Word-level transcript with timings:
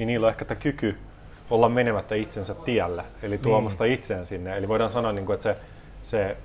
niin 0.00 0.06
niillä 0.06 0.26
on 0.26 0.30
ehkä 0.30 0.44
tämä 0.44 0.60
kyky 0.60 0.98
olla 1.50 1.68
menemättä 1.68 2.14
itsensä 2.14 2.54
tielle, 2.54 3.04
eli 3.22 3.38
tuomasta 3.38 3.84
niin. 3.84 3.94
itseään 3.94 4.26
sinne. 4.26 4.56
Eli 4.56 4.68
voidaan 4.68 4.90
sanoa, 4.90 5.12
niin 5.12 5.26
kuin, 5.26 5.34
että 5.34 5.42
se, 5.42 5.56
se 6.02 6.36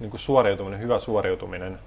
niin 0.00 0.10
kuin 0.10 0.20
suoriutuminen, 0.20 0.80
hyvä 0.80 0.98
suoriutuminen 0.98 1.78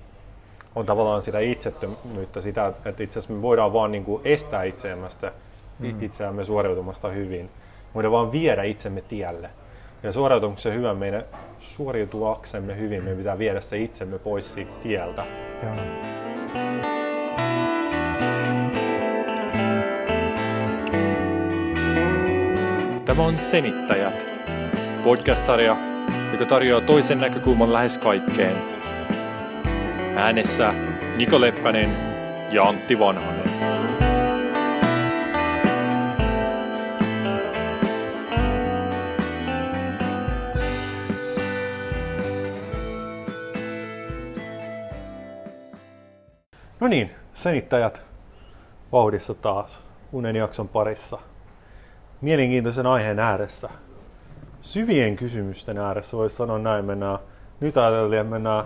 on 0.75 0.85
tavallaan 0.85 1.21
sitä 1.21 1.39
itsettömyyttä, 1.39 2.41
sitä, 2.41 2.73
että 2.85 3.03
itse 3.03 3.19
asiassa 3.19 3.33
me 3.33 3.41
voidaan 3.41 3.73
vaan 3.73 3.91
niin 3.91 4.05
kuin 4.05 4.21
estää 4.25 4.63
itseämmästä, 4.63 5.31
mm. 5.79 6.03
itseämme 6.03 6.45
suoriutumasta 6.45 7.09
hyvin. 7.09 7.45
Me 7.45 7.93
voidaan 7.95 8.11
vaan 8.11 8.31
viedä 8.31 8.63
itsemme 8.63 9.01
tielle. 9.01 9.49
Ja 10.03 10.11
suoriutumuksen 10.11 10.73
hyvä 10.73 10.93
meidän 10.93 11.23
suoriutuaksemme 11.59 12.77
hyvin, 12.77 13.03
me 13.03 13.15
pitää 13.15 13.37
viedä 13.37 13.61
se 13.61 13.77
itsemme 13.77 14.19
pois 14.19 14.53
siitä 14.53 14.71
tieltä. 14.81 15.25
Joo. 15.63 16.08
Tämä 23.19 23.27
on 23.27 23.37
Senittäjät, 23.37 24.25
podcast-sarja, 25.03 25.77
joka 26.31 26.45
tarjoaa 26.45 26.81
toisen 26.81 27.19
näkökulman 27.19 27.73
lähes 27.73 27.97
kaikkeen. 27.97 28.57
Äänessä 30.15 30.73
Niko 31.17 31.41
Leppänen 31.41 31.97
ja 32.51 32.63
Antti 32.63 32.99
Vanhanen. 32.99 33.49
No 46.79 46.87
niin, 46.87 47.11
senittäjät 47.33 48.01
vauhdissa 48.91 49.33
taas 49.33 49.81
unen 50.11 50.35
jakson 50.35 50.67
parissa. 50.67 51.19
Mielenkiintoisen 52.21 52.85
aiheen 52.85 53.19
ääressä. 53.19 53.69
Syvien 54.61 55.15
kysymysten 55.15 55.77
ääressä 55.77 56.17
voisi 56.17 56.35
sanoa 56.35 56.59
näin. 56.59 56.85
Mennään, 56.85 57.19
nyt 57.59 57.77
ajatellen 57.77 58.27
mennään 58.27 58.65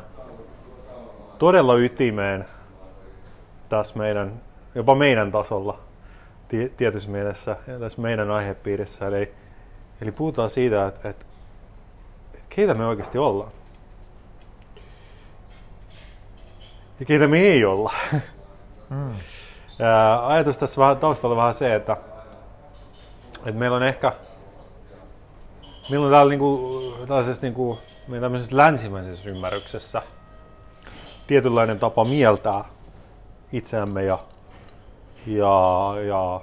todella 1.39 1.75
ytimeen 1.75 2.45
tässä 3.69 3.97
meidän, 3.97 4.41
jopa 4.75 4.95
meidän 4.95 5.31
tasolla 5.31 5.79
tietyssä 6.77 7.09
mielessä 7.09 7.57
tässä 7.79 8.01
meidän 8.01 8.31
aihepiirissä. 8.31 9.07
Eli, 9.07 9.33
eli 10.01 10.11
puhutaan 10.11 10.49
siitä, 10.49 10.87
että, 10.87 11.09
että, 11.09 11.25
että 12.33 12.45
keitä 12.49 12.73
me 12.73 12.85
oikeasti 12.85 13.17
ollaan. 13.17 13.51
ja 16.99 17.05
keitä 17.05 17.27
me 17.27 17.39
ei 17.39 17.65
olla. 17.65 17.93
Mm. 18.89 19.13
ajatus 20.23 20.57
tässä 20.57 20.81
vähän 20.81 20.97
taustalla 20.97 21.35
vähän 21.35 21.53
se, 21.53 21.75
että, 21.75 21.97
että 23.45 23.59
meillä 23.59 23.77
on 23.77 23.83
ehkä 23.83 24.11
meillä 25.89 26.05
on 26.05 26.11
täällä 26.11 26.29
niinku, 26.29 26.81
tällaisessa, 27.07 27.41
niinku, 27.41 27.79
meidän 28.07 28.21
tämmöisessä 28.21 28.57
länsimäisessä 28.57 29.29
ymmärryksessä 29.29 30.01
tietynlainen 31.27 31.79
tapa 31.79 32.05
mieltää 32.05 32.65
itseämme 33.51 34.03
ja, 34.03 34.19
ja, 35.27 35.93
ja 36.07 36.41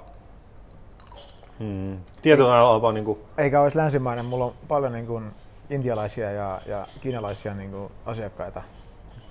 mm, 1.59 1.97
tietynlainen 2.21 2.75
tapa... 2.75 2.91
Niin 2.91 3.05
kuin... 3.05 3.19
Eikä 3.37 3.61
olisi 3.61 3.77
länsimainen, 3.77 4.25
mulla 4.25 4.45
on 4.45 4.53
paljon 4.67 4.93
niin 4.93 5.07
kuin, 5.07 5.31
intialaisia 5.69 6.31
ja, 6.31 6.61
ja 6.65 6.87
kiinalaisia 7.01 7.53
niin 7.53 7.71
kuin, 7.71 7.91
asiakkaita 8.05 8.61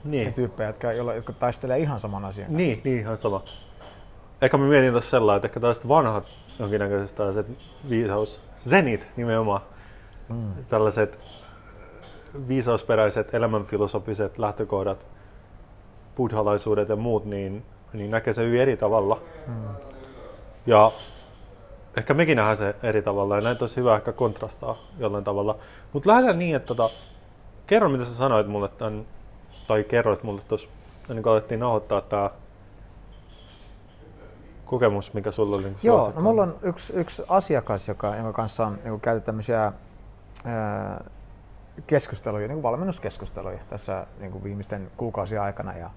niin. 0.04 0.26
ja 0.26 0.32
tyyppejä, 0.32 0.68
jotka, 0.68 0.92
joilla, 0.92 1.14
jotka 1.14 1.32
taistelee 1.32 1.78
ihan 1.78 2.00
saman 2.00 2.24
asian 2.24 2.56
Niin, 2.56 2.80
niin 2.84 2.98
ihan 2.98 3.18
sama. 3.18 3.42
Ehkä 4.42 4.58
mä 4.58 4.64
mietin 4.64 4.94
tässä 4.94 5.10
sellainen, 5.10 5.36
että 5.36 5.48
ehkä 5.48 5.60
tällaiset 5.60 5.88
vanhat 5.88 6.24
jonkinnäköiset 6.60 7.16
tällaiset 7.16 7.52
viisaus, 7.88 8.42
zenit 8.56 9.06
nimenomaan, 9.16 9.60
mm. 10.28 10.52
tällaiset 10.68 11.18
viisausperäiset 12.48 13.34
elämänfilosofiset 13.34 14.38
lähtökohdat, 14.38 15.06
buddhalaisuudet 16.16 16.88
ja 16.88 16.96
muut, 16.96 17.24
niin, 17.24 17.64
niin 17.92 18.10
näkee 18.10 18.32
se 18.32 18.44
hyvin 18.44 18.60
eri 18.60 18.76
tavalla. 18.76 19.20
Mm. 19.46 19.54
Ja 20.66 20.92
ehkä 21.96 22.14
mekin 22.14 22.36
nähdään 22.36 22.56
se 22.56 22.74
eri 22.82 23.02
tavalla 23.02 23.36
ja 23.36 23.40
näitä 23.40 23.62
olisi 23.62 23.76
hyvä 23.76 23.96
ehkä 23.96 24.12
kontrastaa 24.12 24.78
jollain 24.98 25.24
tavalla. 25.24 25.58
Mutta 25.92 26.10
lähdetään 26.10 26.38
niin, 26.38 26.56
että 26.56 26.66
tota, 26.66 26.90
kerro 27.66 27.88
mitä 27.88 28.04
sä 28.04 28.14
sanoit 28.14 28.46
mulle 28.46 28.68
tämän 28.68 29.06
tai 29.66 29.84
kerroit 29.84 30.22
mulle 30.22 30.42
tuossa, 30.48 30.68
ennen 31.08 31.22
kuin 31.22 31.32
alettiin 31.32 31.60
nauhoittaa 31.60 32.00
tämä 32.00 32.30
kokemus, 34.70 35.14
mikä 35.14 35.30
sulla 35.30 35.56
oli? 35.56 35.64
Niin 35.64 35.76
Joo, 35.82 36.12
no 36.16 36.22
mulla 36.22 36.42
on 36.42 36.56
yksi, 36.62 36.92
yksi 36.92 37.22
asiakas, 37.28 37.88
joka, 37.88 38.16
jonka 38.16 38.32
kanssa 38.32 38.66
on 38.66 38.78
niin 38.84 39.00
käyty 39.00 39.20
tämmöisiä 39.20 39.72
ää, 40.44 41.04
keskusteluja, 41.86 42.48
niin 42.48 42.56
kuin 42.56 42.62
valmennuskeskusteluja 42.62 43.58
tässä 43.70 44.06
niin 44.18 44.32
kuin 44.32 44.44
viimeisten 44.44 44.90
kuukausien 44.96 45.42
aikana. 45.42 45.76
Ja 45.76 45.90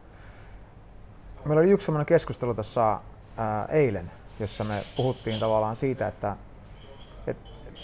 meillä 1.46 1.62
oli 1.62 1.72
yksi 1.72 1.86
semmoinen 1.86 2.06
keskustelu 2.06 2.54
tässä 2.54 3.00
ää, 3.38 3.66
eilen, 3.70 4.12
jossa 4.40 4.64
me 4.64 4.84
puhuttiin 4.98 5.40
tavallaan 5.40 5.76
siitä, 5.76 6.08
että 6.08 6.36
et, 7.28 7.38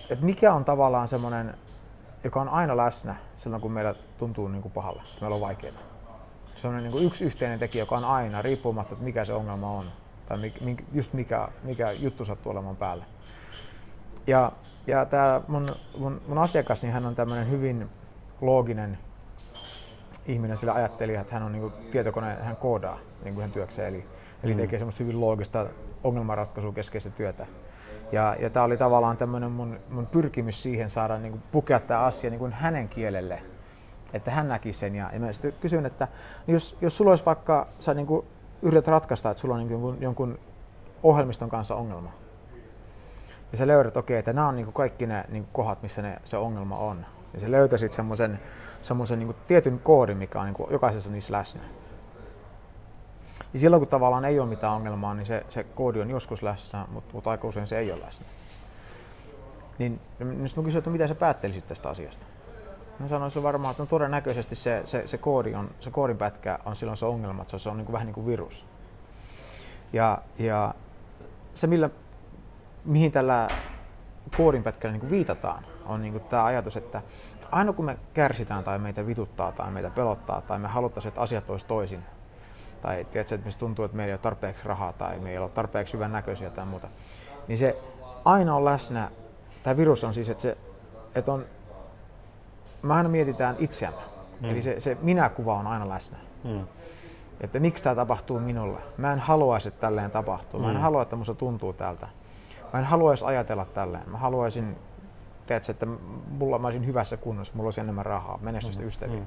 et 0.09 0.21
mikä 0.21 0.53
on 0.53 0.65
tavallaan 0.65 1.07
semmoinen 1.07 1.53
joka 2.23 2.41
on 2.41 2.49
aina 2.49 2.77
läsnä 2.77 3.15
silloin, 3.35 3.61
kun 3.61 3.71
meillä 3.71 3.95
tuntuu 4.17 4.47
niin 4.47 4.61
kuin 4.61 4.71
pahalle, 4.71 5.01
meillä 5.21 5.35
on 5.35 5.41
vaikeaa. 5.41 5.75
Se 6.55 6.67
on 6.67 6.77
niin 6.77 6.91
kuin 6.91 7.05
yksi 7.05 7.25
yhteinen 7.25 7.59
tekijä, 7.59 7.81
joka 7.81 7.97
on 7.97 8.05
aina, 8.05 8.41
riippumatta, 8.41 8.93
että 8.93 9.05
mikä 9.05 9.25
se 9.25 9.33
ongelma 9.33 9.71
on, 9.71 9.91
tai 10.29 10.51
just 10.93 11.13
mikä, 11.13 11.47
mikä 11.63 11.91
juttu 11.91 12.25
sattuu 12.25 12.51
olemaan 12.51 12.75
päällä. 12.75 13.05
Ja, 14.27 14.51
ja 14.87 15.05
tämä 15.05 15.41
mun, 15.47 15.67
mun, 15.97 16.21
mun 16.27 16.37
asiakas, 16.37 16.81
niin 16.81 16.93
hän 16.93 17.05
on 17.05 17.15
tämmöinen 17.15 17.49
hyvin 17.49 17.89
looginen 18.41 18.97
ihminen, 20.25 20.57
sillä 20.57 20.73
ajattelija, 20.73 21.21
että 21.21 21.33
hän 21.33 21.43
on 21.43 21.51
niin 21.51 21.61
kuin 21.61 21.73
tietokone, 21.91 22.35
hän 22.41 22.55
koodaa 22.55 22.99
niin 23.23 23.33
kuin 23.33 23.41
hän 23.41 23.51
työkseen, 23.51 23.87
eli, 23.87 24.05
eli 24.43 24.53
mm. 24.53 24.59
tekee 24.59 24.79
semmoista 24.79 25.03
hyvin 25.03 25.21
loogista 25.21 25.65
ongelmanratkaisua 26.03 26.73
keskeistä 26.73 27.09
työtä. 27.09 27.45
Ja, 28.11 28.35
ja 28.39 28.49
tämä 28.49 28.63
oli 28.63 28.77
tavallaan 28.77 29.17
tämmöinen 29.17 29.51
mun, 29.51 29.79
mun 29.89 30.07
pyrkimys 30.07 30.63
siihen 30.63 30.89
saada 30.89 31.17
niin 31.17 31.31
kuin 31.31 31.43
pukea 31.51 31.79
tämä 31.79 31.99
asia 31.99 32.29
niin 32.29 32.39
kuin 32.39 32.51
hänen 32.51 32.89
kielelle, 32.89 33.41
että 34.13 34.31
hän 34.31 34.47
näki 34.47 34.73
sen. 34.73 34.95
Ja, 34.95 35.09
ja 35.13 35.19
mä 35.19 35.33
sitten 35.33 35.53
kysyin, 35.61 35.85
että 35.85 36.07
jos, 36.47 36.77
jos 36.81 36.97
sulla 36.97 37.11
olisi 37.11 37.25
vaikka, 37.25 37.67
sä 37.79 37.93
niin 37.93 38.07
kuin 38.07 38.25
yrität 38.61 38.87
ratkaista, 38.87 39.31
että 39.31 39.41
sulla 39.41 39.55
on 39.55 39.67
niin 39.67 39.81
kuin 39.81 40.01
jonkun, 40.01 40.39
ohjelmiston 41.03 41.49
kanssa 41.49 41.75
ongelma. 41.75 42.11
Ja 43.51 43.57
sä 43.57 43.67
löydät, 43.67 43.97
okei, 43.97 44.13
okay, 44.13 44.19
että 44.19 44.33
nämä 44.33 44.47
on 44.47 44.55
niin 44.55 44.65
kuin 44.65 44.73
kaikki 44.73 45.07
ne 45.07 45.25
niin 45.29 45.43
kuin 45.43 45.53
kohdat, 45.53 45.81
missä 45.81 46.01
ne, 46.01 46.19
se 46.23 46.37
ongelma 46.37 46.77
on. 46.77 47.05
Ja 47.33 47.39
sä 47.39 47.51
löytäisit 47.51 47.93
semmoisen 47.93 48.39
semmoisen 48.81 49.19
niin 49.19 49.35
tietyn 49.47 49.79
koodin, 49.79 50.17
mikä 50.17 50.39
on 50.39 50.45
niin 50.45 50.55
kuin 50.55 50.71
jokaisessa 50.71 51.11
niissä 51.11 51.33
läsnä. 51.33 51.61
Ja 53.53 53.59
silloin 53.59 53.79
kun 53.79 53.87
tavallaan 53.87 54.25
ei 54.25 54.39
ole 54.39 54.49
mitään 54.49 54.73
ongelmaa, 54.73 55.13
niin 55.13 55.25
se, 55.25 55.45
se 55.49 55.63
koodi 55.63 56.01
on 56.01 56.09
joskus 56.09 56.43
läsnä, 56.43 56.85
mutta, 56.91 57.13
mutta 57.13 57.29
aika 57.29 57.47
usein 57.47 57.67
se 57.67 57.77
ei 57.77 57.91
ole 57.91 58.01
läsnä. 58.01 58.25
Niin 59.79 59.99
nyt 60.19 60.57
mä 60.57 60.63
kysyin, 60.63 60.77
että 60.77 60.89
mitä 60.89 61.07
sä 61.07 61.15
päättelisit 61.15 61.67
tästä 61.67 61.89
asiasta? 61.89 62.25
Mä 62.99 63.07
sanoisin 63.07 63.43
varmaan, 63.43 63.71
että 63.71 63.83
no 63.83 63.87
todennäköisesti 63.87 64.55
se, 64.55 64.81
se, 64.85 65.07
se, 65.07 65.17
koodi 65.17 65.55
on, 65.55 65.69
se 65.79 65.91
koodin 65.91 66.17
pätkä 66.17 66.59
on 66.65 66.75
silloin 66.75 66.97
se 66.97 67.05
ongelma, 67.05 67.41
että 67.41 67.57
se 67.57 67.69
on 67.69 67.77
niin 67.77 67.85
kuin, 67.85 67.93
vähän 67.93 68.05
niin 68.05 68.13
kuin 68.13 68.25
virus. 68.25 68.65
Ja, 69.93 70.17
ja 70.39 70.73
se, 71.53 71.67
millä, 71.67 71.89
mihin 72.85 73.11
tällä 73.11 73.47
koodinpätkällä 74.37 74.91
niin 74.91 74.99
kuin 74.99 75.11
viitataan, 75.11 75.65
on 75.85 76.01
niin 76.01 76.13
kuin 76.13 76.23
tämä 76.23 76.45
ajatus, 76.45 76.77
että 76.77 77.01
aina 77.51 77.73
kun 77.73 77.85
me 77.85 77.97
kärsitään 78.13 78.63
tai 78.63 78.79
meitä 78.79 79.07
vituttaa 79.07 79.51
tai 79.51 79.71
meitä 79.71 79.89
pelottaa 79.89 80.41
tai 80.41 80.59
me 80.59 80.67
haluttaisiin, 80.67 81.09
että 81.09 81.21
asiat 81.21 81.49
olisi 81.49 81.65
toisin, 81.65 82.03
tai 82.81 83.05
tiedätkö, 83.11 83.35
että 83.35 83.45
mistä 83.45 83.59
tuntuu, 83.59 83.85
että 83.85 83.97
meillä 83.97 84.09
ei 84.09 84.13
ole 84.13 84.19
tarpeeksi 84.19 84.67
rahaa 84.67 84.93
tai 84.93 85.19
me 85.19 85.31
ei 85.31 85.37
ole 85.37 85.49
tarpeeksi 85.49 85.93
hyvän 85.93 86.11
näköisiä 86.11 86.49
tai 86.49 86.65
muuta, 86.65 86.87
niin 87.47 87.57
se 87.57 87.77
aina 88.25 88.55
on 88.55 88.65
läsnä. 88.65 89.11
Tämä 89.63 89.77
virus 89.77 90.03
on 90.03 90.13
siis, 90.13 90.29
että, 90.29 90.41
se, 90.41 90.57
että 91.15 91.33
on, 91.33 91.45
me 92.83 92.93
aina 92.93 93.09
mietitään 93.09 93.55
itseämme. 93.59 94.01
Mm. 94.41 94.49
Eli 94.49 94.61
se, 94.61 94.79
se 94.79 94.97
minäkuva 95.01 95.55
on 95.55 95.67
aina 95.67 95.89
läsnä. 95.89 96.17
Mm. 96.43 96.67
Että 97.41 97.59
miksi 97.59 97.83
tämä 97.83 97.95
tapahtuu 97.95 98.39
minulle. 98.39 98.79
Mä 98.97 99.13
en 99.13 99.19
haluaisi, 99.19 99.67
että 99.67 99.81
tälleen 99.81 100.11
tapahtuu. 100.11 100.59
Mä 100.59 100.69
en 100.69 100.75
mm. 100.75 100.81
halua, 100.81 101.01
että 101.01 101.15
musta 101.15 101.33
tuntuu 101.33 101.73
tältä. 101.73 102.07
Mä 102.73 102.79
en 102.79 102.85
haluaisi 102.85 103.25
ajatella 103.25 103.65
tälleen. 103.65 104.09
Mä 104.09 104.17
haluaisin, 104.17 104.77
tiedätkö, 105.47 105.71
että 105.71 105.85
mulla 106.29 106.59
mä 106.59 106.67
olisin 106.67 106.85
hyvässä 106.85 107.17
kunnossa, 107.17 107.53
mulla 107.55 107.67
olisi 107.67 107.81
enemmän 107.81 108.05
rahaa, 108.05 108.39
menestystä, 108.41 108.81
mm. 108.81 108.87
ystäviä. 108.87 109.19
Mm. 109.19 109.25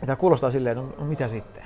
Tämä 0.00 0.16
kuulostaa 0.16 0.50
silleen, 0.50 0.76
no, 0.76 0.84
no 0.98 1.04
mitä 1.04 1.28
sitten? 1.28 1.64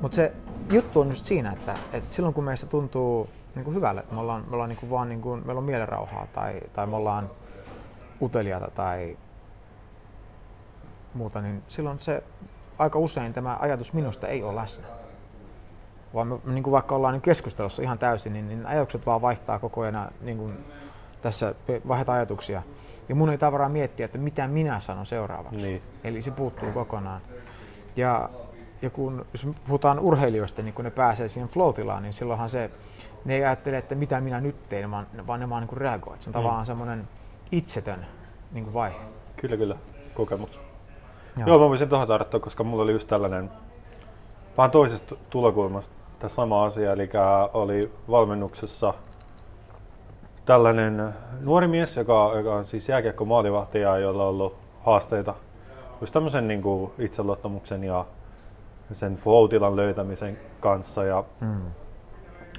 Mutta 0.00 0.14
se 0.14 0.32
juttu 0.72 1.00
on 1.00 1.08
just 1.08 1.24
siinä, 1.24 1.52
että, 1.52 1.74
että 1.92 2.14
silloin 2.14 2.34
kun 2.34 2.44
meistä 2.44 2.66
tuntuu 2.66 3.28
niin 3.54 3.64
kuin 3.64 3.74
hyvälle, 3.74 4.00
että 4.00 4.14
me 4.14 4.20
ollaan, 4.20 4.44
me 4.48 4.54
ollaan 4.54 4.68
niin 4.68 4.78
kuin 4.80 4.90
vaan 4.90 5.08
niin 5.08 5.20
kuin, 5.20 5.42
meillä 5.46 5.58
on 5.58 5.64
mielenrauhaa 5.64 6.26
tai, 6.34 6.60
tai 6.72 6.86
me 6.86 6.96
ollaan 6.96 7.30
uteliaita 8.22 8.70
tai 8.70 9.18
muuta, 11.14 11.40
niin 11.40 11.62
silloin 11.68 11.98
se 11.98 12.22
aika 12.78 12.98
usein 12.98 13.32
tämä 13.32 13.56
ajatus 13.60 13.92
minusta 13.92 14.28
ei 14.28 14.42
ole 14.42 14.56
läsnä. 14.56 14.86
vaan 16.14 16.26
me, 16.26 16.38
niin 16.44 16.62
kuin 16.62 16.72
vaikka 16.72 16.94
ollaan 16.94 17.12
niin 17.12 17.22
keskustelussa 17.22 17.82
ihan 17.82 17.98
täysin, 17.98 18.32
niin, 18.32 18.48
niin 18.48 18.66
ajatukset 18.66 19.06
vaan 19.06 19.22
vaihtaa 19.22 19.58
koko 19.58 19.80
ajan 19.80 20.10
niin 20.20 20.38
kuin 20.38 20.64
tässä 21.22 21.54
vaihdetaan 21.88 22.16
ajatuksia. 22.16 22.62
Ja 23.08 23.14
mun 23.14 23.30
ei 23.30 23.38
tavaraa 23.38 23.68
miettiä, 23.68 24.06
että 24.06 24.18
mitä 24.18 24.48
minä 24.48 24.80
sanon 24.80 25.06
seuraavaksi. 25.06 25.60
Niin. 25.60 25.82
Eli 26.04 26.22
se 26.22 26.30
puuttuu 26.30 26.72
kokonaan. 26.72 27.20
Ja, 27.96 28.30
ja 28.82 28.90
kun 28.90 29.26
jos 29.32 29.46
puhutaan 29.66 29.98
urheilijoista, 29.98 30.62
niin 30.62 30.74
kun 30.74 30.84
ne 30.84 30.90
pääsee 30.90 31.28
siihen 31.28 31.48
flow 31.48 31.74
niin 32.00 32.12
silloinhan 32.12 32.50
se, 32.50 32.70
ne 33.24 33.34
ei 33.34 33.44
ajattele, 33.44 33.78
että 33.78 33.94
mitä 33.94 34.20
minä 34.20 34.40
nyt 34.40 34.68
teen, 34.68 34.90
vaan, 34.90 35.06
vaan 35.26 35.40
ne 35.40 35.50
vaan 35.50 35.66
niin 35.66 35.78
reagoivat. 35.78 36.22
Se 36.22 36.30
on 36.30 36.32
mm. 36.32 36.38
tavallaan 36.38 36.66
semmoinen 36.66 37.08
itsetön 37.52 38.06
niin 38.52 38.64
kuin 38.64 38.74
vaihe. 38.74 38.96
Kyllä, 39.36 39.56
kyllä. 39.56 39.76
Kokemus. 40.14 40.60
Joo, 41.36 41.48
Joo 41.48 41.58
mä 41.58 41.68
voisin 41.68 41.88
tuohon 41.88 42.08
tarttua, 42.08 42.40
koska 42.40 42.64
mulla 42.64 42.82
oli 42.82 42.92
just 42.92 43.08
tällainen 43.08 43.50
vähän 44.56 44.70
toisesta 44.70 45.16
tulokulmasta 45.30 45.94
tämä 46.18 46.28
sama 46.28 46.64
asia, 46.64 46.92
eli 46.92 47.10
oli 47.52 47.92
valmennuksessa 48.10 48.94
tällainen 50.44 51.14
nuori 51.40 51.68
mies, 51.68 51.96
joka, 51.96 52.32
joka 52.36 52.54
on 52.54 52.64
siis 52.64 52.88
jääkiekko 52.88 53.24
maalivahtia, 53.24 53.98
jolla 53.98 54.22
on 54.22 54.28
ollut 54.28 54.56
haasteita 54.84 55.34
just 56.00 56.12
tämmöisen 56.12 56.48
niin 56.48 56.62
kuin 56.62 56.92
itseluottamuksen 56.98 57.84
ja 57.84 58.04
sen 58.92 59.14
flow 59.14 59.76
löytämisen 59.76 60.38
kanssa. 60.60 61.04
Ja, 61.04 61.24
mm. 61.40 61.60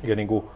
ja 0.04 0.16
niin 0.16 0.28
kuin, 0.28 0.50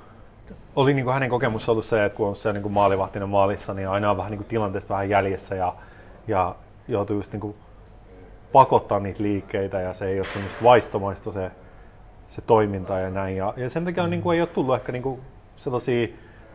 oli 0.75 0.93
niin 0.93 1.05
kuin 1.05 1.13
hänen 1.13 1.29
kokemus 1.29 1.69
ollut 1.69 1.85
se, 1.85 2.05
että 2.05 2.15
kun 2.15 2.27
on 2.27 2.35
se 2.35 2.53
niin 2.53 2.63
kuin 2.63 2.73
maalivahtina 2.73 3.27
maalissa, 3.27 3.73
niin 3.73 3.89
aina 3.89 4.11
on 4.11 4.17
vähän 4.17 4.31
niin 4.31 4.39
kuin 4.39 4.47
tilanteesta 4.47 4.93
vähän 4.93 5.09
jäljessä 5.09 5.55
ja, 5.55 5.75
ja 6.27 6.55
joutuu 6.87 7.15
just 7.15 7.31
niin 7.31 7.41
kuin 7.41 7.55
pakottaa 8.51 8.99
niitä 8.99 9.23
liikkeitä 9.23 9.79
ja 9.79 9.93
se 9.93 10.07
ei 10.07 10.19
ole 10.19 10.27
semmoista 10.27 10.63
vaistomaista 10.63 11.31
se, 11.31 11.51
se 12.27 12.41
toiminta 12.41 12.99
ja 12.99 13.09
näin. 13.09 13.37
Ja, 13.37 13.53
ja 13.57 13.69
sen 13.69 13.85
takia 13.85 14.03
mm. 14.03 14.09
niin 14.09 14.21
kuin, 14.21 14.35
ei 14.35 14.41
ole 14.41 14.49
tullut 14.49 14.75
ehkä 14.75 14.91
niin 14.91 15.03
kuin 15.03 15.21
sellaisia 15.55 16.07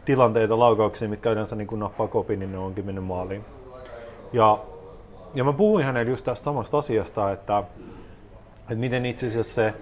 tilanteita, 0.04 0.58
laukauksia, 0.58 1.08
mitkä 1.08 1.30
yleensä 1.30 1.56
niin 1.56 1.68
kuin 1.68 1.78
nappaa 1.78 2.08
kopin, 2.08 2.38
niin 2.38 2.52
ne 2.52 2.58
onkin 2.58 2.86
mennyt 2.86 3.04
maaliin. 3.04 3.44
Ja, 4.32 4.58
ja 5.34 5.44
mä 5.44 5.52
puhuin 5.52 5.84
hänelle 5.84 6.10
just 6.10 6.24
tästä 6.24 6.44
samasta 6.44 6.78
asiasta, 6.78 7.32
että, 7.32 7.62
että 8.60 8.74
miten 8.74 9.06
itse 9.06 9.26
asiassa 9.26 9.54
se, 9.54 9.74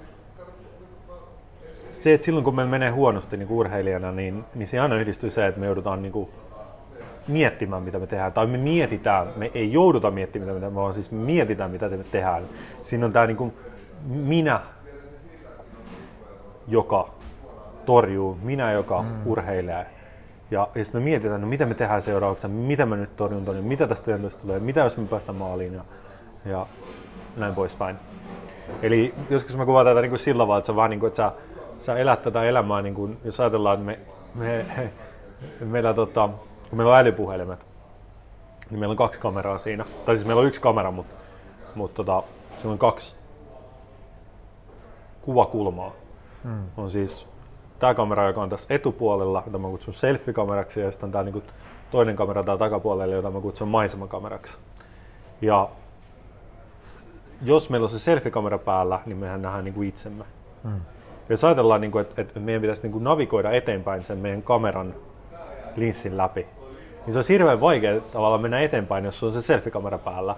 se, 2.03 2.15
että 2.15 2.25
silloin 2.25 2.45
kun 2.45 2.55
meillä 2.55 2.71
menee 2.71 2.91
huonosti 2.91 3.37
niin 3.37 3.51
urheilijana, 3.51 4.13
niin, 4.13 4.45
niin 4.55 4.69
se 4.69 4.81
aina 4.81 4.95
yhdistyy 4.97 5.31
se, 5.31 5.47
että 5.47 5.61
me 5.61 5.67
joudutaan 5.67 6.03
niin 6.03 6.13
kuin 6.13 6.29
miettimään, 7.29 7.83
mitä 7.83 7.99
me 7.99 8.07
tehdään. 8.07 8.33
Tai 8.33 8.47
me 8.47 8.59
mietitään, 8.59 9.29
me 9.37 9.51
ei 9.55 9.73
jouduta 9.73 10.11
miettimään, 10.11 10.47
mitä 10.47 10.55
me 10.55 10.61
tehdään, 10.61 10.75
vaan 10.75 10.95
siis 10.95 11.11
me 11.11 11.19
mietitään, 11.19 11.71
mitä 11.71 11.89
me 11.89 12.05
tehdään. 12.05 12.43
Siinä 12.83 13.07
on 13.07 13.13
tämä 13.13 13.27
niin 13.27 13.37
kuin 13.37 13.53
minä, 14.09 14.61
joka 16.69 17.09
torjuu, 17.85 18.39
minä, 18.43 18.73
joka 18.73 19.03
mm. 19.03 19.27
urheilee. 19.27 19.87
Ja, 20.51 20.69
ja 20.75 20.85
sitten 20.85 21.01
me 21.01 21.05
mietitään, 21.05 21.41
no 21.41 21.47
mitä 21.47 21.67
me 21.67 21.75
tehdään 21.75 22.03
seuraavaksi, 22.03 22.49
mitä 22.49 22.87
me 22.87 22.97
nyt 22.97 23.17
torjun 23.17 23.45
torjun, 23.45 23.65
mitä 23.65 23.87
tästä 23.87 24.05
tilanteesta 24.05 24.43
tulee, 24.43 24.59
mitä 24.59 24.81
jos 24.81 24.97
me 24.97 25.07
päästään 25.07 25.39
maaliin 25.39 25.75
ja, 25.75 25.85
ja 26.45 26.67
näin 27.37 27.55
poispäin. 27.55 27.97
Eli 28.83 29.15
joskus 29.31 29.57
mä 29.57 29.67
kuvaan 29.67 29.87
tätä 29.87 30.01
niin 30.01 30.11
kuin 30.11 30.19
sillä 30.19 30.43
tavalla, 30.43 30.59
että, 30.59 30.67
sä 30.67 30.77
vaan, 30.77 30.91
niin 30.91 31.01
kuin, 31.01 31.09
että 31.09 31.17
sä, 31.17 31.33
sä 31.79 31.97
elät 31.97 32.23
tätä 32.23 32.45
elämää, 32.45 32.83
niin 32.83 32.95
kuin, 32.95 33.19
jos 33.25 33.41
ajatellaan, 33.41 33.75
että 33.75 33.87
me, 33.87 33.99
me, 34.35 34.67
me 34.77 34.93
meillä, 35.73 35.95
tota, 35.95 36.29
kun 36.71 36.77
meillä 36.79 36.93
on 36.93 36.99
älypuhelimet, 36.99 37.67
niin 38.71 38.81
meillä 38.81 38.93
on 38.93 38.97
kaksi 38.97 39.21
kameraa 39.21 39.59
siinä. 39.59 39.85
Tai 40.05 40.17
siis 40.17 40.27
meillä 40.27 40.41
on 40.41 40.47
yksi 40.47 40.61
kamera, 40.61 40.91
mutta, 40.91 41.15
mutta 41.75 41.97
tota, 42.05 42.23
siinä 42.57 42.73
on 42.73 42.79
kaksi 42.79 43.17
kuvakulmaa. 45.23 45.93
Hmm. 46.45 46.65
On 46.77 46.91
siis 46.91 47.27
tämä 47.79 47.95
kamera, 47.95 48.27
joka 48.27 48.43
on 48.43 48.49
tässä 48.49 48.75
etupuolella, 48.75 49.43
jota 49.47 49.59
mä 49.59 49.69
kutsun 49.69 49.95
selfie-kameraksi, 49.95 50.81
ja 50.81 50.91
sitten 50.91 51.13
tämä 51.13 51.25
niin 51.25 51.43
toinen 51.91 52.17
kamera 52.17 52.43
täällä 52.43 52.59
takapuolella, 52.59 53.15
jota 53.15 53.31
mä 53.31 53.41
kutsun 53.41 53.69
maisemakameraksi. 53.69 54.59
Ja 55.41 55.69
jos 57.43 57.71
meillä 57.71 57.85
on 57.85 57.91
se 57.91 57.99
selfie-kamera 57.99 58.59
päällä, 58.59 59.01
niin 59.07 59.19
mehän 59.19 59.43
nähdään 59.43 59.65
niin 59.65 59.75
kuin 59.75 59.89
itsemme. 59.89 60.25
Mm. 60.65 60.81
Jos 61.29 61.45
ajatellaan, 61.45 61.81
niin 61.81 61.91
kuin, 61.91 62.03
että, 62.03 62.23
että 62.23 62.41
meidän 62.41 62.63
pitäisi 62.63 62.83
niin 62.83 62.93
kuin 62.93 63.05
navigoida 63.05 63.51
eteenpäin 63.51 64.05
sen 64.05 64.19
meidän 64.19 64.43
kameran 64.43 64.95
linssin 65.77 66.17
läpi, 66.17 66.47
niin 67.07 67.13
se 67.13 67.19
on 67.19 67.25
hirveän 67.29 67.61
vaikea 67.61 68.01
tavallaan 68.01 68.43
mennä 68.43 68.61
eteenpäin, 68.61 69.05
jos 69.05 69.23
on 69.23 69.33
se 69.33 69.43
selfie-kamera 69.43 69.99
päällä. 69.99 70.37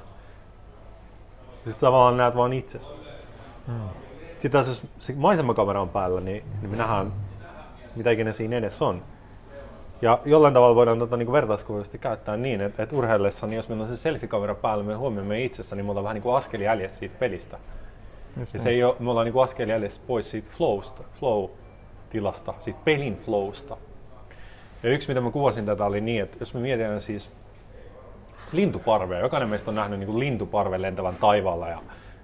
Siis 1.64 1.78
tavallaan 1.80 2.16
näet 2.16 2.36
vaan 2.36 2.52
itsesi. 2.52 2.92
Mm. 3.66 3.74
Sitten 4.32 4.50
taas 4.50 4.68
jos 4.68 4.82
se 4.98 5.14
maisemakamera 5.16 5.82
on 5.82 5.88
päällä, 5.88 6.20
niin, 6.20 6.44
niin 6.60 6.70
me 6.70 6.76
nähdään 6.76 7.12
mitä 7.96 8.10
ikinä 8.10 8.32
siinä 8.32 8.56
edessä 8.56 8.84
on. 8.84 9.02
Ja 10.02 10.18
jollain 10.24 10.54
tavalla 10.54 10.74
voidaan 10.74 10.98
tota, 10.98 11.16
niin 11.16 11.32
vertauskuvallisesti 11.32 11.98
käyttää 11.98 12.36
niin, 12.36 12.60
että, 12.60 12.82
että 12.82 12.96
urheillessa, 12.96 13.46
niin 13.46 13.56
jos 13.56 13.68
meillä 13.68 13.82
on 13.82 13.88
se 13.88 13.96
selfie-kamera 13.96 14.54
päällä, 14.54 14.84
me 14.84 14.94
huomioimme 14.94 15.44
itsessä, 15.44 15.76
niin 15.76 15.86
me 15.86 15.90
ollaan 15.90 16.04
vähän 16.04 16.14
niin 16.14 16.22
kuin 16.22 16.36
askel 16.36 16.60
jäljessä 16.60 16.98
siitä 16.98 17.16
pelistä. 17.18 17.58
Just 18.38 18.54
ja 18.54 18.58
se 18.58 18.70
ei 18.70 18.84
ole, 18.84 18.96
me 18.98 19.10
ollaan 19.10 19.24
niin 19.24 19.42
askel 19.42 19.68
jäljessä 19.68 20.00
pois 20.06 20.30
siitä 20.30 20.48
flowsta, 20.50 21.02
flow-tilasta, 21.20 22.54
siitä 22.58 22.78
pelin 22.84 23.16
flowsta. 23.16 23.76
Ja 24.82 24.90
yksi, 24.90 25.08
mitä 25.08 25.20
mä 25.20 25.30
kuvasin 25.30 25.66
tätä, 25.66 25.84
oli 25.84 26.00
niin, 26.00 26.22
että 26.22 26.36
jos 26.40 26.54
me 26.54 26.60
mietitään 26.60 27.00
siis 27.00 27.30
lintuparvea, 28.52 29.20
jokainen 29.20 29.48
meistä 29.48 29.70
on 29.70 29.74
nähnyt 29.74 29.98
niin 29.98 30.18
lintuparven 30.18 30.82
lentävän 30.82 31.16
taivaalla 31.16 31.68
ja, 31.68 31.82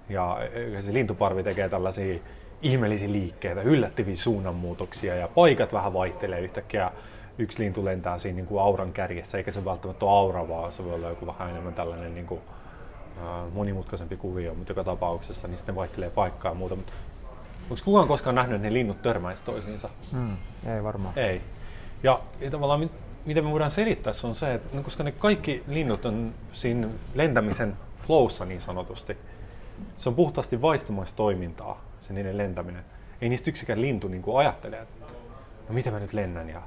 ja 0.09 0.39
se 0.83 0.93
lintuparvi 0.93 1.43
tekee 1.43 1.69
tällaisia 1.69 2.19
ihmeellisiä 2.63 3.13
liikkeitä, 3.13 3.63
yllättäviä 3.63 4.17
suunnanmuutoksia 4.17 5.15
ja 5.15 5.29
paikat 5.29 5.73
vähän 5.73 5.93
vaihtelee 5.93 6.41
yhtäkkiä. 6.41 6.91
Yksi 7.39 7.63
lintu 7.63 7.85
lentää 7.85 8.19
siinä 8.19 8.37
niin 8.37 8.47
kuin 8.47 8.63
auran 8.63 8.93
kärjessä, 8.93 9.39
eikä 9.39 9.51
se 9.51 9.65
välttämättä 9.65 10.05
ole 10.05 10.19
aura, 10.19 10.49
vaan 10.49 10.73
se 10.73 10.85
voi 10.85 10.95
olla 10.95 11.09
joku 11.09 11.27
vähän 11.27 11.51
enemmän 11.51 11.75
tällainen 11.75 12.15
niin 12.15 12.27
kuin, 12.27 12.41
äh, 12.41 12.64
monimutkaisempi 13.53 14.17
kuvio, 14.17 14.55
mutta 14.55 14.71
joka 14.71 14.85
tapauksessa 14.85 15.49
niin 15.49 15.57
sitten 15.57 15.75
vaihtelee 15.75 16.11
paikkaa 16.11 16.51
ja 16.51 16.55
muuta. 16.55 16.77
Mutta 16.77 16.93
onko 17.71 17.83
kukaan 17.85 18.09
koskaan 18.09 18.37
nähnyt, 18.37 18.57
että 18.57 18.69
ne 18.69 18.75
linnut 18.75 19.03
törmäisi 19.03 19.45
toisiinsa? 19.45 19.91
Hmm, 20.13 20.37
ei 20.67 20.83
varmaan. 20.83 21.19
Ei. 21.19 21.41
Ja, 22.03 22.21
ja 22.41 22.51
tavallaan 22.51 22.91
miten 23.25 23.45
me 23.45 23.51
voidaan 23.51 23.71
selittää, 23.71 24.13
se 24.13 24.27
on 24.27 24.35
se, 24.35 24.55
että 24.55 24.77
no, 24.77 24.83
koska 24.83 25.05
ne 25.05 25.13
kaikki 25.13 25.63
linnut 25.69 26.05
on 26.05 26.35
siinä 26.53 26.89
lentämisen 27.15 27.77
flowssa 28.07 28.45
niin 28.45 28.61
sanotusti, 28.61 29.17
se 29.97 30.09
on 30.09 30.15
puhtaasti 30.15 30.63
vaistomaista 30.63 31.17
toimintaa 31.17 31.81
se 32.01 32.13
niiden 32.13 32.39
lentäminen. 32.39 32.85
Ei 33.21 33.29
niistä 33.29 33.51
yksikään 33.51 33.81
lintu 33.81 34.09
niin 34.09 34.23
kuin 34.23 34.39
ajattele, 34.39 34.79
että 34.79 35.07
no 35.69 35.75
mitä 35.75 35.91
mä 35.91 35.99
nyt 35.99 36.13
lennän 36.13 36.49
ja 36.49 36.63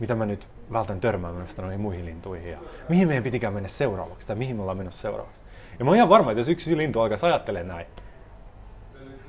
mitä 0.00 0.14
mä 0.14 0.26
nyt 0.26 0.48
vältän 0.72 1.00
törmäämästä 1.00 1.62
noihin 1.62 1.80
muihin 1.80 2.04
lintuihin 2.06 2.50
ja 2.50 2.58
mihin 2.88 3.08
meidän 3.08 3.24
pitikään 3.24 3.54
mennä 3.54 3.68
seuraavaksi 3.68 4.26
tai 4.26 4.36
mihin 4.36 4.56
me 4.56 4.62
ollaan 4.62 4.78
menossa 4.78 5.02
seuraavaksi. 5.02 5.42
Ja 5.78 5.84
mä 5.84 5.90
oon 5.90 5.96
ihan 5.96 6.08
varma, 6.08 6.30
että 6.30 6.40
jos 6.40 6.48
yksi 6.48 6.76
lintu 6.76 7.00
alkaisi 7.00 7.26
ajattelemaan 7.26 7.76
näin, 7.76 7.86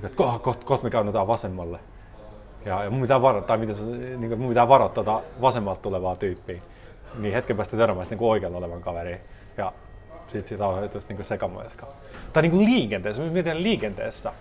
että 0.04 0.18
kohta 0.18 0.40
koht, 0.40 0.64
koht 0.64 0.84
me 0.84 0.90
käännytään 0.90 1.28
vasemmalle, 1.28 1.80
ja, 2.66 2.84
ja 2.84 2.90
mun 2.90 3.02
pitää 3.02 3.22
varoittaa, 3.22 3.58
mitä 3.58 3.74
niin 4.18 4.30
kuin, 4.30 4.40
mun 4.40 4.50
pitää 4.50 4.68
varoittaa 4.68 5.04
tuota 5.04 5.28
vasemmalta 5.42 5.82
tulevaa 5.82 6.16
tyyppiä, 6.16 6.62
niin 7.16 7.34
hetken 7.34 7.56
päästä 7.56 7.78
törmäisi 7.78 8.16
niin 8.16 8.30
oikealla 8.30 8.58
olevan 8.58 8.82
kaveriin. 8.82 9.20
Ja 9.58 9.74
sitten 10.28 10.48
siitä 10.48 10.68
on 10.68 10.90
niin 11.10 11.24
sekamoiska. 11.24 11.88
Tai 12.34 12.42
niin 12.42 12.52
kuin 12.52 12.66
liikenteessä, 12.66 13.22
me 13.22 13.30
mietitään 13.30 13.64
liikenteessä, 13.64 14.34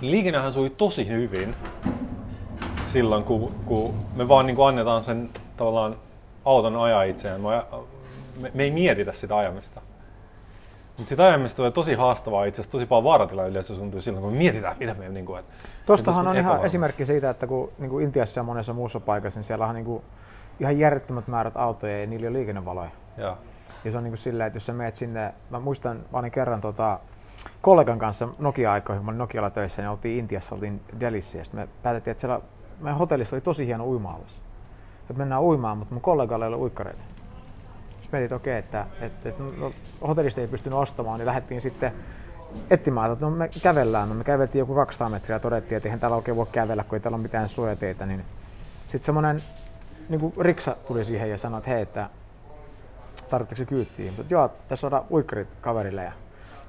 liikennehän 0.00 0.52
sui 0.52 0.70
tosi 0.70 1.08
hyvin 1.08 1.54
silloin, 2.86 3.24
kun, 3.24 3.52
kun 3.66 3.94
me 4.16 4.28
vaan 4.28 4.46
niin 4.46 4.56
kuin 4.56 4.68
annetaan 4.68 5.02
sen 5.02 5.30
tavallaan 5.56 5.96
auton 6.44 6.76
ajaa 6.76 7.02
itseään. 7.02 7.40
Me, 7.40 8.50
me 8.54 8.62
ei 8.62 8.70
mietitä 8.70 9.12
sitä 9.12 9.36
ajamista. 9.36 9.80
Mutta 10.98 11.08
sitä 11.08 11.26
ajamista 11.26 11.56
tulee 11.56 11.70
tosi 11.70 11.94
haastavaa 11.94 12.44
itse 12.44 12.60
asiassa, 12.60 12.72
tosi 12.72 12.86
paljon 12.86 13.04
vaaratila 13.04 13.46
yleensä 13.46 13.76
syntyy 13.76 14.00
silloin, 14.00 14.22
kun 14.22 14.32
me 14.32 14.38
mietitään, 14.38 14.76
mitä 14.80 14.94
me 14.94 15.08
niin 15.08 15.26
kuin, 15.26 15.44
Tuostahan 15.86 16.28
on 16.28 16.36
ihan 16.36 16.64
esimerkki 16.64 17.06
siitä, 17.06 17.30
että 17.30 17.46
kun 17.46 17.72
niin 17.78 17.90
kuin 17.90 18.04
Intiassa 18.04 18.40
ja 18.40 18.44
monessa 18.44 18.72
muussa 18.72 19.00
paikassa, 19.00 19.40
niin 19.40 19.44
siellä 19.44 19.66
on 19.66 19.74
niin 19.74 19.84
kuin 19.84 20.02
ihan 20.60 20.78
järjettömät 20.78 21.28
määrät 21.28 21.56
autoja 21.56 22.00
ja 22.00 22.06
niillä 22.06 22.24
ei 22.24 22.28
ole 22.28 22.38
liikennevaloja. 22.38 22.90
Ja, 23.16 23.36
ja 23.84 23.90
se 23.90 23.98
on 23.98 24.04
niin 24.04 24.10
kuin 24.10 24.18
silleen, 24.18 24.46
että 24.46 24.56
jos 24.56 24.66
sä 24.66 24.72
meet 24.72 24.96
sinne, 24.96 25.34
mä 25.50 25.60
muistan, 25.60 25.96
mä 26.12 26.18
olin 26.18 26.30
kerran 26.30 26.60
tota, 26.60 27.00
kollegan 27.60 27.98
kanssa 27.98 28.28
Nokia-aikoihin, 28.38 29.04
mä 29.04 29.10
olin 29.10 29.18
Nokialla 29.18 29.50
töissä, 29.50 29.82
niin 29.82 29.90
oltiin 29.90 30.18
Intiassa, 30.18 30.54
oltiin 30.54 30.80
Delhissä 31.00 31.38
ja 31.38 31.44
me 31.52 31.68
päätettiin, 31.82 32.12
että 32.12 32.20
siellä 32.20 32.40
meidän 32.80 32.98
hotellissa 32.98 33.36
oli 33.36 33.40
tosi 33.40 33.66
hieno 33.66 33.86
uima-allas. 33.86 34.40
Että 35.00 35.14
mennään 35.14 35.42
uimaan, 35.42 35.78
mutta 35.78 35.94
mun 35.94 36.02
kollegalla 36.02 36.44
ei 36.44 36.48
ole 36.48 36.56
uikkareita. 36.56 37.02
Sitten 38.08 38.20
mietin, 38.20 38.24
että 38.24 38.36
okei, 38.36 38.58
että, 38.58 38.86
että, 39.00 39.28
että 39.28 39.42
no, 39.56 39.72
hotellista 40.08 40.40
ei 40.40 40.46
pystynyt 40.46 40.78
ostamaan, 40.78 41.18
niin 41.18 41.26
lähdettiin 41.26 41.60
sitten 41.60 41.92
etsimään, 42.70 43.12
että 43.12 43.24
no 43.24 43.30
me 43.30 43.50
kävellään. 43.62 44.08
No 44.08 44.14
me 44.14 44.24
käveltiin 44.24 44.58
joku 44.58 44.74
200 44.74 45.08
metriä 45.08 45.36
ja 45.36 45.40
todettiin, 45.40 45.76
että 45.76 45.88
eihän 45.88 46.00
täällä 46.00 46.16
oikein 46.16 46.36
voi 46.36 46.46
kävellä, 46.52 46.84
kun 46.84 46.96
ei 46.96 47.00
täällä 47.00 47.16
ole 47.16 47.22
mitään 47.22 47.48
suojateitä. 47.48 48.06
Niin 48.06 48.24
sitten 48.82 49.04
semmoinen 49.04 49.42
niin 50.08 50.32
riksa 50.40 50.76
tuli 50.86 51.04
siihen 51.04 51.30
ja 51.30 51.38
sanoi, 51.38 51.58
että 51.58 51.70
hei, 51.70 51.82
että 51.82 52.10
tarvitseeko 53.30 53.68
kyyttiin. 53.68 54.14
Mutta 54.16 54.34
joo, 54.34 54.50
tässä 54.68 54.86
on 54.86 55.04
uikkarit 55.10 55.48
kaverille. 55.60 56.04
Ja 56.04 56.12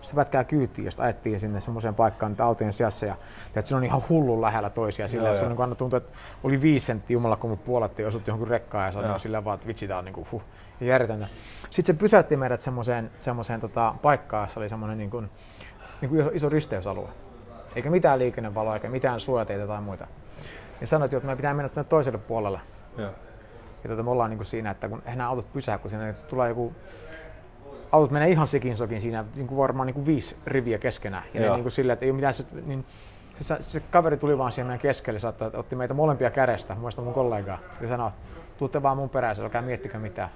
sitten 0.01 0.15
pätkää 0.15 0.43
kyytiin 0.43 0.85
ja 0.85 0.91
sitten 0.91 1.05
ajettiin 1.05 1.39
sinne 1.39 1.61
semmoiseen 1.61 1.95
paikkaan 1.95 2.31
niitä 2.31 2.45
autojen 2.45 2.73
sijassa 2.73 3.05
ja 3.05 3.15
että 3.55 3.69
se 3.69 3.75
on 3.75 3.83
ihan 3.83 4.03
hullun 4.09 4.41
lähellä 4.41 4.69
toisia 4.69 5.07
sillä, 5.07 5.23
Joo, 5.23 5.33
että 5.33 5.47
se 5.47 5.53
on 5.53 5.69
niin 5.69 5.77
tuntuu, 5.77 5.97
että 5.97 6.17
oli 6.43 6.61
viisi 6.61 6.85
senttiä 6.85 7.13
jumala, 7.13 7.35
kun 7.35 7.49
mut 7.49 7.63
puolettiin 7.63 8.03
ja 8.03 8.07
osuttiin 8.07 8.31
johonkin 8.31 8.47
rekkaan 8.47 8.93
ja 8.93 9.01
Joo. 9.01 9.13
on 9.13 9.19
sillä 9.19 9.43
vaan, 9.43 9.55
että 9.55 9.67
vitsi 9.67 9.87
tää 9.87 9.97
on 9.97 10.05
niin 10.05 10.13
kuin, 10.13 10.27
huh, 10.31 10.43
järjetöntä. 10.81 11.27
Sitten 11.69 11.95
se 11.95 11.99
pysäytti 11.99 12.37
meidät 12.37 12.61
semmoiseen, 12.61 13.11
semmoiseen 13.17 13.61
tota, 13.61 13.95
paikkaan, 14.01 14.45
jossa 14.47 14.59
oli 14.59 14.69
semmoinen 14.69 14.97
niin 14.97 15.09
kuin, 15.09 15.29
niin 16.01 16.09
kuin 16.09 16.21
iso, 16.21 16.29
iso 16.33 16.49
risteysalue. 16.49 17.09
Eikä 17.75 17.89
mitään 17.89 18.19
liikennevaloa 18.19 18.73
eikä 18.73 18.89
mitään 18.89 19.19
suojateitä 19.19 19.67
tai 19.67 19.81
muita. 19.81 20.07
Ja 20.81 20.87
sanoi, 20.87 21.05
että 21.05 21.19
meidän 21.19 21.37
pitää 21.37 21.53
mennä 21.53 21.69
tuonne 21.69 21.89
toiselle 21.89 22.19
puolelle. 22.19 22.59
Joo. 22.97 23.11
Ja 23.83 23.89
tota, 23.89 24.03
me 24.03 24.09
ollaan 24.09 24.29
niin 24.29 24.37
kuin 24.37 24.47
siinä, 24.47 24.71
että 24.71 24.89
kun 24.89 25.01
eihän 25.05 25.17
nämä 25.17 25.29
autot 25.29 25.53
pysää, 25.53 25.77
kun 25.77 25.89
siinä 25.89 26.09
että 26.09 26.27
tulee 26.27 26.49
joku 26.49 26.73
autot 27.91 28.11
menee 28.11 28.29
ihan 28.29 28.47
sikin 28.47 28.77
sokin 28.77 29.01
siinä, 29.01 29.25
niin 29.35 29.47
kuin 29.47 29.57
varmaan 29.57 29.85
niin 29.85 29.93
kuin 29.93 30.05
viisi 30.05 30.35
riviä 30.45 30.77
keskenään. 30.77 31.23
Ja 31.33 31.41
ne 31.41 31.49
niin 31.49 31.61
kuin 31.61 31.71
sillä, 31.71 31.93
että 31.93 32.05
ei 32.05 32.11
ole 32.11 32.15
mitään, 32.15 32.33
se, 32.33 32.45
niin 32.65 32.85
se, 33.39 33.57
se, 33.61 33.79
kaveri 33.79 34.17
tuli 34.17 34.37
vaan 34.37 34.51
siihen 34.51 34.67
meidän 34.67 34.79
keskelle, 34.79 35.19
että 35.29 35.57
otti 35.57 35.75
meitä 35.75 35.93
molempia 35.93 36.29
kädestä, 36.31 36.75
muista 36.75 37.01
mun 37.01 37.13
kollegaa, 37.13 37.59
ja 37.81 37.87
sanoi, 37.87 38.11
tuutte 38.57 38.83
vaan 38.83 38.97
mun 38.97 39.09
perässä, 39.09 39.43
älkää 39.43 39.61
miettikää 39.61 40.01
mitään. 40.01 40.29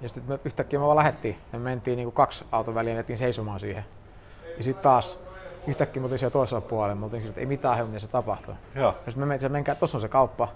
Ja 0.00 0.08
sitten 0.08 0.24
me 0.28 0.38
yhtäkkiä 0.44 0.78
me 0.78 0.84
vaan 0.84 0.96
lähdettiin, 0.96 1.36
ja 1.52 1.58
me 1.58 1.64
mentiin 1.64 1.96
niin 1.96 2.06
kuin 2.06 2.14
kaksi 2.14 2.44
auton 2.52 2.74
väliin, 2.74 2.96
jättiin 2.96 3.18
seisomaan 3.18 3.60
siihen. 3.60 3.84
Ja 4.56 4.62
sitten 4.64 4.82
taas 4.82 5.18
yhtäkkiä 5.66 6.00
me 6.00 6.04
oltiin 6.04 6.18
siellä 6.18 6.32
toisella 6.32 6.60
puolella, 6.60 6.94
me 6.94 7.04
oltiin 7.04 7.20
sillä, 7.20 7.30
että 7.30 7.40
ei 7.40 7.46
mitään 7.46 7.74
hajua, 7.74 7.88
mitä 7.88 7.98
se 7.98 8.08
tapahtuu. 8.08 8.54
Joo. 8.74 8.86
Ja 8.86 8.92
sitten 8.92 9.18
me 9.18 9.26
mentiin, 9.26 9.52
menkää, 9.52 9.74
tossa 9.74 9.96
on 9.96 10.02
se 10.02 10.08
kauppa. 10.08 10.48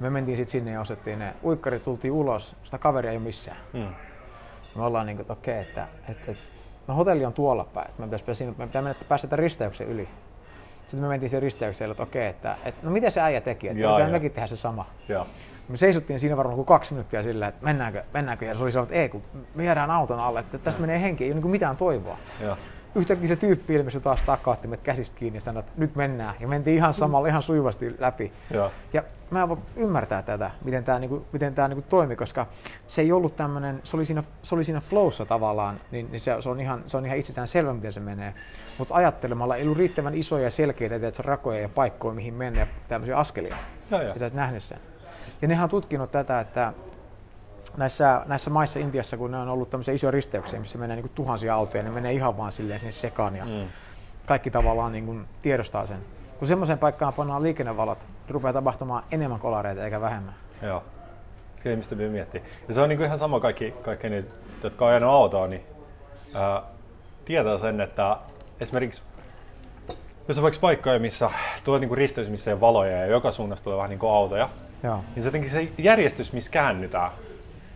Me 0.00 0.10
mentiin 0.10 0.36
sitten 0.36 0.52
sinne 0.52 0.70
ja 0.70 0.80
ostettiin 0.80 1.18
ne 1.18 1.34
uikkarit, 1.44 1.84
tultiin 1.84 2.12
ulos, 2.12 2.56
sitä 2.64 2.78
kaveria 2.78 3.10
ei 3.10 3.16
ole 3.16 3.24
missään. 3.24 3.56
Mm. 3.72 3.94
Me 4.74 4.82
ollaan 4.82 5.06
niin 5.06 5.16
kuin, 5.16 5.22
että 5.22 5.32
okei, 5.32 5.58
että, 5.60 5.86
että, 6.08 6.30
että 6.32 6.44
no 6.86 6.94
hotelli 6.94 7.24
on 7.24 7.32
tuolla 7.32 7.64
päin, 7.64 7.88
että 7.88 8.02
me 8.02 8.08
päästä 8.08 8.34
sinne, 8.34 8.54
me 8.58 8.66
pitää 8.66 8.82
mennä 8.82 9.04
päästä 9.08 9.28
tämän 9.28 9.38
risteyksen 9.38 9.86
yli. 9.88 10.08
Sitten 10.80 11.00
me 11.00 11.08
mentiin 11.08 11.30
sen 11.30 11.42
risteykseen, 11.42 11.90
että 11.90 12.02
okei, 12.02 12.26
että, 12.26 12.56
että 12.64 12.86
no 12.86 12.90
miten 12.92 13.12
se 13.12 13.20
äijä 13.20 13.40
teki, 13.40 13.68
että 13.68 13.80
Jaa, 13.80 13.96
pitää 13.96 14.06
jaa. 14.08 14.12
mekin 14.12 14.32
tehdä 14.32 14.46
se 14.46 14.56
sama. 14.56 14.86
Joo. 15.08 15.26
Me 15.68 15.76
seisottiin 15.76 16.20
siinä 16.20 16.36
varmaan 16.36 16.56
kuin 16.56 16.66
kaksi 16.66 16.92
minuuttia 16.92 17.22
sillä, 17.22 17.48
että 17.48 17.64
mennäänkö, 17.64 18.02
mennäänkö, 18.14 18.44
ja 18.44 18.54
se 18.54 18.62
oli 18.62 18.72
sanonut, 18.72 18.90
että 18.90 19.02
ei, 19.02 19.08
kun 19.08 19.22
me 19.54 19.64
jäädään 19.64 19.90
auton 19.90 20.20
alle, 20.20 20.40
että 20.40 20.58
tästä 20.58 20.80
menee 20.80 21.00
henki, 21.00 21.24
ei 21.24 21.32
ole 21.32 21.40
niin 21.40 21.50
mitään 21.50 21.76
toivoa. 21.76 22.16
Joo. 22.40 22.56
Yhtäkkiä 22.94 23.28
se 23.28 23.36
tyyppi 23.36 23.74
ilmestyi 23.74 24.00
taas 24.00 24.24
meidät 24.62 24.80
käsistä 24.82 25.18
kiinni 25.18 25.36
ja 25.36 25.40
sanoi, 25.40 25.60
että 25.60 25.72
nyt 25.76 25.96
mennään. 25.96 26.34
Ja 26.40 26.48
mentiin 26.48 26.76
ihan 26.76 26.94
samalla, 26.94 27.28
ihan 27.28 27.42
sujuvasti 27.42 27.96
läpi. 27.98 28.32
Joo. 28.50 28.70
Ja 28.92 29.02
mä 29.30 29.42
en 29.42 29.48
voi 29.48 29.58
ymmärtää 29.76 30.22
tätä, 30.22 30.50
miten 30.64 30.84
tämä 30.84 30.98
niinku, 30.98 31.26
miten 31.32 31.54
tää 31.54 31.68
niinku 31.68 31.84
toimi, 31.88 32.16
koska 32.16 32.46
se 32.86 33.02
ei 33.02 33.12
ollut 33.12 33.36
tämmöinen, 33.36 33.80
se 33.84 33.96
oli 33.96 34.04
siinä, 34.04 34.24
se 34.42 34.54
oli 34.54 34.64
siinä 34.64 34.80
flowssa 34.80 35.26
tavallaan, 35.26 35.80
niin, 35.90 36.10
niin 36.10 36.20
se, 36.20 36.36
se, 36.40 36.48
on 36.48 36.60
ihan, 36.60 36.82
se 36.86 36.96
on 36.96 37.06
ihan 37.06 37.18
itsestään 37.18 37.48
selvä, 37.48 37.72
miten 37.72 37.92
se 37.92 38.00
menee. 38.00 38.34
Mutta 38.78 38.94
ajattelemalla 38.94 39.56
ei 39.56 39.62
ollut 39.62 39.78
riittävän 39.78 40.14
isoja 40.14 40.44
ja 40.44 40.50
selkeitä 40.50 40.98
tiedätkö, 40.98 41.22
rakoja 41.22 41.60
ja 41.60 41.68
paikkoja, 41.68 42.14
mihin 42.14 42.34
mennä 42.34 42.66
tämmöisiä 42.88 43.16
askelia. 43.16 43.56
Joo, 43.90 44.02
joo. 44.02 44.12
Ja 44.12 44.18
sä 44.18 44.26
et 44.26 44.34
nähnyt 44.34 44.62
sen. 44.62 44.78
Ja 45.42 45.48
nehän 45.48 45.64
on 45.64 45.70
tutkinut 45.70 46.10
tätä, 46.10 46.40
että 46.40 46.72
näissä, 47.76 48.22
näissä 48.26 48.50
maissa 48.50 48.78
Intiassa, 48.78 49.16
kun 49.16 49.30
ne 49.30 49.38
on 49.38 49.48
ollut 49.48 49.70
tämmöisiä 49.70 49.94
isoja 49.94 50.10
risteyksiä, 50.10 50.60
missä 50.60 50.78
menee 50.78 50.96
niin 50.96 51.10
tuhansia 51.14 51.54
autoja, 51.54 51.82
ne 51.82 51.90
menee 51.90 52.12
ihan 52.12 52.36
vaan 52.36 52.52
silleen 52.52 52.80
sinne 52.80 52.92
sekaan 52.92 53.36
ja 53.36 53.44
Mm. 53.44 53.68
kaikki 54.26 54.50
tavallaan 54.50 54.92
niin 54.92 55.06
kuin 55.06 55.26
tiedostaa 55.42 55.86
sen. 55.86 55.98
Kun 56.38 56.48
semmoiseen 56.48 56.78
paikkaan 56.78 57.12
pannaan 57.12 57.42
liikennevalot, 57.42 57.98
rupeaa 58.28 58.52
tapahtumaan 58.52 59.02
enemmän 59.12 59.40
kolareita 59.40 59.84
eikä 59.84 60.00
vähemmän. 60.00 60.34
Joo. 60.62 60.82
Se 61.56 61.70
ihmistä 61.72 61.98
voi 61.98 62.08
miettiä. 62.08 62.40
Ja 62.68 62.74
se 62.74 62.80
on 62.80 62.88
niinku 62.88 63.04
ihan 63.04 63.18
sama 63.18 63.40
kaikki, 63.40 63.74
kaikki 63.82 64.08
ne, 64.08 64.24
jotka 64.62 64.84
on 64.84 64.90
ajanut 64.90 65.10
autoa, 65.10 65.46
niin 65.46 65.62
ää, 66.34 66.62
tietää 67.24 67.58
sen, 67.58 67.80
että 67.80 68.16
esimerkiksi 68.60 69.02
jos 70.28 70.38
on 70.38 70.42
vaikka 70.42 70.60
paikkoja, 70.60 70.98
missä 70.98 71.30
tulee 71.64 71.80
niinku 71.80 71.94
risteys, 71.94 72.28
missä 72.30 72.50
ei 72.50 72.52
ole 72.52 72.60
valoja 72.60 72.96
ja 72.96 73.06
joka 73.06 73.32
suunnasta 73.32 73.64
tulee 73.64 73.76
vähän 73.76 73.90
niinku 73.90 74.08
autoja, 74.08 74.48
Joo. 74.82 74.96
niin 75.14 75.22
se 75.22 75.26
jotenkin 75.28 75.50
se 75.50 75.68
järjestys, 75.78 76.32
missä 76.32 76.50
käännytään, 76.50 77.10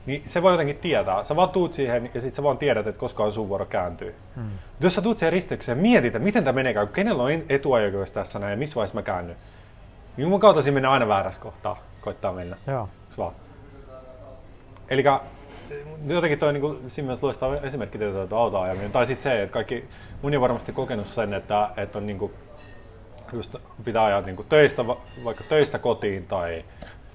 niin 0.06 0.22
se 0.26 0.42
voi 0.42 0.52
jotenkin 0.52 0.76
tietää. 0.76 1.24
Sä 1.24 1.36
vaan 1.36 1.48
tuut 1.48 1.74
siihen 1.74 2.10
ja 2.14 2.20
sit 2.20 2.34
sä 2.34 2.42
vaan 2.42 2.58
tiedät, 2.58 2.86
että 2.86 3.00
koska 3.00 3.24
on 3.24 3.32
sun 3.32 3.48
vuoro 3.48 3.66
kääntyy. 3.66 4.14
Hmm. 4.36 4.50
Jos 4.80 4.94
sä 4.94 5.02
tuut 5.02 5.18
siihen 5.18 5.32
risteykseen 5.32 5.78
ja 5.78 5.82
mietit, 5.82 6.06
että 6.06 6.18
miten 6.18 6.44
tämä 6.44 6.54
menee, 6.54 6.74
kenellä 6.92 7.22
on 7.22 7.30
etuajoikeus 7.48 8.12
tässä 8.12 8.38
näin 8.38 8.50
ja 8.50 8.56
missä 8.56 8.76
vaiheessa 8.76 8.94
mä 8.94 9.02
käännyn. 9.02 9.36
Niin 10.16 10.28
mun 10.28 10.40
kautta 10.40 10.62
siinä 10.62 10.74
mennään 10.74 10.92
aina 10.94 11.08
väärässä 11.08 11.42
kohtaa, 11.42 11.82
koittaa 12.00 12.32
mennä. 12.32 12.56
Joo. 12.66 12.88
Vaan? 13.18 13.32
Eli 14.88 15.04
jotenkin 16.06 16.38
toi 16.38 16.52
siinä 16.88 17.06
mielessä 17.06 17.26
loistava 17.26 17.56
esimerkki 17.56 17.98
tietysti 17.98 18.28
tuo 18.28 18.38
autoajaminen. 18.38 18.92
Tai 18.92 19.06
sitten 19.06 19.22
se, 19.22 19.42
että 19.42 19.52
kaikki, 19.52 19.84
moni 20.22 20.36
on 20.36 20.42
varmasti 20.42 20.72
kokenut 20.72 21.06
sen, 21.06 21.34
että, 21.34 21.70
että 21.76 21.98
on 21.98 22.06
niinku, 22.06 22.32
just 23.32 23.54
pitää 23.84 24.04
ajaa 24.04 24.20
niinku 24.20 24.44
töistä, 24.44 24.86
va- 24.86 25.00
vaikka 25.24 25.44
töistä 25.48 25.78
kotiin 25.78 26.26
tai, 26.26 26.64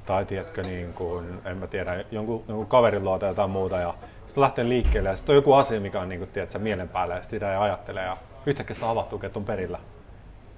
tai 0.09 0.25
tiedätkö, 0.25 0.61
niin 0.61 0.93
kuin, 0.93 1.41
en 1.45 1.57
mä 1.57 1.67
tiedä, 1.67 2.05
jonkun, 2.11 2.43
jonkun 2.47 2.67
kaverin 2.67 3.03
luota 3.03 3.19
tai 3.19 3.29
jotain 3.29 3.49
muuta. 3.49 3.77
Ja 3.77 3.93
sitten 4.25 4.41
lähtee 4.41 4.69
liikkeelle 4.69 5.09
ja 5.09 5.15
sitten 5.15 5.33
on 5.33 5.35
joku 5.35 5.53
asia, 5.53 5.81
mikä 5.81 6.01
on 6.01 6.09
niin 6.09 6.19
kuin, 6.19 6.29
tiedätkö, 6.29 6.59
mielen 6.59 6.89
päällä 6.89 7.15
ja 7.15 7.23
sitä 7.23 7.61
ajattelee 7.61 8.05
ja 8.05 8.17
yhtäkkiä 8.45 8.73
sitä 8.73 8.89
avahtuu, 8.89 9.19
että 9.23 9.39
on 9.39 9.45
perillä. 9.45 9.77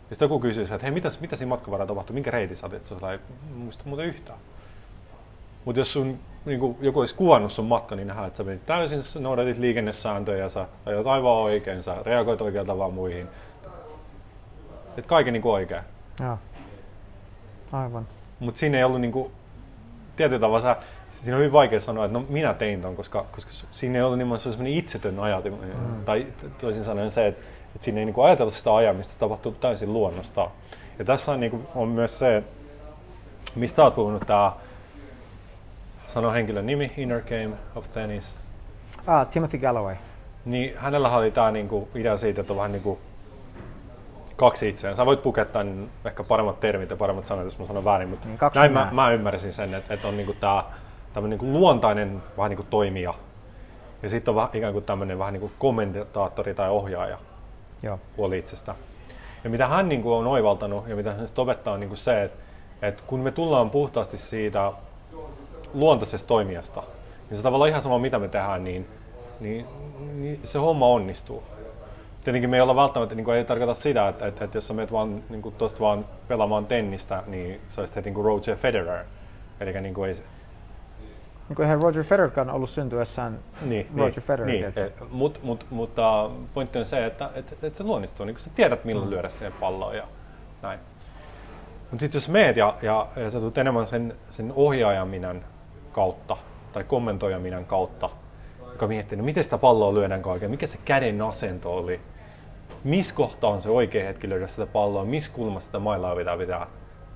Ja 0.10 0.16
sitten 0.16 0.26
joku 0.26 0.40
kysyy, 0.40 0.64
että 0.64 0.78
hei, 0.82 0.92
mitäs, 0.92 1.20
mitä 1.20 1.36
siinä 1.36 1.50
matkan 1.50 1.72
varrella 1.72 1.88
tapahtuu, 1.88 2.14
minkä 2.14 2.32
reitin 2.32 2.56
sä 2.56 2.66
otit? 2.66 2.86
Sellainen, 2.86 3.20
muista 3.56 3.84
muuten 3.86 4.06
yhtään. 4.06 4.40
Mutta 5.66 5.80
jos 5.80 5.94
sun, 5.94 6.20
niin 6.46 6.60
kuin, 6.60 6.78
joku 6.82 7.00
olisi 7.00 7.16
kuvannut 7.16 7.52
sun 7.52 7.66
matka, 7.66 7.96
niin 7.96 8.08
nähdään, 8.08 8.28
että 8.28 8.38
sä 8.38 8.44
menit 8.44 8.66
täysin, 8.66 9.04
sä 9.04 9.20
noudatit 9.20 9.58
liikennesääntöjä, 9.58 10.50
sä 10.50 10.68
ajoit 10.86 11.08
aivan 11.08 11.32
oikein, 11.32 11.84
sä 11.84 11.96
reagoit 12.06 12.42
oikealla 12.42 12.68
tavalla 12.68 12.94
muihin. 12.94 13.28
Et 14.98 15.06
kaiken 15.06 15.34
niin 15.34 15.42
kuin 15.42 15.54
oikein. 15.54 15.84
Joo. 16.20 16.38
Aivan. 17.72 18.08
Mutta 18.40 18.60
siinä 18.60 18.78
ei 18.78 18.84
ollut 18.84 19.02
niinku, 19.02 19.32
tietyllä 20.22 20.40
tavalla, 20.40 20.62
sä, 20.62 20.76
siinä 21.10 21.36
on 21.36 21.40
hyvin 21.40 21.52
vaikea 21.52 21.80
sanoa, 21.80 22.06
että 22.06 22.18
no 22.20 22.26
minä 22.30 22.54
tein 22.54 22.82
ton, 22.82 22.96
koska, 22.96 23.26
koska 23.32 23.52
siinä 23.72 23.98
ei 23.98 24.04
ollut 24.04 24.18
nimenomaan 24.18 24.40
sellainen 24.40 24.74
itsetön 24.74 25.20
ajatus. 25.20 25.52
Mm. 25.52 26.06
Tai 26.06 26.28
toisin 26.62 26.84
sanoen 26.84 27.12
se, 27.12 27.28
että, 27.28 27.42
että 27.76 27.86
siinä 27.86 28.00
ei 28.00 28.06
niinku 28.06 28.22
ajatella 28.22 28.52
sitä 28.52 28.76
ajamista, 28.76 29.14
se 29.14 29.20
tapahtuu 29.20 29.52
täysin 29.52 29.94
luonnostaan. 29.94 30.52
Ja 31.00 31.06
tässä 31.06 31.32
on, 31.32 31.40
niinku, 31.40 31.62
on 31.76 31.88
myös 31.88 32.20
se, 32.20 32.44
mistä 33.56 33.84
oot 33.84 33.96
puhunut, 33.96 34.24
tämä 34.28 34.52
sano 36.08 36.32
henkilön 36.32 36.66
nimi, 36.66 36.92
Inner 36.98 37.22
Game 37.22 37.52
of 37.76 37.88
Tennis. 37.92 38.36
Ah, 39.08 39.28
Timothy 39.28 39.58
Galloway. 39.58 39.96
Niin 40.46 40.78
hänellä 40.78 41.10
oli 41.10 41.32
tämä 41.32 41.52
niinku 41.52 41.90
idea 41.96 42.18
siitä, 42.18 42.42
että 42.42 42.54
on 42.54 42.58
vähän 42.58 42.72
niinku 42.72 43.00
kaksi 44.42 44.70
itseään. 44.70 44.96
Sä 44.96 45.06
voit 45.06 45.24
pukea 45.24 45.46
niin 45.64 45.90
ehkä 46.06 46.24
paremmat 46.24 46.60
termit 46.60 46.90
ja 46.90 46.96
paremmat 46.96 47.26
sanat, 47.26 47.44
jos 47.44 47.60
mä 47.60 47.66
sanon 47.66 47.86
väärin, 47.86 48.10
mutta 48.10 48.28
Niin, 48.28 48.38
kaksi 48.38 48.60
näin 48.60 48.72
mä, 48.72 48.90
mä, 48.92 49.12
ymmärsin 49.12 49.54
sen, 49.54 49.74
että, 49.74 49.94
että 49.94 50.08
on 50.08 50.18
niinku 50.18 50.36
tämmönen 51.14 51.30
niinku 51.30 51.60
luontainen 51.60 52.24
vähän 52.38 52.50
niinku 52.50 52.66
toimija. 52.70 53.14
Ja 54.04 54.10
sitten 54.10 54.32
on 54.32 54.36
vähän, 54.36 54.50
ikään 54.54 54.74
kuin 54.74 54.86
tämmöinen 54.86 55.20
vähän 55.20 55.34
niinku 55.34 55.52
kommentaattori 55.60 56.54
tai 56.54 56.70
ohjaaja 56.70 57.18
Joo. 57.84 58.00
puoli 58.16 58.40
itsestä. 58.40 58.76
Ja 59.44 59.50
mitä 59.50 59.68
hän 59.68 59.90
niin 59.90 60.04
kuin 60.04 60.14
on 60.14 60.28
oivaltanut 60.28 60.88
ja 60.88 60.96
mitä 60.96 61.14
hän 61.14 61.28
sitten 61.28 61.44
opettaa 61.44 61.74
on 61.74 61.80
niin 61.80 61.90
kuin 61.90 61.98
se, 61.98 62.24
että, 62.24 62.40
että 62.82 63.04
kun 63.08 63.20
me 63.20 63.32
tullaan 63.32 63.70
puhtaasti 63.70 64.18
siitä 64.18 64.72
luontaisesta 65.74 66.28
toimijasta, 66.28 66.84
niin 67.30 67.38
se 67.38 67.44
tavallaan 67.44 67.70
ihan 67.70 67.82
sama 67.82 68.00
mitä 68.00 68.20
me 68.20 68.28
tehdään, 68.28 68.64
niin, 68.64 68.88
niin, 69.40 69.66
niin 70.14 70.40
se 70.44 70.60
homma 70.60 70.88
onnistuu. 70.88 71.44
Tietenkin 72.24 72.50
me 72.50 72.58
ei 72.58 72.62
olla 72.62 72.76
välttämättä, 72.76 73.16
niin 73.16 73.26
kuin 73.26 73.38
ei 73.38 73.46
tarkoita 73.46 73.74
sitä, 73.74 74.08
että, 74.08 74.28
että, 74.28 74.46
että 74.46 74.58
jos 74.58 74.68
sä 74.68 74.74
menet 74.74 74.92
vaan, 74.92 75.24
niin 75.30 75.42
kuin 75.42 75.56
tosta 75.56 75.80
vaan 75.80 76.06
pelaamaan 76.28 76.66
tennistä, 76.66 77.24
niin 77.28 77.62
sä 77.70 77.82
olisit 77.82 77.96
heti 77.96 78.08
niin 78.10 78.16
kuin 78.16 78.26
Roger 78.26 78.56
Federer. 78.58 79.06
Eli 79.60 79.82
niin 79.82 79.94
kuin 79.94 80.08
ei, 80.10 80.16
se- 80.16 80.24
Niin 81.50 81.56
kuin 81.56 81.64
eihän 81.64 81.82
Roger 81.82 82.04
Federer 82.04 82.40
on 82.40 82.50
ollut 82.50 82.70
syntyessään 82.70 83.40
niin, 83.62 83.88
Roger 83.98 84.14
niin, 84.16 84.24
Federer, 84.24 84.48
niin, 84.48 84.74
tiedätkö? 84.74 85.06
mut, 85.12 85.40
mut, 85.44 85.66
mutta 85.70 86.30
pointti 86.54 86.80
on 86.80 86.86
se, 86.86 87.06
että, 87.06 87.30
että, 87.36 87.56
että 87.64 87.78
se 87.78 87.84
luonnistuu, 87.84 88.26
niin 88.26 88.40
sä 88.40 88.50
tiedät 88.56 88.86
milloin 88.86 89.08
Mm. 89.08 89.12
lyödä 89.14 89.30
siihen 89.30 89.54
palloon 89.54 89.96
ja 89.98 90.04
näin. 90.62 90.80
Mutta 91.92 92.02
sitten 92.02 92.20
jos 92.20 92.30
meet 92.30 92.58
ja, 92.58 92.76
ja, 92.82 93.08
ja 93.16 93.30
sä 93.30 93.40
tulet 93.40 93.58
enemmän 93.58 93.88
sen, 93.88 94.16
sen 94.30 94.54
ohjaajaminän 94.56 95.46
kautta 95.92 96.38
tai 96.74 96.84
kommentoijaminän 96.84 97.66
kautta, 97.66 98.10
joka 98.72 98.88
miettii, 98.88 99.18
no 99.18 99.24
miten 99.24 99.44
sitä 99.44 99.58
palloa 99.58 99.94
lyödään 99.94 100.26
oikein, 100.26 100.52
mikä 100.52 100.68
se 100.68 100.78
käden 100.86 101.22
asento 101.22 101.78
oli, 101.78 102.00
missä 102.84 103.16
kohtaa 103.16 103.50
on 103.50 103.62
se 103.62 103.70
oikea 103.70 104.08
hetki 104.08 104.30
lyödä 104.30 104.48
sitä 104.48 104.66
palloa, 104.66 105.06
missä 105.06 105.32
kulmassa 105.34 105.66
sitä 105.66 105.80
mailaa 105.80 106.16
pitää 106.16 106.38
pitää, 106.38 106.68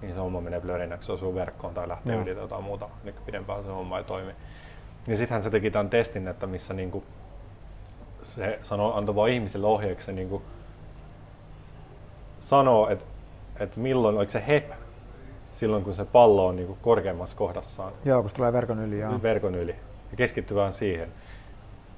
niin 0.01 0.13
se 0.13 0.19
homma 0.19 0.41
menee 0.41 0.61
blörinäksi, 0.61 1.05
se 1.05 1.11
osuu 1.11 1.35
verkkoon 1.35 1.73
tai 1.73 1.87
lähtee 1.87 2.13
Joo. 2.13 2.21
yli 2.21 2.33
tai 2.33 2.43
jotain 2.43 2.63
muuta, 2.63 2.89
niin 3.03 3.15
pidempään 3.25 3.63
se 3.63 3.69
homma 3.69 3.97
ei 3.97 4.03
toimi. 4.03 4.31
Ja 5.07 5.17
sittenhän 5.17 5.43
se 5.43 5.49
teki 5.49 5.71
tämän 5.71 5.89
testin, 5.89 6.27
että 6.27 6.47
missä 6.47 6.73
niinku 6.73 7.03
se 8.21 8.59
sanoo, 8.63 8.97
antoi 8.97 9.15
vaan 9.15 9.29
ihmisille 9.29 9.67
ohjeeksi, 9.67 10.05
se 10.05 10.11
niinku 10.11 10.41
sanoo, 12.39 12.89
että, 12.89 13.05
että 13.59 13.79
milloin, 13.79 14.17
oliko 14.17 14.31
se 14.31 14.43
hep, 14.47 14.71
silloin 15.51 15.83
kun 15.83 15.93
se 15.93 16.05
pallo 16.05 16.47
on 16.47 16.55
niinku 16.55 16.77
korkeammassa 16.81 17.37
kohdassaan 17.37 17.93
Joo, 18.05 18.21
kun 18.21 18.29
se 18.29 18.35
tulee 18.35 18.53
verkon 18.53 18.79
yli. 18.79 18.99
Joo. 18.99 19.21
verkon 19.21 19.55
yli 19.55 19.75
ja 20.11 20.17
keskittyy 20.17 20.57
vaan 20.57 20.73
siihen. 20.73 21.09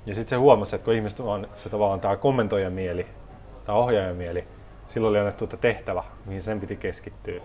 Ja 0.06 0.16
sitten 0.16 0.30
se 0.30 0.36
huomasi, 0.36 0.76
että 0.76 0.86
kun 0.86 0.94
ihmiset 0.94 1.20
on 1.20 1.48
se 1.56 1.70
tavallaan 1.70 2.00
tämä 2.00 2.18
kommentoijan 2.18 2.74
mieli, 2.74 3.08
tämä 3.68 3.78
ohjaajan 3.78 4.16
mieli, 4.16 4.48
silloin 4.88 5.10
oli 5.10 5.20
annettu 5.20 5.44
että 5.44 5.58
tehtävä, 5.58 6.04
mihin 6.26 6.42
sen 6.42 6.60
piti 6.60 6.76
keskittyä. 6.76 7.42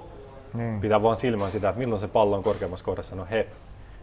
Niin. 0.55 0.81
Pitää 0.81 1.03
vaan 1.03 1.17
silmään 1.17 1.53
sitä, 1.53 1.69
että 1.69 1.79
milloin 1.79 2.01
se 2.01 2.09
pallo 2.09 2.37
on 2.37 2.43
korkeammassa 2.43 2.85
kohdassa, 2.85 3.17
no 3.17 3.27
hep. 3.31 3.49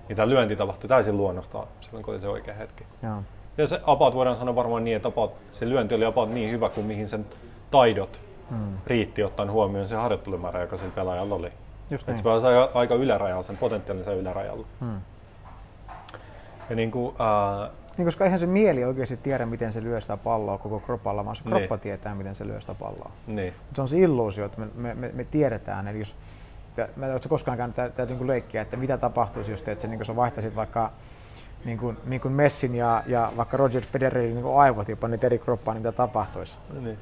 Niin 0.08 0.16
tämä 0.16 0.30
lyönti 0.30 0.56
tapahtui 0.56 0.88
täysin 0.88 1.18
luonnostaan 1.18 1.68
silloin, 1.82 2.04
kun 2.06 2.14
oli 2.14 2.22
se 2.22 2.28
oikea 2.28 2.54
hetki. 2.54 2.84
Joo. 3.04 3.24
Ja 3.58 3.68
se 3.68 3.80
about 3.84 4.16
voidaan 4.16 4.36
sanoa 4.36 4.56
varmaan 4.56 4.84
niin, 4.84 4.96
että 4.96 5.08
about, 5.08 5.34
se 5.52 5.70
lyönti 5.70 5.96
oli 5.96 6.06
about 6.06 6.30
niin 6.30 6.52
hyvä 6.52 6.70
kuin 6.70 6.88
mihin 6.88 7.08
sen 7.08 7.26
taidot 7.72 8.22
Hmm. 8.50 8.78
riitti 8.88 9.24
ottaen 9.24 9.52
huomioon 9.52 9.88
se 9.88 9.96
harjoittelumäärä, 9.96 10.62
joka 10.62 10.78
sillä 10.78 10.92
pelaajalla 10.96 11.36
oli. 11.36 11.52
Just 11.90 12.08
niin. 12.08 12.18
se 12.18 12.24
pääsi 12.24 12.46
aika, 12.46 12.72
aika 12.74 12.96
ylärajalla, 12.96 13.44
sen 13.44 13.58
potentiaalisen 13.58 14.18
ylärajalla. 14.18 14.68
Hmm. 14.80 15.02
Ja 16.70 16.76
niin 16.76 16.92
kuin, 16.92 17.16
äh, 17.22 17.70
Niin, 18.00 18.06
koska 18.06 18.24
eihän 18.26 18.40
se 18.40 18.46
mieli 18.46 18.84
oikeasti 18.86 19.18
tiedä, 19.18 19.46
miten 19.46 19.74
se 19.74 19.84
lyö 19.84 20.02
sitä 20.02 20.18
palloa 20.18 20.58
koko 20.58 20.80
kropalla, 20.80 21.26
vaan 21.26 21.36
se 21.36 21.42
Niin. 21.46 21.52
kroppa 21.58 21.78
tietää, 21.78 22.16
miten 22.16 22.36
se 22.36 22.48
lyö 22.48 22.62
sitä 22.62 22.74
palloa. 22.74 23.12
niin, 23.28 23.54
Mut 23.68 23.76
se 23.76 23.82
on 23.82 23.88
se 23.88 23.98
illuusio, 23.98 24.46
että 24.46 24.60
me, 24.62 24.68
me, 24.76 24.94
me, 24.94 25.12
me 25.14 25.24
tiedetään, 25.24 25.88
eli 25.88 26.00
jos 26.00 26.16
mä 26.96 27.06
en 27.06 27.12
ole 27.12 27.22
koskaan 27.30 27.58
käynyt 27.58 27.76
tätä 27.76 28.06
niin 28.06 28.28
leikkiä, 28.28 28.62
että 28.62 28.78
mitä 28.78 28.98
tapahtuisi, 28.98 29.52
jos 29.52 29.64
teet 29.64 29.80
sen, 29.80 29.92
niin 29.92 30.06
sä 30.06 30.16
vaihtaisit 30.16 30.56
vaikka 30.56 30.92
niin 31.66 31.78
kuin, 31.78 31.98
niin 32.06 32.22
kuin 32.22 32.32
Messin 32.34 32.76
ja, 32.76 33.04
ja 33.08 33.32
vaikka 33.38 33.58
Roger 33.58 33.84
Federerin 33.84 34.36
niin 34.36 34.58
aivot 34.58 34.90
ja 34.90 34.96
panit 34.98 35.24
eri 35.24 35.40
kroppaan, 35.40 35.76
niin 35.76 35.82
mitä 35.82 35.98
tapahtuisi. 35.98 36.58
niin. 36.82 36.98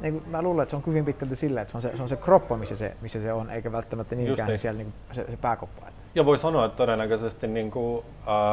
Niin 0.00 0.14
kuin 0.14 0.28
mä 0.30 0.42
luulen, 0.42 0.62
että 0.62 0.70
se 0.70 0.76
on 0.76 0.82
hyvin 0.86 1.04
pitkälti 1.04 1.36
sillä, 1.36 1.60
että 1.60 1.72
se 1.72 1.78
on 1.78 1.82
se, 1.82 1.96
se, 1.96 2.02
on 2.02 2.08
se 2.08 2.16
kroppa, 2.16 2.56
missä 2.56 2.76
se, 2.76 2.96
missä 3.00 3.22
se 3.22 3.32
on, 3.32 3.50
eikä 3.50 3.72
välttämättä 3.72 4.14
niinkään 4.14 4.48
niin. 4.48 4.58
siellä 4.58 4.78
niin 4.78 4.92
kuin 5.06 5.14
se, 5.16 5.30
se 5.30 5.36
pääkoppa. 5.36 5.86
Ja 6.14 6.24
voi 6.26 6.38
sanoa, 6.38 6.64
että 6.64 6.76
todennäköisesti 6.76 7.46
niin 7.46 7.70
kuin, 7.70 8.04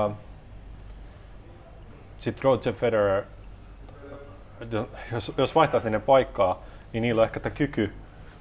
äh, 0.10 0.16
sit 2.26 2.44
Roger 2.44 2.74
Federer, 2.74 3.24
jos, 5.12 5.34
jos 5.38 5.56
vaihtaisi 5.56 5.90
ne 5.90 6.00
paikkaa, 6.00 6.64
niin 6.94 7.02
niillä 7.02 7.22
on 7.22 7.26
ehkä 7.26 7.40
tämä 7.40 7.56
kyky 7.56 7.94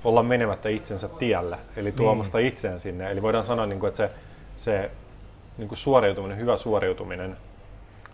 olla 0.05 0.23
menemättä 0.23 0.69
itsensä 0.69 1.09
tielle, 1.09 1.59
eli 1.77 1.93
tuomasta 1.93 2.39
niin. 2.39 2.49
itseään 2.49 2.81
sinne. 2.81 3.11
Eli 3.11 3.23
voidaan 3.23 3.45
sanoa, 3.45 3.67
niin 3.67 3.81
kuin, 3.81 3.89
että 3.89 3.97
se, 3.97 4.11
se 4.57 4.91
niin 5.59 5.69
kuin 5.69 5.79
suoriutuminen, 5.79 6.39
hyvä 6.39 6.57
suoriutuminen 6.57 7.37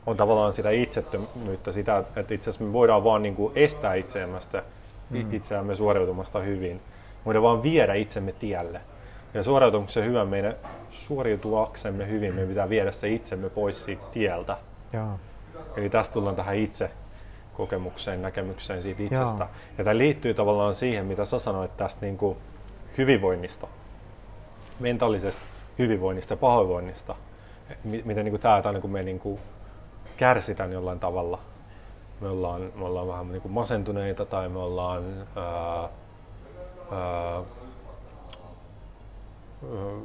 on 0.07 0.17
tavallaan 0.17 0.53
sitä 0.53 0.71
itsettömyyttä, 0.71 1.73
sitä, 1.73 1.99
että 2.17 2.35
itse 2.35 2.51
asiassa 2.51 2.65
me 2.65 2.73
voidaan 2.73 3.05
vaan 3.05 3.23
niin 3.23 3.37
kuin 3.37 3.53
estää 3.57 3.95
itseämmästä, 3.95 4.63
mm. 5.11 5.35
itseämme 5.35 5.77
suoriutumasta 5.77 6.39
hyvin. 6.39 6.77
Me 6.77 7.25
voidaan 7.25 7.43
vaan 7.43 7.63
viedä 7.63 7.95
itsemme 7.95 8.33
tielle. 8.33 8.81
Ja 9.35 9.43
suoriutumuksen 9.43 10.05
hyvä 10.05 10.25
meidän 10.25 10.55
suoriutuaksemme 10.91 12.09
hyvin, 12.09 12.35
meidän 12.35 12.49
pitää 12.49 12.69
viedä 12.69 12.93
se 12.93 13.09
itsemme 13.09 13.51
pois 13.51 13.85
siitä 13.85 14.05
tieltä. 14.13 14.57
Joo. 14.93 15.19
Eli 15.77 15.91
tästä 15.91 16.13
tullaan 16.13 16.37
tähän 16.37 16.57
itse 16.57 16.91
kokemukseen, 17.57 18.23
näkemykseen 18.23 18.83
siitä 18.83 19.03
itsestä. 19.03 19.45
Joo. 19.45 19.49
Ja 19.79 19.85
tämä 19.85 19.99
liittyy 19.99 20.35
tavallaan 20.35 20.75
siihen, 20.75 21.07
mitä 21.07 21.25
sä 21.25 21.39
sanoit 21.39 21.77
tästä 21.77 22.07
niin 22.07 22.19
kuin 22.19 22.37
hyvinvoinnista, 22.99 23.67
mentaalisesta 24.81 25.43
hyvinvoinnista 25.79 26.33
ja 26.33 26.37
pahoinvoinnista. 26.37 27.17
Miten 27.85 28.25
niin 28.25 28.33
kuin 28.33 28.41
tämä, 28.41 28.63
tämä 28.63 28.81
kun 28.81 28.91
me 28.91 29.03
niin 29.03 29.21
kuin 29.21 29.41
kärsitään 30.17 30.73
jollain 30.73 31.01
tavalla. 31.01 31.39
Me 32.21 32.29
ollaan, 32.29 32.73
me 32.75 32.85
ollaan 32.85 33.09
vähän 33.09 33.33
niin 33.33 33.43
kuin 33.43 33.53
masentuneita 33.53 34.25
tai 34.25 34.49
me 34.49 34.59
ollaan 34.59 35.27
ää, 35.37 35.89
ää, 36.91 37.43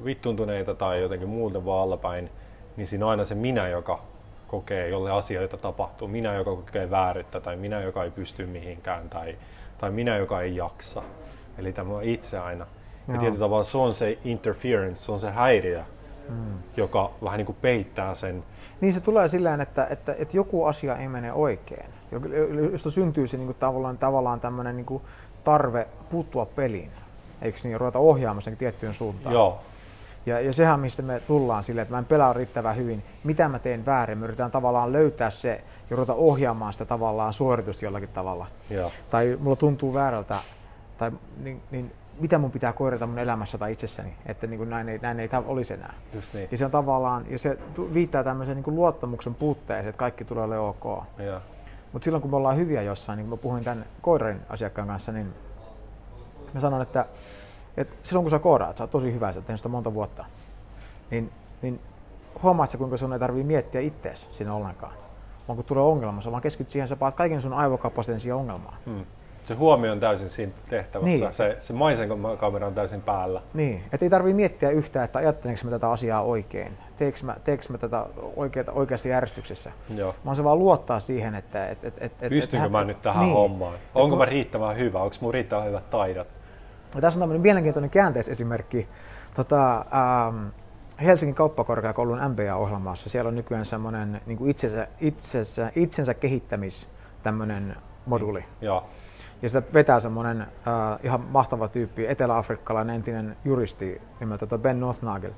vittuntuneita 0.05 0.75
tai 0.75 1.01
jotenkin 1.01 1.29
muuten 1.29 1.65
vaan 1.65 1.83
allapäin, 1.83 2.29
niin 2.77 2.87
siinä 2.87 3.05
on 3.05 3.11
aina 3.11 3.25
se 3.25 3.35
minä, 3.35 3.67
joka 3.67 3.99
kokee, 4.47 4.89
jolle 4.89 5.11
asioita 5.11 5.57
tapahtuu. 5.57 6.07
Minä, 6.07 6.33
joka 6.33 6.55
kokee 6.55 6.91
vääryyttä 6.91 7.39
tai 7.39 7.55
minä, 7.55 7.81
joka 7.81 8.03
ei 8.03 8.11
pysty 8.11 8.45
mihinkään 8.45 9.09
tai, 9.09 9.37
tai 9.77 9.91
minä, 9.91 10.17
joka 10.17 10.41
ei 10.41 10.55
jaksa. 10.55 11.01
Eli 11.57 11.73
tämä 11.73 11.93
on 11.93 12.03
itse 12.03 12.39
aina. 12.39 12.65
Ja 13.07 13.13
Joo. 13.13 13.21
tietyllä 13.21 13.39
tavalla 13.39 13.63
se 13.63 13.77
on 13.77 13.93
se 13.93 14.17
interference, 14.23 14.95
se 14.95 15.11
on 15.11 15.19
se 15.19 15.31
häiriö, 15.31 15.83
mm. 16.29 16.57
joka 16.77 17.11
vähän 17.23 17.37
niin 17.37 17.45
kuin 17.45 17.57
peittää 17.61 18.15
sen. 18.15 18.43
Niin 18.81 18.93
se 18.93 18.99
tulee 18.99 19.27
sillä 19.27 19.53
että, 19.53 19.87
että, 19.89 20.15
että 20.19 20.37
joku 20.37 20.65
asia 20.65 20.97
ei 20.97 21.07
mene 21.07 21.33
oikein, 21.33 21.85
josta 22.71 22.91
syntyy 22.91 23.27
se 23.27 23.37
niin 23.37 23.47
kuin 23.47 23.57
tavallaan, 23.59 23.97
tavallaan 23.97 24.39
tämmöinen 24.39 24.75
niin 24.75 24.85
kuin 24.85 25.03
tarve 25.43 25.87
puuttua 26.09 26.45
peliin, 26.45 26.91
eikö 27.41 27.59
niin, 27.63 27.79
ruveta 27.79 27.99
ohjaamaan 27.99 28.41
sen 28.41 28.57
tiettyyn 28.57 28.93
suuntaan. 28.93 29.33
Joo, 29.33 29.59
Ja, 30.25 30.39
ja 30.39 30.53
sehän, 30.53 30.79
mistä 30.79 31.01
me 31.01 31.21
tullaan 31.27 31.63
sille, 31.63 31.81
että 31.81 31.93
mä 31.93 31.97
en 31.99 32.05
pelaa 32.05 32.33
riittävän 32.33 32.75
hyvin, 32.75 33.03
mitä 33.23 33.49
mä 33.49 33.59
teen 33.59 33.85
väärin, 33.85 34.17
me 34.17 34.23
yritetään 34.23 34.51
tavallaan 34.51 34.93
löytää 34.93 35.29
se 35.29 35.63
ja 35.89 35.95
ruveta 35.95 36.13
ohjaamaan 36.13 36.73
sitä 36.73 36.85
tavallaan 36.85 37.33
suoritusta 37.33 37.85
jollakin 37.85 38.09
tavalla. 38.09 38.47
joo, 38.69 38.91
Tai 39.09 39.37
mulla 39.39 39.55
tuntuu 39.55 39.93
väärältä, 39.93 40.39
tai 40.97 41.11
niin, 41.43 41.61
niin 41.71 41.91
mitä 42.19 42.37
mun 42.37 42.51
pitää 42.51 42.73
korjata 42.73 43.07
mun 43.07 43.19
elämässä 43.19 43.57
tai 43.57 43.71
itsessäni, 43.71 44.13
että 44.25 44.47
niin 44.47 44.57
kuin 44.57 44.69
näin, 44.69 44.89
ei, 44.89 44.99
näin 45.01 45.19
ei 45.19 45.29
olisi 45.45 45.73
enää. 45.73 45.93
just 46.13 46.33
niin. 46.33 46.47
Ja 46.51 46.57
se 46.57 46.65
on 46.65 46.71
tavallaan, 46.71 47.25
ja 47.29 47.39
se 47.39 47.57
viittaa 47.93 48.23
tämmöiseen 48.23 48.55
niin 48.55 48.63
kuin 48.63 48.75
luottamuksen 48.75 49.35
puutteeseen, 49.35 49.89
että 49.89 49.99
kaikki 49.99 50.25
tulee 50.25 50.43
olemaan 50.43 50.75
ok. 50.81 51.03
Mutta 51.93 52.03
silloin 52.03 52.21
kun 52.21 52.31
me 52.31 52.37
ollaan 52.37 52.57
hyviä 52.57 52.81
jossain, 52.81 53.17
niin 53.17 53.29
kun 53.29 53.39
mä 53.39 53.41
puhuin 53.41 53.63
tämän 53.63 53.85
koodarin 54.01 54.41
asiakkaan 54.49 54.87
kanssa, 54.87 55.11
niin 55.11 55.33
mä 56.53 56.59
sanon, 56.59 56.81
että, 56.81 57.05
että 57.77 57.95
silloin 58.03 58.23
kun 58.23 58.31
sä 58.31 58.39
koodaat, 58.39 58.77
sä 58.77 58.83
oot 58.83 58.91
tosi 58.91 59.13
hyvä, 59.13 59.31
sä 59.31 59.39
oot 59.39 59.45
tehnyt 59.45 59.59
sitä 59.59 59.69
monta 59.69 59.93
vuotta, 59.93 60.25
niin, 61.11 61.31
niin 61.61 61.79
huomaat 62.43 62.69
sä, 62.69 62.77
kuinka 62.77 62.97
sun 62.97 63.13
ei 63.13 63.19
tarvii 63.19 63.43
miettiä 63.43 63.81
ittees 63.81 64.29
siinä 64.31 64.53
ollenkaan. 64.53 64.93
Vaan 65.47 65.55
kun 65.55 65.65
tulee 65.65 65.83
ongelma, 65.83 66.21
sä 66.21 66.31
vaan 66.31 66.41
keskityt 66.41 66.71
siihen, 66.71 66.87
sä 66.87 66.95
paat 66.95 67.15
kaiken 67.15 67.41
sun 67.41 67.53
aivokapasiteetin 67.53 68.21
siihen 68.21 68.35
ongelmaan. 68.35 68.77
mm. 68.85 69.05
Se 69.45 69.53
huomio 69.53 69.91
on 69.91 69.99
täysin 69.99 70.29
siinä 70.29 70.51
tehtävässä. 70.69 71.25
Niin. 71.25 71.33
Se, 71.33 71.55
se 71.59 71.73
maisenkamera 71.73 72.67
on 72.67 72.73
täysin 72.73 73.01
päällä. 73.01 73.41
Niin, 73.53 73.83
että 73.93 74.05
ei 74.05 74.09
tarvii 74.09 74.33
miettiä 74.33 74.69
yhtään, 74.69 75.05
että 75.05 75.19
ajattelenko 75.19 75.61
mä 75.63 75.69
tätä 75.71 75.91
asiaa 75.91 76.21
oikein, 76.21 76.77
teekö 76.97 77.19
mä, 77.23 77.35
teekö 77.43 77.63
mä 77.69 77.77
tätä 77.77 78.05
oikeata, 78.35 78.71
oikeassa 78.71 79.07
järjestyksessä. 79.09 79.71
Joo. 79.95 80.15
Vaan 80.25 80.35
se 80.35 80.43
vaan 80.43 80.59
luottaa 80.59 80.99
siihen, 80.99 81.35
että... 81.35 81.67
Et, 81.69 81.83
et, 81.85 81.93
et, 81.97 82.13
et, 82.21 82.29
Pystynkö 82.29 82.65
et, 82.65 82.71
mä 82.71 82.83
nyt 82.83 83.01
tähän 83.01 83.23
niin. 83.23 83.33
hommaan? 83.33 83.77
Onko 83.95 84.09
kun- 84.09 84.17
mä 84.17 84.25
riittävän 84.25 84.77
hyvä? 84.77 84.99
Onko 84.99 85.15
mun 85.21 85.33
riittävän 85.33 85.65
hyvät 85.65 85.89
taidot? 85.89 86.27
Ja 86.95 87.01
tässä 87.01 87.17
on 87.17 87.21
tämmöinen 87.21 87.41
mielenkiintoinen 87.41 87.89
käänteisesimerkki. 87.89 88.87
Tota, 89.33 89.77
ähm, 89.77 90.47
Helsingin 91.01 91.35
kauppakorkeakoulun 91.35 92.19
MBA-ohjelmassa 92.29 93.09
siellä 93.09 93.27
on 93.27 93.35
nykyään 93.35 93.65
semmoinen 93.65 94.21
niin 94.25 94.49
itsensä, 94.49 94.87
itsensä, 94.99 95.71
itsensä 95.75 96.13
kehittämis 96.13 96.89
tämmöinen 97.23 97.75
moduli. 98.05 98.45
Joo, 98.61 98.83
Ja 99.41 99.49
sitä 99.49 99.63
vetää 99.73 99.99
semmoinen 99.99 100.41
äh, 100.41 100.47
ihan 101.03 101.21
mahtava 101.21 101.67
tyyppi, 101.67 102.07
etelä-afrikkalainen 102.07 102.95
entinen 102.95 103.37
juristi 103.45 104.01
nimeltä 104.19 104.57
Ben 104.57 104.79
Northnagel. 104.79 105.31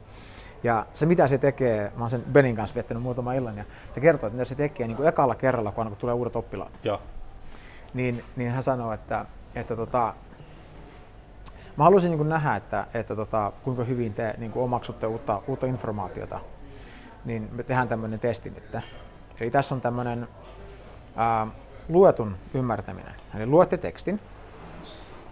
Ja 0.64 0.86
se 0.94 1.06
mitä 1.06 1.28
se 1.28 1.38
tekee, 1.38 1.92
mä 1.96 2.04
oon 2.04 2.10
sen 2.10 2.24
Benin 2.32 2.56
kanssa 2.56 2.76
viettänyt 2.76 3.04
muutaman 3.04 3.36
illan, 3.36 3.58
ja 3.58 3.64
se 3.94 4.00
kertoo, 4.00 4.28
että 4.28 4.38
mitä 4.38 4.46
se 4.46 4.56
tekee 4.56 4.88
niin 4.88 4.98
kuin 4.98 5.10
ekalla 5.10 5.36
kerralla, 5.36 5.72
kun, 5.72 5.82
aina 5.82 5.90
kun 5.90 5.98
tulee 5.98 6.14
uudet 6.14 6.36
oppilaat 6.36 6.80
joo, 6.84 7.02
niin, 7.94 8.24
niin 8.36 8.52
hän 8.52 8.64
sanoi, 8.64 8.94
että, 8.94 9.26
että 9.56 9.76
tota, 9.76 10.14
mä 11.78 11.84
haluaisin 11.84 12.12
niin 12.12 12.30
nähdä, 12.30 12.56
että, 12.56 12.88
että 12.94 13.16
tota, 13.16 13.52
kuinka 13.64 13.84
hyvin 13.84 14.14
te 14.14 14.36
niin 14.38 14.52
kuin 14.52 14.64
omaksutte 14.64 15.08
uutta, 15.08 15.42
uutta 15.48 15.66
informaatiota. 15.66 16.40
Niin 17.26 17.50
me 17.52 17.64
tehdään 17.64 17.88
tämmöinen 17.88 18.20
testi 18.20 18.50
nyt. 18.50 18.84
Eli 19.40 19.52
tässä 19.52 19.76
on 19.76 19.82
tämmöinen 19.82 20.28
ää, 21.16 21.48
luetun 21.90 22.36
ymmärtäminen. 22.54 23.16
Eli 23.36 23.46
luette 23.46 23.78
tekstin, 23.78 24.20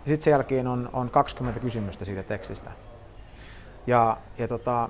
ja 0.06 0.10
sitten 0.10 0.22
sen 0.24 0.32
jälkeen 0.32 0.68
on, 0.68 0.90
on 0.94 1.10
20 1.10 1.60
kysymystä 1.60 2.06
siitä 2.06 2.24
tekstistä. 2.24 2.72
Ja, 3.88 4.18
ja 4.38 4.48
tota, 4.48 4.90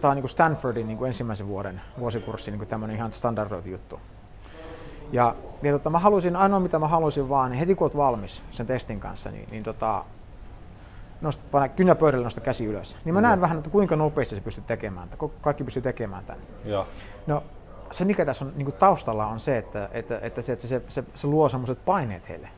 tämä 0.00 0.10
on 0.10 0.16
niin 0.16 0.28
Stanfordin 0.28 0.86
niin 0.86 1.06
ensimmäisen 1.06 1.48
vuoden 1.48 1.80
vuosikurssi, 1.98 2.50
niin 2.50 2.66
tämmöinen 2.66 2.96
ihan 2.96 3.12
standardoitu 3.12 3.68
juttu. 3.68 4.00
Ja, 5.12 5.34
ja 5.62 5.72
tota, 5.72 5.90
mä 5.90 5.98
halusin, 5.98 6.36
ainoa 6.36 6.60
mitä 6.60 6.78
mä 6.78 6.88
halusin 6.88 7.28
vaan, 7.28 7.50
niin 7.50 7.58
heti 7.58 7.74
kun 7.74 7.84
oot 7.84 7.96
valmis 7.96 8.42
sen 8.50 8.66
testin 8.66 9.00
kanssa, 9.00 9.30
niin, 9.30 9.48
niin 9.50 9.62
tota, 9.62 10.04
nost, 11.20 11.40
pane 11.50 11.68
kynä 11.68 11.94
pöydälle, 11.94 12.24
nosta 12.24 12.40
käsi 12.40 12.64
ylös. 12.64 12.96
Niin 13.04 13.14
mä 13.14 13.20
näen 13.20 13.40
vähän, 13.40 13.58
että 13.58 13.70
kuinka 13.70 13.96
nopeasti 13.96 14.34
sä 14.36 14.40
pystyt 14.40 14.66
tekemään. 14.66 15.08
Ko- 15.24 15.30
kaikki 15.40 15.64
pystyy 15.64 15.82
tekemään 15.82 16.24
tämän. 16.24 16.42
joo, 16.64 16.86
No 17.26 17.42
se 17.90 18.04
mikä 18.04 18.24
tässä 18.24 18.44
on 18.44 18.52
niin 18.56 18.64
kuin 18.64 18.74
taustalla 18.78 19.26
on 19.26 19.40
se, 19.40 19.58
että, 19.58 19.88
että, 19.92 20.18
että, 20.22 20.42
se, 20.42 20.52
että 20.52 20.66
se, 20.66 20.82
se, 20.88 21.04
se 21.14 21.26
luo 21.26 21.48
semmoiset 21.48 21.84
paineet 21.84 22.28
heille. 22.28 22.48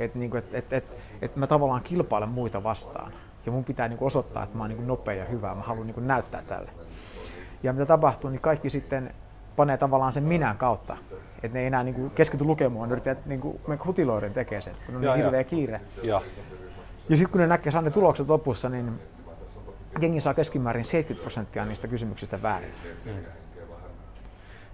Että 0.00 0.18
niin 0.18 0.36
et, 0.36 0.54
et, 0.54 0.72
et, 0.72 0.84
et 1.22 1.36
mä 1.36 1.46
tavallaan 1.46 1.82
kilpailen 1.82 2.28
muita 2.28 2.62
vastaan. 2.62 3.12
Ja 3.46 3.52
mun 3.52 3.64
pitää 3.64 3.88
niin 3.88 3.98
kuin 3.98 4.06
osoittaa, 4.06 4.42
että 4.42 4.56
mä 4.56 4.62
oon 4.62 4.68
niin 4.68 4.76
kuin 4.76 4.86
nopea 4.88 5.14
ja 5.14 5.24
hyvä. 5.24 5.54
Mä 5.54 5.62
haluan 5.62 5.86
niin 5.86 5.94
kuin 5.94 6.06
näyttää 6.06 6.42
tälle. 6.42 6.70
Ja 7.62 7.72
mitä 7.72 7.86
tapahtuu, 7.86 8.30
niin 8.30 8.40
kaikki 8.40 8.70
sitten 8.70 9.14
panee 9.56 9.76
tavallaan 9.76 10.12
sen 10.12 10.22
minän 10.22 10.56
kautta. 10.56 10.96
Että 11.42 11.54
ne 11.58 11.60
ei 11.60 11.66
enää 11.66 11.82
niin 11.82 11.94
kuin 11.94 12.10
keskity 12.10 12.44
lukemaan, 12.44 12.88
ne 12.88 12.92
yrittää 12.92 13.16
niin 13.26 13.40
kuin 13.40 13.60
hutiloiden 13.86 14.34
tekee 14.34 14.60
sen, 14.60 14.74
kun 14.86 14.96
on 14.96 15.02
Joo, 15.02 15.14
niin 15.14 15.24
hirveä 15.24 15.44
kiire. 15.44 15.80
joo, 16.02 16.22
Ja 17.12 17.16
sitten 17.16 17.32
kun 17.32 17.40
ne 17.40 17.46
näkee, 17.46 17.72
saa 17.72 17.82
ne 17.82 17.90
tulokset 17.90 18.28
lopussa, 18.28 18.68
niin 18.68 19.00
jengi 20.00 20.20
saa 20.20 20.34
keskimäärin 20.34 20.84
70 20.84 21.22
prosenttia 21.22 21.64
niistä 21.64 21.88
kysymyksistä 21.88 22.42
väärin. 22.42 22.74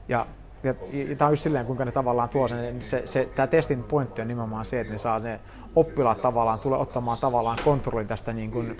Ja 0.09 0.27
ja, 0.62 0.74
ja 0.92 1.16
tämä 1.16 1.27
on 1.27 1.33
just 1.33 1.42
silleen, 1.42 1.66
kuinka 1.66 1.85
ne 1.85 1.92
tavallaan 1.92 2.29
tuo 2.29 2.48
sen, 2.48 2.83
se, 2.83 3.03
se, 3.05 3.29
tämä 3.35 3.46
testin 3.46 3.83
pointti 3.83 4.22
on 4.22 4.29
nimenomaan 4.29 4.66
se, 4.66 4.81
että 4.81 4.92
ne 4.92 4.98
saa 4.98 5.18
ne 5.18 5.40
oppilaat 5.80 6.22
tavallaan 6.22 6.58
tulee 6.58 6.78
ottamaan 6.78 7.18
tavallaan 7.18 7.58
kontrollin 7.64 8.06
tästä, 8.06 8.32
niin 8.32 8.50
kuin, 8.50 8.76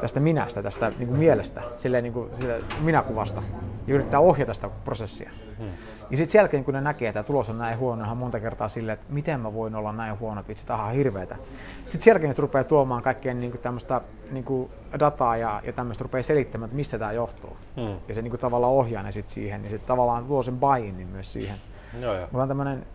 tästä 0.00 0.20
minästä, 0.20 0.62
tästä 0.62 0.92
niin 0.98 1.08
kuin 1.08 1.18
mielestä, 1.18 1.62
silleen 1.76 2.04
niin 2.04 2.12
kuin, 2.12 2.36
silleen 2.36 2.64
minäkuvasta 2.80 3.42
ja 3.86 3.94
yrittää 3.94 4.20
ohjata 4.20 4.54
sitä 4.54 4.70
prosessia. 4.84 5.30
Hmm. 5.58 5.68
Ja 6.10 6.16
sitten 6.16 6.32
sen 6.32 6.38
jälkeen, 6.38 6.64
kun 6.64 6.74
ne 6.74 6.80
näkee, 6.80 7.08
että 7.08 7.22
tulos 7.22 7.50
on 7.50 7.58
näin 7.58 7.78
huono, 7.78 8.04
ihan 8.04 8.16
monta 8.16 8.40
kertaa 8.40 8.68
silleen, 8.68 8.98
että 8.98 9.12
miten 9.12 9.40
mä 9.40 9.54
voin 9.54 9.74
olla 9.74 9.92
näin 9.92 10.18
huono, 10.20 10.40
että 10.40 10.48
vitsi, 10.48 10.66
tämä 10.66 10.84
on 10.84 10.92
hirveetä. 10.92 11.36
Sitten 11.84 12.02
sen 12.02 12.10
jälkeen 12.10 12.34
se 12.34 12.42
rupeaa 12.42 12.64
tuomaan 12.64 13.02
kaikkea 13.02 13.34
niin 13.34 13.50
kuin 13.50 13.60
tämmöistä 13.60 14.00
niin 14.30 14.44
kuin 14.44 14.70
dataa 15.00 15.36
ja, 15.36 15.60
ja 15.64 15.72
tämmöistä 15.72 16.02
rupeaa 16.02 16.22
selittämään, 16.22 16.66
että 16.66 16.76
mistä 16.76 16.98
tämä 16.98 17.12
johtuu. 17.12 17.56
Hmm. 17.76 17.96
Ja 18.08 18.14
se 18.14 18.22
niin 18.22 18.30
kuin 18.30 18.40
tavallaan 18.40 18.72
ohjaa 18.72 19.02
ne 19.02 19.12
sitten 19.12 19.34
siihen, 19.34 19.64
ja 19.64 19.70
sitten 19.70 19.88
tavallaan 19.88 20.28
luo 20.28 20.42
sen 20.42 20.58
buy 20.58 21.04
myös 21.12 21.32
siihen. 21.32 21.56
Joo, 22.00 22.14
joo. 22.14 22.22
Mutta 22.22 22.42
on 22.42 22.48
tämmöinen 22.48 22.86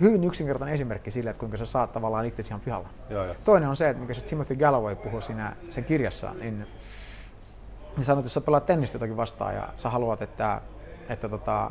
hyvin 0.00 0.24
yksinkertainen 0.24 0.74
esimerkki 0.74 1.10
sille, 1.10 1.30
että 1.30 1.40
kuinka 1.40 1.56
sä 1.56 1.66
saat 1.66 1.92
tavallaan 1.92 2.26
itse 2.26 2.42
ihan 2.48 2.60
pihalla. 2.60 2.88
Joo, 3.10 3.24
joo. 3.24 3.34
Toinen 3.44 3.68
on 3.68 3.76
se, 3.76 3.88
että 3.88 4.00
mikä 4.00 4.14
se 4.14 4.20
Timothy 4.20 4.56
Galloway 4.56 4.96
puhui 4.96 5.22
siinä 5.22 5.56
sen 5.70 5.84
kirjassa, 5.84 6.34
niin, 6.40 6.66
niin 7.96 8.04
sanoi, 8.04 8.20
että 8.20 8.26
jos 8.26 8.34
sä 8.34 8.40
pelaat 8.40 8.66
tennistä 8.66 8.96
jotakin 8.96 9.16
vastaan 9.16 9.54
ja 9.54 9.68
sä 9.76 9.90
haluat, 9.90 10.22
että, 10.22 10.60
että 11.08 11.28
tota, 11.28 11.70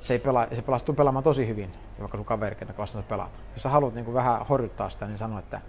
se, 0.00 0.14
ei 0.14 0.18
pela, 0.18 0.46
se 0.54 0.62
pelastuu 0.62 0.94
pelaamaan 0.94 1.24
tosi 1.24 1.48
hyvin, 1.48 1.70
vaikka 2.00 2.18
sun 2.18 2.24
kaveri, 2.24 2.56
kenen 2.56 2.74
kanssa 2.74 2.98
sä 2.98 3.08
pelaat. 3.08 3.30
Jos 3.54 3.62
sä 3.62 3.68
haluat 3.68 3.94
niin 3.94 4.04
kuin 4.04 4.14
vähän 4.14 4.46
horjuttaa 4.46 4.90
sitä, 4.90 5.06
niin 5.06 5.18
sano, 5.18 5.38
että 5.38 5.60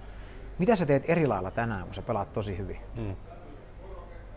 mitä 0.59 0.75
sä 0.75 0.85
teet 0.85 1.03
eri 1.09 1.27
lailla 1.27 1.51
tänään, 1.51 1.83
kun 1.83 1.93
sä 1.93 2.01
pelaat 2.01 2.33
tosi 2.33 2.57
hyvin. 2.57 2.77
Mm. 2.95 3.15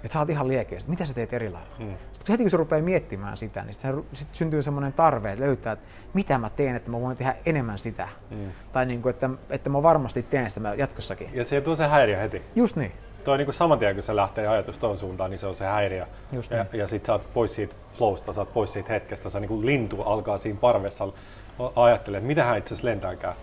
Että 0.05 0.13
sä 0.13 0.19
oot 0.19 0.31
ihan 0.31 0.49
liekeä, 0.49 0.79
mitä 0.87 1.07
sä 1.07 1.15
teet 1.15 1.33
eri 1.33 1.51
lailla. 1.51 1.69
Mm. 1.79 1.95
Sitten 2.13 2.33
heti 2.33 2.45
kun 2.45 2.51
se 2.51 2.57
rupeaa 2.57 2.83
miettimään 2.83 3.37
sitä, 3.37 3.63
niin 3.63 3.75
sitten 3.75 4.05
sit 4.13 4.29
syntyy 4.33 4.63
semmoinen 4.63 4.93
tarve, 4.93 5.33
että 5.33 5.45
löytää, 5.45 5.73
että 5.73 5.87
mitä 6.15 6.39
mä 6.39 6.51
teen, 6.51 6.77
että 6.77 6.91
mä 6.91 7.01
voin 7.01 7.17
tehdä 7.17 7.35
enemmän 7.47 7.79
sitä. 7.79 8.09
Mm. 8.31 8.51
Tai 8.73 8.87
niin 8.87 9.03
kuin, 9.03 9.11
että, 9.11 9.31
että 9.51 9.71
mä 9.71 9.83
varmasti 9.83 10.23
teen 10.23 10.51
sitä 10.51 10.75
jatkossakin. 10.75 11.31
Ja 11.33 11.45
se 11.45 11.61
tuo 11.61 11.77
se 11.77 11.87
häiriö 11.87 12.17
heti. 12.17 12.43
Just 12.57 12.77
niin. 12.77 12.93
Tuo 13.25 13.33
on 13.35 13.39
niin 13.39 13.47
kuin 13.47 13.55
saman 13.55 13.79
tien, 13.79 13.95
kun 13.95 14.03
se 14.03 14.17
lähtee 14.17 14.47
ajatus 14.47 14.79
tuon 14.79 14.97
suuntaan, 14.97 15.31
niin 15.31 15.39
se 15.39 15.47
on 15.47 15.55
se 15.55 15.65
häiriö. 15.65 16.07
Just 16.33 16.51
ja, 16.51 16.67
niin. 16.73 16.81
ja 16.81 16.87
sit 16.87 17.05
sä 17.05 17.13
oot 17.13 17.33
pois 17.35 17.55
siitä 17.55 17.75
flowsta, 17.99 18.33
sä 18.33 18.41
oot 18.41 18.53
pois 18.53 18.73
siitä 18.73 18.93
hetkestä. 18.93 19.31
Sä 19.31 19.41
niin 19.41 19.49
kuin 19.49 19.67
lintu 19.67 20.03
alkaa 20.03 20.39
siinä 20.39 20.59
parvessa 20.61 21.09
ajattelee, 21.77 22.19
että 22.19 22.27
mitä 22.27 22.45
hän 22.45 22.59
itse 22.59 22.75
asiassa 22.75 22.89
lentääkään. 22.89 23.35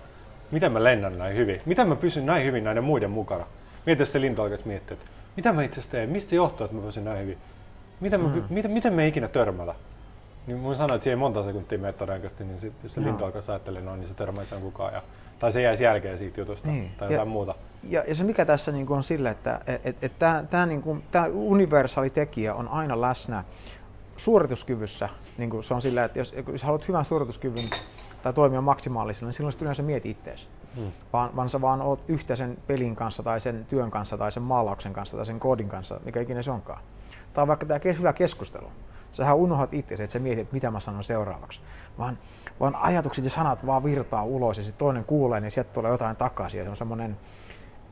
Miten 0.52 0.74
mä 0.74 0.84
lennän 0.84 1.18
näin 1.18 1.36
hyvin? 1.36 1.62
Miten 1.66 1.88
mä 1.88 1.96
pysyn 1.96 2.26
näin 2.26 2.46
hyvin 2.46 2.64
näiden 2.64 2.84
muiden 2.84 3.12
mukana? 3.12 3.46
Mieti, 3.86 4.02
jos 4.02 4.12
se 4.12 4.22
lintu 4.22 4.42
alkaisi 4.42 4.68
miettiä, 4.68 4.94
että 4.94 5.15
mitä 5.36 5.54
mä 5.54 5.64
itse 5.64 5.82
teen? 5.90 6.10
Mistä 6.10 6.30
se 6.30 6.36
johtuu, 6.36 6.66
että 6.66 6.78
mä 6.78 6.84
pysyn 6.84 7.06
näin 7.06 7.20
hyvin? 7.20 7.38
Miten, 8.00 8.22
mä, 8.22 8.28
mm. 8.28 8.44
miten, 8.50 8.72
miten 8.72 8.94
me 8.94 9.08
ikinä 9.08 9.28
törmätä? 9.28 9.76
Niin 10.48 10.60
mun 10.60 10.76
sanoa, 10.76 10.96
että 10.96 11.04
siihen 11.04 11.20
monta 11.20 11.44
sekuntia 11.44 11.78
menee 11.78 11.94
todennäköisesti, 11.94 12.44
niin 12.44 12.60
sit, 12.60 12.74
jos 12.84 12.94
se 12.94 13.02
no. 13.02 13.08
lintu 13.08 13.26
alkaa 13.26 13.42
ajattelemaan 13.48 13.86
noin, 13.86 14.00
niin 14.00 14.08
se 14.08 14.14
törmäisi 14.14 14.56
kukaan. 14.56 14.94
Ja, 14.94 15.02
tai 15.40 15.52
se 15.52 15.62
jäisi 15.62 15.84
jälkeen 15.84 16.18
siitä 16.18 16.42
jutusta 16.42 16.68
niin. 16.68 16.92
tai 16.98 17.08
jotain 17.08 17.28
ja, 17.28 17.32
muuta. 17.32 17.56
Ja, 17.90 18.04
ja, 18.08 18.16
se 18.16 18.24
mikä 18.24 18.46
tässä 18.46 18.72
niin 18.72 18.90
on 18.90 19.04
sille, 19.04 19.30
että 19.30 19.62
et, 19.68 19.82
et, 19.84 20.04
et 20.04 20.12
tämä 20.50 20.66
niin 20.66 21.04
universaali 21.34 22.10
tekijä 22.10 22.54
on 22.54 22.68
aina 22.68 23.02
läsnä 23.02 23.44
suorituskyvyssä. 24.18 25.10
Niin 25.38 25.50
kuin 25.50 25.64
se 25.64 25.74
on 25.74 25.82
sillä, 25.82 26.04
että 26.04 26.20
jos, 26.20 26.36
jos 26.52 26.64
haluat 26.64 26.88
hyvän 26.88 27.06
suorituskyvyn 27.06 27.70
tai 28.24 28.34
toimia 28.34 28.62
maksimaalisella, 28.62 29.28
niin 29.28 29.34
silloin 29.34 29.56
yleensä 29.62 29.84
mieti 29.84 30.10
itseäsi. 30.10 30.48
Hmm. 30.76 30.92
Vaan, 31.14 31.36
vaan 31.36 31.50
sä 31.50 31.62
vaan 31.62 31.82
oot 31.82 32.04
yhtä 32.08 32.36
sen 32.36 32.58
pelin 32.68 32.96
kanssa 32.96 33.24
tai 33.24 33.40
sen 33.40 33.66
työn 33.66 33.92
kanssa 33.92 34.18
tai 34.18 34.32
sen 34.32 34.44
maalauksen 34.44 34.94
kanssa 34.94 35.18
tai 35.18 35.26
sen 35.26 35.40
koodin 35.40 35.70
kanssa, 35.70 36.00
mikä 36.06 36.22
ikinä 36.22 36.42
se 36.42 36.52
onkaan. 36.52 36.80
Tai 37.34 37.48
vaikka 37.48 37.66
tämä 37.66 37.80
hyvä 38.00 38.14
keskustelu. 38.14 38.68
Sähän 39.12 39.36
unohdat 39.36 39.74
itse, 39.74 39.94
että 39.94 40.08
sä 40.08 40.20
mietit, 40.20 40.42
että 40.42 40.54
mitä 40.54 40.72
mä 40.72 40.80
sanon 40.80 41.04
seuraavaksi. 41.04 41.60
Vaan, 41.98 42.18
vaan 42.60 42.76
ajatukset 42.76 43.24
ja 43.24 43.30
sanat 43.30 43.66
vaan 43.66 43.84
virtaa 43.84 44.24
ulos 44.24 44.58
ja 44.58 44.64
sitten 44.64 44.80
toinen 44.80 45.06
kuulee, 45.06 45.40
niin 45.40 45.52
sieltä 45.52 45.74
tulee 45.74 45.92
jotain 45.92 46.16
takaisin. 46.16 46.58
Ja 46.58 46.64
se 46.64 46.70
on 46.70 46.76
semmoinen, 46.76 47.18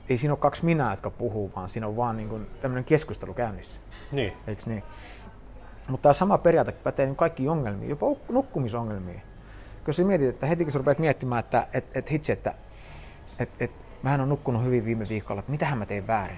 ei 0.10 0.17
siinä 0.17 0.34
ole 0.34 0.39
kaksi 0.39 0.65
minä, 0.65 0.91
jotka 0.91 1.10
puhuu, 1.10 1.52
vaan 1.56 1.69
siinä 1.69 1.88
on 1.88 1.98
vaan 1.98 2.17
niin 2.17 2.48
tämmöinen 2.62 2.84
keskustelu 2.84 3.34
käynnissä. 3.34 3.82
Niin. 4.12 4.34
Eiks 4.48 4.65
niin? 4.65 4.84
Mutta 5.88 6.04
tämä 6.04 6.13
sama 6.13 6.38
periaate 6.38 6.72
pätee 6.72 7.06
niin 7.06 7.15
kaikkiin 7.15 7.50
ongelmiin, 7.50 7.89
jopa 7.89 8.06
nukkumisongelmiin. 8.30 9.22
Kun 9.86 9.93
sä 9.93 10.04
mietit, 10.04 10.30
että 10.30 10.46
heti 10.46 10.63
kun 10.63 10.72
sä 10.72 10.78
rupeat 10.78 11.00
miettimään, 11.00 11.39
että 11.39 11.67
et, 11.74 11.98
et 11.98 12.12
hitsi, 12.12 12.32
että 12.32 12.54
et, 13.39 13.50
et, 13.60 13.72
mä 14.04 14.13
en 14.13 14.22
ole 14.22 14.30
nukkunut 14.30 14.63
hyvin 14.63 14.86
viime 14.86 15.10
viikolla, 15.10 15.39
että 15.39 15.52
mitähän 15.52 15.78
mä 15.78 15.86
tein 15.86 16.08
väärin. 16.08 16.38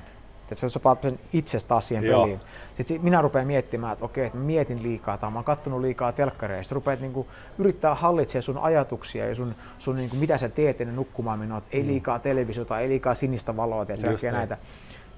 Että 0.51 0.69
sä 0.69 0.79
paat 0.79 1.01
sen 1.01 1.19
itsestä 1.33 1.75
Joo. 2.01 2.21
peliin. 2.21 2.39
Sitten 2.77 3.01
minä 3.01 3.21
rupean 3.21 3.47
miettimään, 3.47 3.93
että 3.93 4.05
okei, 4.05 4.25
että 4.25 4.37
mietin 4.37 4.83
liikaa 4.83 5.17
tai 5.17 5.31
mä 5.31 5.37
oon 5.37 5.45
kattonut 5.45 5.81
liikaa 5.81 6.11
telkkareja. 6.11 6.63
Sitten 6.63 6.75
rupeat 6.75 6.99
niinku, 6.99 7.27
yrittää 7.57 7.95
hallitsemaan 7.95 8.43
sun 8.43 8.57
ajatuksia 8.57 9.27
ja 9.29 9.35
sun, 9.35 9.55
sun 9.79 9.95
niinku, 9.95 10.15
mitä 10.15 10.37
sä 10.37 10.49
teet 10.49 10.81
ennen 10.81 10.95
nukkumaan 10.95 11.39
menoa. 11.39 11.61
Ei 11.71 11.83
mm. 11.83 11.87
liikaa 11.87 12.19
televisiota, 12.19 12.79
ei 12.79 12.89
liikaa 12.89 13.15
sinistä 13.15 13.57
valoa 13.57 13.85
ja 14.23 14.31
näitä. 14.31 14.57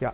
Ja, 0.02 0.14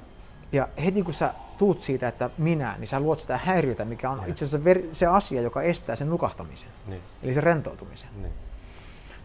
ja 0.52 0.67
heti 0.84 1.04
kun 1.04 1.13
sä 1.13 1.34
tuut 1.58 1.82
siitä, 1.82 2.08
että 2.08 2.30
minä, 2.38 2.76
niin 2.78 2.88
sä 2.88 2.99
luot 2.99 3.19
sitä 3.19 3.38
häiriötä, 3.38 3.86
mikä 3.86 4.10
on 4.10 4.23
itse 4.28 4.45
asiassa 4.45 4.69
se 4.91 5.06
asia, 5.06 5.41
joka 5.41 5.62
estää 5.62 5.95
sen 5.95 6.10
nukahtamisen. 6.10 6.69
Niin. 6.88 7.02
Eli 7.23 7.34
se 7.34 7.41
rentoutumisen. 7.41 8.10
Niin. 8.21 8.34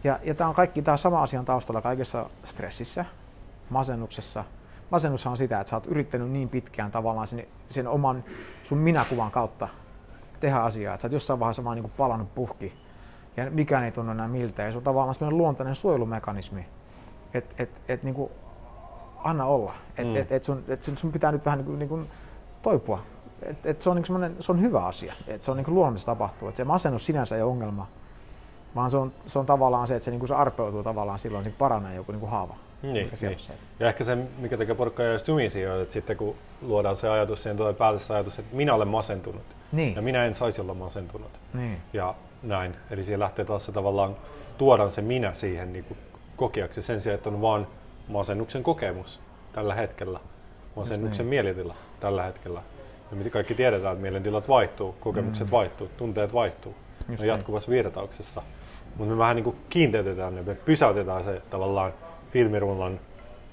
Ja, 0.03 0.19
ja 0.23 0.35
tämä 0.35 0.47
on 0.49 0.55
kaikki, 0.55 0.81
tämä 0.81 0.97
sama 0.97 1.23
asian 1.23 1.45
taustalla 1.45 1.81
kaikessa 1.81 2.29
stressissä, 2.43 3.05
masennuksessa. 3.69 4.43
Masennus 4.89 5.27
on 5.27 5.37
sitä, 5.37 5.59
että 5.59 5.69
sä 5.69 5.75
oot 5.75 5.87
yrittänyt 5.87 6.31
niin 6.31 6.49
pitkään 6.49 6.91
tavallaan 6.91 7.27
sen, 7.27 7.47
sen 7.69 7.87
oman 7.87 8.23
sun 8.63 8.77
minäkuvan 8.77 9.31
kautta 9.31 9.67
tehdä 10.39 10.57
asiaa, 10.57 10.93
että 10.93 11.01
sä 11.01 11.07
oot 11.07 11.13
jossain 11.13 11.39
vaiheessa 11.39 11.63
vaan 11.63 11.77
niin 11.77 11.91
palannut 11.97 12.35
puhki 12.35 12.73
ja 13.37 13.51
mikään 13.51 13.83
ei 13.83 13.91
tunnu 13.91 14.11
enää 14.11 14.27
miltä. 14.27 14.63
Ja 14.63 14.71
se 14.71 14.77
on 14.77 14.83
tavallaan 14.83 15.13
sellainen 15.13 15.37
luontainen 15.37 15.75
suojelumekanismi, 15.75 16.65
että 17.33 17.63
et, 17.63 17.69
et, 17.87 18.03
niin 18.03 18.15
kuin 18.15 18.31
anna 19.23 19.45
olla. 19.45 19.73
Että 19.89 20.03
mm. 20.03 20.15
et, 20.15 20.31
et 20.31 20.43
sun, 20.43 20.63
et 20.67 20.83
sun 20.83 21.11
pitää 21.11 21.31
nyt 21.31 21.45
vähän 21.45 21.57
niin 21.57 21.65
kuin, 21.65 21.79
niin 21.79 21.89
kuin 21.89 22.07
toipua. 22.61 23.03
Et, 23.41 23.65
et 23.65 23.81
se, 23.81 23.89
on 23.89 23.95
niin 23.95 24.35
se 24.39 24.51
on 24.51 24.61
hyvä 24.61 24.85
asia, 24.85 25.13
että 25.27 25.45
se 25.45 25.51
on 25.51 25.57
niin 25.57 25.73
luonnollisesti 25.73 26.05
tapahtuu. 26.05 26.49
Et 26.49 26.55
se 26.55 26.63
masennus 26.63 27.05
sinänsä 27.05 27.35
ei 27.35 27.41
ole 27.41 27.51
ongelma, 27.51 27.87
vaan 28.75 28.91
se 28.91 28.97
on, 28.97 29.11
se 29.25 29.39
on 29.39 29.45
tavallaan 29.45 29.87
se, 29.87 29.95
että 29.95 30.05
se, 30.05 30.11
niin 30.11 30.19
kuin 30.19 30.27
se 30.27 30.35
arpeutuu 30.35 30.83
tavallaan 30.83 31.19
silloin, 31.19 31.43
niin 31.43 31.55
paranee 31.57 31.95
joku 31.95 32.11
niin 32.11 32.19
kuin 32.19 32.29
haava. 32.29 32.55
Niin, 32.81 32.93
niin. 33.21 33.37
Ja 33.79 33.87
ehkä 33.87 34.03
se, 34.03 34.17
mikä 34.37 34.57
tekee 34.57 34.75
porukkaa 34.75 35.05
just 35.05 35.27
jumisia, 35.27 35.73
on, 35.73 35.81
että 35.81 35.93
sitten 35.93 36.17
kun 36.17 36.35
luodaan 36.61 36.95
se 36.95 37.09
ajatus, 37.09 37.43
siihen 37.43 37.57
tulee 37.57 37.73
päälle 37.73 37.99
se 37.99 38.13
ajatus, 38.13 38.39
että 38.39 38.55
minä 38.55 38.73
olen 38.73 38.87
masentunut. 38.87 39.43
Niin. 39.71 39.95
Ja 39.95 40.01
minä 40.01 40.25
en 40.25 40.33
saisi 40.33 40.61
olla 40.61 40.73
masentunut. 40.73 41.31
Niin. 41.53 41.77
Ja 41.93 42.15
näin. 42.43 42.75
Eli 42.91 43.03
siihen 43.03 43.19
lähtee 43.19 43.45
taas 43.45 43.65
se 43.65 43.71
tavallaan, 43.71 44.15
tuodaan 44.57 44.91
se 44.91 45.01
minä 45.01 45.33
siihen 45.33 45.73
niin 45.73 45.85
kuin 45.85 45.97
kokeaksi 46.35 46.81
sen 46.81 47.01
sijaan, 47.01 47.15
että 47.15 47.29
on 47.29 47.41
vaan 47.41 47.67
masennuksen 48.07 48.63
kokemus 48.63 49.19
tällä 49.53 49.75
hetkellä. 49.75 50.19
Masennuksen 50.75 51.23
niin. 51.23 51.29
mielitila 51.29 51.75
tällä 51.99 52.23
hetkellä. 52.23 52.61
Ja 53.11 53.17
mitä 53.17 53.29
kaikki 53.29 53.55
tiedetään, 53.55 53.93
että 53.93 54.01
mielentilat 54.01 54.49
vaihtuu, 54.49 54.95
kokemukset 54.99 55.47
mm. 55.47 55.51
vaihtuu, 55.51 55.89
tunteet 55.97 56.33
vaihtuu. 56.33 56.75
Just 56.99 57.07
ne 57.07 57.13
on 57.13 57.19
niin. 57.19 57.27
jatkuvassa 57.27 57.71
virtauksessa. 57.71 58.41
Mutta 58.95 59.13
me 59.13 59.17
vähän 59.17 59.35
niin 59.35 59.43
kuin 59.43 59.55
kiinteytetään 59.69 60.35
ne, 60.35 60.41
me 60.41 60.55
pysäytetään 60.55 61.23
se 61.23 61.41
tavallaan 61.49 61.93
filmirullan 62.31 62.99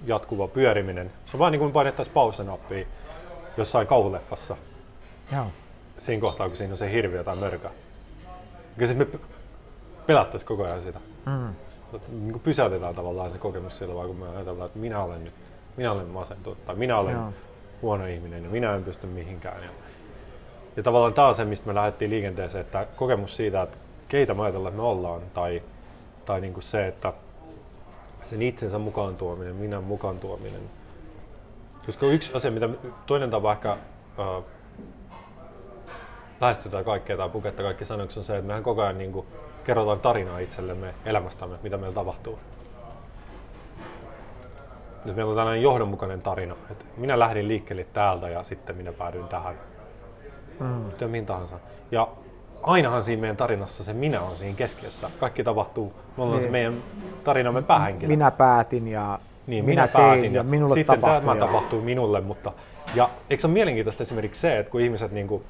jatkuva 0.04 0.48
pyöriminen. 0.48 1.12
Se 1.26 1.36
on 1.36 1.38
vaan 1.38 1.52
niin 1.52 1.60
kuin 1.60 1.72
painettaisiin 1.72 2.14
pause-nappia 2.14 2.86
jossain 3.56 3.86
kauhuleffassa. 3.86 4.56
Joo. 5.32 5.46
Siinä 5.98 6.20
kohtaa, 6.20 6.48
kun 6.48 6.56
siinä 6.56 6.72
on 6.72 6.78
se 6.78 6.92
hirviö 6.92 7.24
tai 7.24 7.36
mörkä. 7.36 7.70
Ja 8.78 8.86
sitten 8.86 9.08
me 9.12 9.18
pelattaisiin 10.06 10.48
koko 10.48 10.64
ajan 10.64 10.82
sitä. 10.82 11.00
Mm. 11.26 11.54
Niin 12.08 12.32
kuin 12.32 12.42
pysäytetään 12.42 12.94
tavallaan 12.94 13.30
se 13.30 13.38
kokemus 13.38 13.78
sillä 13.78 13.94
vaan, 13.94 14.06
kun 14.06 14.16
me 14.16 14.28
ajatellaan, 14.28 14.66
että 14.66 14.78
minä 14.78 15.02
olen 15.02 15.24
nyt 15.24 15.34
minä 15.76 15.92
olen 15.92 16.06
masentunut 16.06 16.66
tai 16.66 16.76
minä 16.76 16.98
olen 16.98 17.14
Joo. 17.14 17.32
huono 17.82 18.06
ihminen 18.06 18.44
ja 18.44 18.50
minä 18.50 18.74
en 18.74 18.84
pysty 18.84 19.06
mihinkään. 19.06 19.62
Ja, 19.62 19.70
ja 20.76 20.82
tavallaan 20.82 21.14
tämä 21.14 21.28
on 21.28 21.34
se, 21.34 21.44
mistä 21.44 21.66
me 21.66 21.74
lähdettiin 21.74 22.10
liikenteeseen, 22.10 22.64
että 22.64 22.86
kokemus 22.96 23.36
siitä, 23.36 23.62
että 23.62 23.78
keitä 24.08 24.34
me 24.34 24.42
ajatellaan, 24.42 24.72
että 24.72 24.82
me 24.82 24.88
ollaan, 24.88 25.22
tai, 25.34 25.62
tai 26.24 26.40
niin 26.40 26.52
kuin 26.52 26.62
se, 26.62 26.86
että 26.86 27.12
sen 28.22 28.42
itsensä 28.42 28.78
mukaan 28.78 29.16
tuominen, 29.16 29.56
minä 29.56 29.80
mukaan 29.80 30.18
tuominen. 30.18 30.60
Koska 31.86 32.06
yksi 32.06 32.34
asia, 32.34 32.50
mitä 32.50 32.68
toinen 33.06 33.30
tapa 33.30 33.52
ehkä 33.52 33.72
äh, 33.72 34.44
lähestytään 36.40 36.84
kaikkea 36.84 37.16
tai 37.16 37.28
puketta 37.28 37.62
kaikki 37.62 37.84
sanoiksi 37.84 38.20
on 38.20 38.24
se, 38.24 38.36
että 38.36 38.46
mehän 38.46 38.62
koko 38.62 38.82
ajan 38.82 38.98
niin 38.98 39.12
kuin, 39.12 39.26
kerrotaan 39.64 40.00
tarinaa 40.00 40.38
itsellemme 40.38 40.94
elämästämme, 41.04 41.58
mitä 41.62 41.76
meillä 41.76 41.94
tapahtuu. 41.94 42.38
Nyt 45.04 45.16
meillä 45.16 45.30
on 45.30 45.36
tällainen 45.36 45.62
johdonmukainen 45.62 46.22
tarina, 46.22 46.56
että 46.70 46.84
minä 46.96 47.18
lähdin 47.18 47.48
liikkeelle 47.48 47.86
täältä 47.92 48.28
ja 48.28 48.42
sitten 48.42 48.76
minä 48.76 48.92
päädyin 48.92 49.28
tähän. 49.28 49.54
Mm. 50.60 50.90
Ja 51.00 51.08
mihin 51.08 51.26
tahansa. 51.26 51.58
Ja 51.90 52.08
ainahan 52.62 53.02
siinä 53.02 53.20
meidän 53.20 53.36
tarinassa 53.36 53.84
se 53.84 53.92
minä 53.92 54.20
on 54.20 54.36
siinä 54.36 54.56
keskiössä. 54.56 55.10
Kaikki 55.20 55.44
tapahtuu, 55.44 55.92
me 56.16 56.22
ollaan 56.22 56.38
niin. 56.38 56.48
se 56.48 56.50
meidän 56.50 56.82
tarinamme 57.24 57.62
päähenkilö. 57.62 58.08
Minä 58.08 58.30
päätin 58.30 58.88
ja 58.88 59.18
niin, 59.46 59.64
minä, 59.64 59.82
minä 59.82 59.92
päätin 59.92 60.20
tein 60.20 60.34
ja, 60.34 60.38
ja 60.38 60.42
minulle 60.42 60.74
sitten 60.74 61.00
tapahtui. 61.00 61.20
tämä 61.20 61.34
ja... 61.34 61.46
tapahtui 61.46 61.82
minulle. 61.82 62.20
Mutta, 62.20 62.52
ja 62.94 63.10
eikö 63.30 63.40
se 63.40 63.46
ole 63.46 63.52
mielenkiintoista 63.52 64.02
esimerkiksi 64.02 64.40
se, 64.40 64.58
että 64.58 64.70
kun 64.70 64.80
ihmiset 64.80 65.12
niin 65.12 65.28
kuin, 65.28 65.44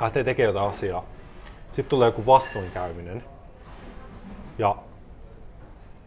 lähtee 0.00 0.24
tekemään 0.24 0.54
jotain 0.54 0.70
asiaa, 0.70 1.04
sitten 1.70 1.90
tulee 1.90 2.08
joku 2.08 2.26
vastoinkäyminen 2.26 3.24
ja 4.58 4.76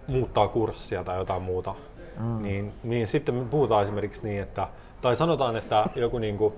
muuttaa 0.08 0.48
kurssia 0.48 1.04
tai 1.04 1.18
jotain 1.18 1.42
muuta, 1.42 1.76
mm. 2.20 2.44
niin, 2.44 2.74
niin 2.84 3.08
sitten 3.08 3.36
me 3.36 3.46
puhutaan 3.46 3.84
esimerkiksi 3.84 4.28
niin, 4.28 4.44
että, 4.44 4.68
tai 5.02 5.16
sanotaan, 5.16 5.56
että 5.56 5.86
joku 5.96 6.20
niinku, 6.20 6.54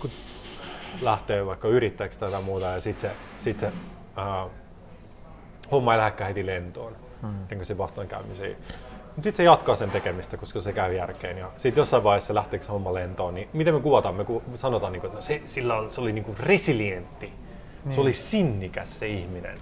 kun 0.00 0.10
lähtee 1.00 1.46
vaikka 1.46 1.68
yrittäjäksi 1.68 2.20
tai 2.20 2.42
muuta 2.42 2.66
ja 2.66 2.80
sitten 2.80 3.10
se, 3.10 3.16
sit 3.36 3.58
se 3.58 3.72
ää, 4.16 4.46
homma 5.70 5.94
ei 5.94 5.98
lähdekään 5.98 6.28
heti 6.28 6.46
lentoon, 6.46 6.96
mm. 7.22 7.28
niin 7.28 7.58
kuin 7.58 7.66
se 7.66 7.78
vastoinkäymisiin. 7.78 8.56
Mutta 9.18 9.22
sitten 9.26 9.36
se 9.36 9.42
jatkaa 9.44 9.76
sen 9.76 9.90
tekemistä, 9.90 10.36
koska 10.36 10.60
se 10.60 10.72
käy 10.72 10.94
järkeen. 10.94 11.38
Ja 11.38 11.50
sitten 11.56 11.80
jossain 11.80 12.04
vaiheessa 12.04 12.34
lähteekö 12.34 12.64
se 12.64 12.72
homma 12.72 12.94
lentoon, 12.94 13.34
niin 13.34 13.48
miten 13.52 13.74
me 13.74 13.80
kuvataan? 13.80 14.14
Me 14.14 14.24
ku, 14.24 14.42
sanotaan, 14.54 14.92
niin 14.92 15.00
kuin, 15.00 15.12
että 15.12 15.24
se, 15.24 15.42
sillä 15.44 15.78
on, 15.78 15.90
se 15.90 16.00
oli 16.00 16.12
niin 16.12 16.24
kuin 16.24 16.36
resilientti. 16.38 17.32
Niin. 17.84 17.94
Se 17.94 18.00
oli 18.00 18.12
sinnikäs 18.12 18.98
se 18.98 19.08
ihminen. 19.08 19.58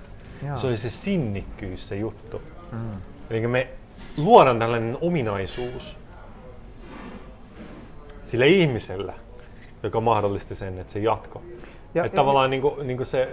Joo. 0.46 0.56
Se 0.56 0.66
oli 0.66 0.76
se 0.76 0.90
sinnikkyys 0.90 1.88
se 1.88 1.96
juttu. 1.96 2.42
Mm. 2.72 3.00
Eli 3.30 3.46
me 3.46 3.68
luodaan 4.16 4.58
tällainen 4.58 4.98
ominaisuus 5.00 5.98
sille 8.22 8.48
ihmiselle, 8.48 9.14
joka 9.82 10.00
mahdollisti 10.00 10.54
sen, 10.54 10.78
että 10.78 10.92
se 10.92 10.98
jatko. 10.98 11.42
Ja, 11.94 12.04
että 12.04 12.16
ja, 12.16 12.20
tavallaan. 12.20 12.50
Niin 12.50 12.62
kuin, 12.62 12.86
niin 12.86 12.96
kuin 12.96 13.06
se, 13.06 13.28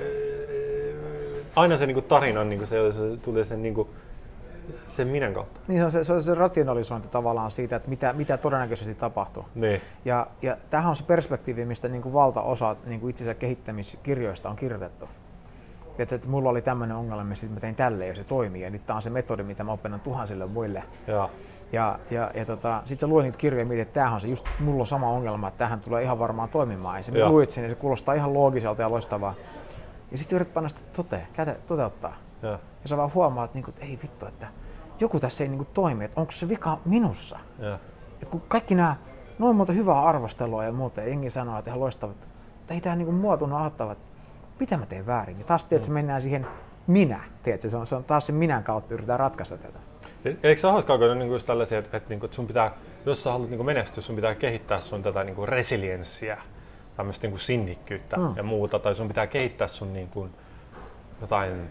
aina 1.56 1.78
se 1.78 1.86
niin 1.86 1.96
kuin 1.96 2.06
tarinan 2.06 2.50
niin 2.50 2.60
kuin 2.60 2.68
se, 2.68 2.92
se 2.92 3.18
tulee 3.24 3.44
sen 3.44 3.62
niin 3.62 3.74
kuin, 3.74 3.88
sen 4.88 5.08
minän 5.08 5.34
kautta. 5.34 5.60
Niin 5.68 5.80
se 5.80 5.86
on 5.86 5.92
se, 5.92 6.04
se, 6.04 6.14
on 6.14 6.24
se 6.24 6.34
rationalisointi 6.34 7.08
tavallaan 7.08 7.52
siitä, 7.52 7.76
että 7.76 7.90
mitä, 7.90 8.14
mitä 8.14 8.38
todennäköisesti 8.38 8.96
tapahtuu. 8.96 9.46
Niin. 9.56 9.82
Ja, 10.06 10.28
ja 10.42 10.58
tämähän 10.70 10.90
on 10.90 10.96
se 10.96 11.04
perspektiivi, 11.04 11.66
mistä 11.66 11.88
niin 11.88 12.02
kuin 12.02 12.14
valtaosa 12.14 12.76
niin 12.86 13.00
kuin 13.00 13.10
itsensä 13.10 13.34
kehittämiskirjoista 13.34 14.50
on 14.50 14.56
kirjoitettu. 14.56 15.10
Että, 15.98 16.16
että 16.16 16.28
mulla 16.28 16.50
oli 16.50 16.62
tämmöinen 16.62 16.98
ongelma, 16.98 17.24
missä 17.24 17.48
mä 17.48 17.60
tein 17.60 17.76
tälleen 17.76 18.10
ja 18.10 18.16
se 18.16 18.24
toimii. 18.24 18.62
Ja 18.62 18.70
nyt 18.70 18.86
tämä 18.86 18.96
on 18.96 19.02
se 19.02 19.10
metodi, 19.10 19.44
mitä 19.44 19.64
mä 19.64 19.72
opetan 19.72 20.00
tuhansille 20.00 20.46
muille. 20.46 20.84
Ja, 21.08 21.30
ja, 21.74 22.00
ja, 22.12 22.32
ja 22.36 22.46
tota, 22.46 22.82
sitten 22.86 23.08
sä 23.08 23.08
luin 23.08 23.24
niitä 23.24 23.38
kirjoja 23.38 23.62
ja 23.62 23.66
mietit, 23.66 23.88
että 23.88 23.94
tämähän 23.94 24.14
on 24.14 24.22
se 24.22 24.28
just, 24.28 24.46
mulla 24.60 24.82
on 24.82 24.88
sama 24.88 25.10
ongelma, 25.10 25.48
että 25.48 25.58
tähän 25.58 25.80
tulee 25.80 26.04
ihan 26.04 26.20
varmaan 26.20 26.50
toimimaan. 26.50 26.98
Ja 26.98 27.04
sä 27.04 27.30
luit 27.30 27.52
sen 27.52 27.64
ja 27.64 27.70
se 27.70 27.76
kuulostaa 27.76 28.14
ihan 28.14 28.34
loogiselta 28.34 28.82
ja 28.82 28.92
loistavaa. 28.92 29.34
Ja 30.12 30.18
sitten 30.18 30.36
yrität 30.36 30.54
panna 30.54 30.70
sitä 30.70 30.82
tote, 30.96 31.28
käte, 31.34 31.58
toteuttaa. 31.68 32.16
Ja. 32.42 32.50
ja 32.50 32.60
sä 32.86 32.98
vaan 32.98 33.14
huomaat, 33.14 33.46
että, 33.46 33.58
niin 33.58 33.64
kuin, 33.64 33.74
että 33.74 33.86
ei 33.86 34.00
vittu, 34.04 34.26
että 34.26 34.48
joku 35.00 35.20
tässä 35.20 35.44
ei 35.44 35.48
niin 35.48 35.58
kuin, 35.58 35.70
toimi, 35.74 36.06
että 36.06 36.22
onko 36.22 36.32
se 36.32 36.50
vika 36.50 36.78
minussa. 36.86 37.40
Ja. 37.60 37.80
Et 38.22 38.30
kun 38.30 38.42
kaikki 38.48 38.76
nämä, 38.76 38.96
noin 39.40 39.56
monta 39.56 39.74
hyvää 39.74 40.04
arvostelua 40.04 40.64
ja 40.64 40.72
muuta, 40.72 41.02
ja 41.02 41.08
jengi 41.08 41.30
sanoo, 41.30 41.60
että 41.60 41.72
ihan 41.72 41.80
loistavat, 41.80 42.16
että 42.62 42.74
ei 42.74 42.82
tämä 42.82 42.96
niin 42.96 43.14
muotunut 43.14 43.60
auttavat, 43.60 43.98
mitä 44.60 44.78
mä 44.78 44.86
teen 44.86 45.06
väärin. 45.06 45.40
Ja 45.40 45.46
taas 45.46 45.66
tiedät, 45.66 45.88
mm. 45.88 45.94
mennään 45.94 46.22
siihen 46.22 46.48
minä, 46.88 47.20
tiedätkö, 47.44 47.70
se 47.70 47.78
on, 47.78 47.88
se 47.88 47.96
on 47.96 48.04
taas 48.04 48.26
se 48.26 48.32
minän 48.32 48.64
kautta 48.64 48.94
yritetään 48.94 49.20
ratkaista 49.20 49.58
tätä. 49.58 49.80
E-, 50.26 50.36
eikö 50.44 50.62
se 50.62 50.68
ole 50.68 50.72
hauskaa, 50.72 50.98
kun 50.98 51.20
niin 51.20 51.32
just 51.32 51.48
tällaisia, 51.48 51.80
että, 51.80 51.98
että, 51.98 52.14
että 52.14 52.36
sun 52.36 52.48
pitää, 52.48 52.72
jos 53.06 53.24
sä 53.24 53.32
haluat 53.32 53.50
niin 53.50 53.66
menestyä, 53.66 54.04
sun 54.04 54.16
pitää 54.16 54.36
kehittää 54.36 54.78
sun 54.78 55.04
tätä 55.04 55.24
niin 55.24 55.48
resilienssiä, 55.48 56.38
tämmöistä 56.98 57.28
niin 57.28 57.40
sinnikkyyttä 57.40 58.18
mm. 58.18 58.34
ja 58.36 58.44
muuta, 58.44 58.80
tai 58.80 58.96
sun 58.96 59.08
pitää 59.08 59.28
kehittää 59.28 59.68
sun 59.68 59.94
niin 59.94 60.10
kuin, 60.10 60.32
jotain 61.22 61.70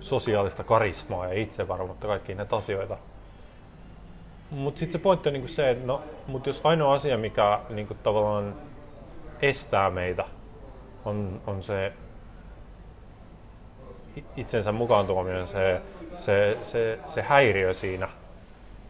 sosiaalista 0.00 0.64
karismaa 0.64 1.26
ja 1.26 1.40
itsevarmuutta, 1.40 2.06
kaikkia 2.06 2.36
näitä 2.36 2.56
asioita. 2.56 2.98
Mutta 4.50 4.78
sitten 4.78 4.92
se 4.92 5.02
pointti 5.02 5.28
on 5.28 5.32
niinku 5.32 5.48
se, 5.48 5.70
että 5.70 5.86
no, 5.86 6.02
mut 6.26 6.46
jos 6.46 6.60
ainoa 6.64 6.94
asia, 6.94 7.18
mikä 7.18 7.60
niinku 7.68 7.94
tavallaan 7.94 8.54
estää 9.42 9.90
meitä, 9.90 10.24
on, 11.04 11.40
on 11.46 11.62
se 11.62 11.92
itsensä 14.36 14.72
mukaan 14.72 15.06
tuominen, 15.06 15.46
se, 15.46 15.80
se, 16.16 16.58
se, 16.62 16.98
se 17.06 17.22
häiriö 17.22 17.74
siinä, 17.74 18.08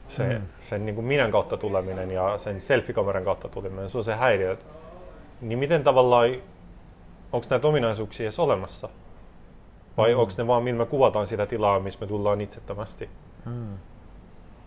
se, 0.09 0.39
mm. 0.39 0.47
sen 0.69 0.87
niin 0.87 0.95
kuin 0.95 1.05
minän 1.05 1.31
kautta 1.31 1.57
tuleminen 1.57 2.11
ja 2.11 2.39
sen 2.39 2.61
selfikameran 2.61 3.25
kautta 3.25 3.49
tuleminen, 3.49 3.91
se 3.91 3.99
on 3.99 4.05
se 4.05 4.15
häiriö. 4.15 4.57
Niin 5.41 5.59
miten 5.59 5.85
tavallaan, 5.85 6.31
onko 7.33 7.47
näitä 7.51 7.69
ominaisuuksia 7.69 8.25
edes 8.25 8.39
olemassa? 8.39 8.89
Vai 9.97 10.15
mm. 10.15 10.21
onko 10.21 10.33
ne 10.39 10.47
vaan, 10.47 10.63
millä 10.63 10.79
me 10.79 10.87
kuvataan 10.87 11.27
sitä 11.27 11.47
tilaa, 11.47 11.81
missä 11.81 12.01
me 12.01 12.07
tullaan 12.07 12.41
itsettömästi? 12.41 13.11
Mm. 13.45 13.79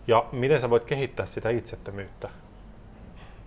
Ja 0.06 0.24
miten 0.32 0.60
sä 0.60 0.70
voit 0.70 0.84
kehittää 0.84 1.26
sitä 1.26 1.50
itsettömyyttä? 1.50 2.28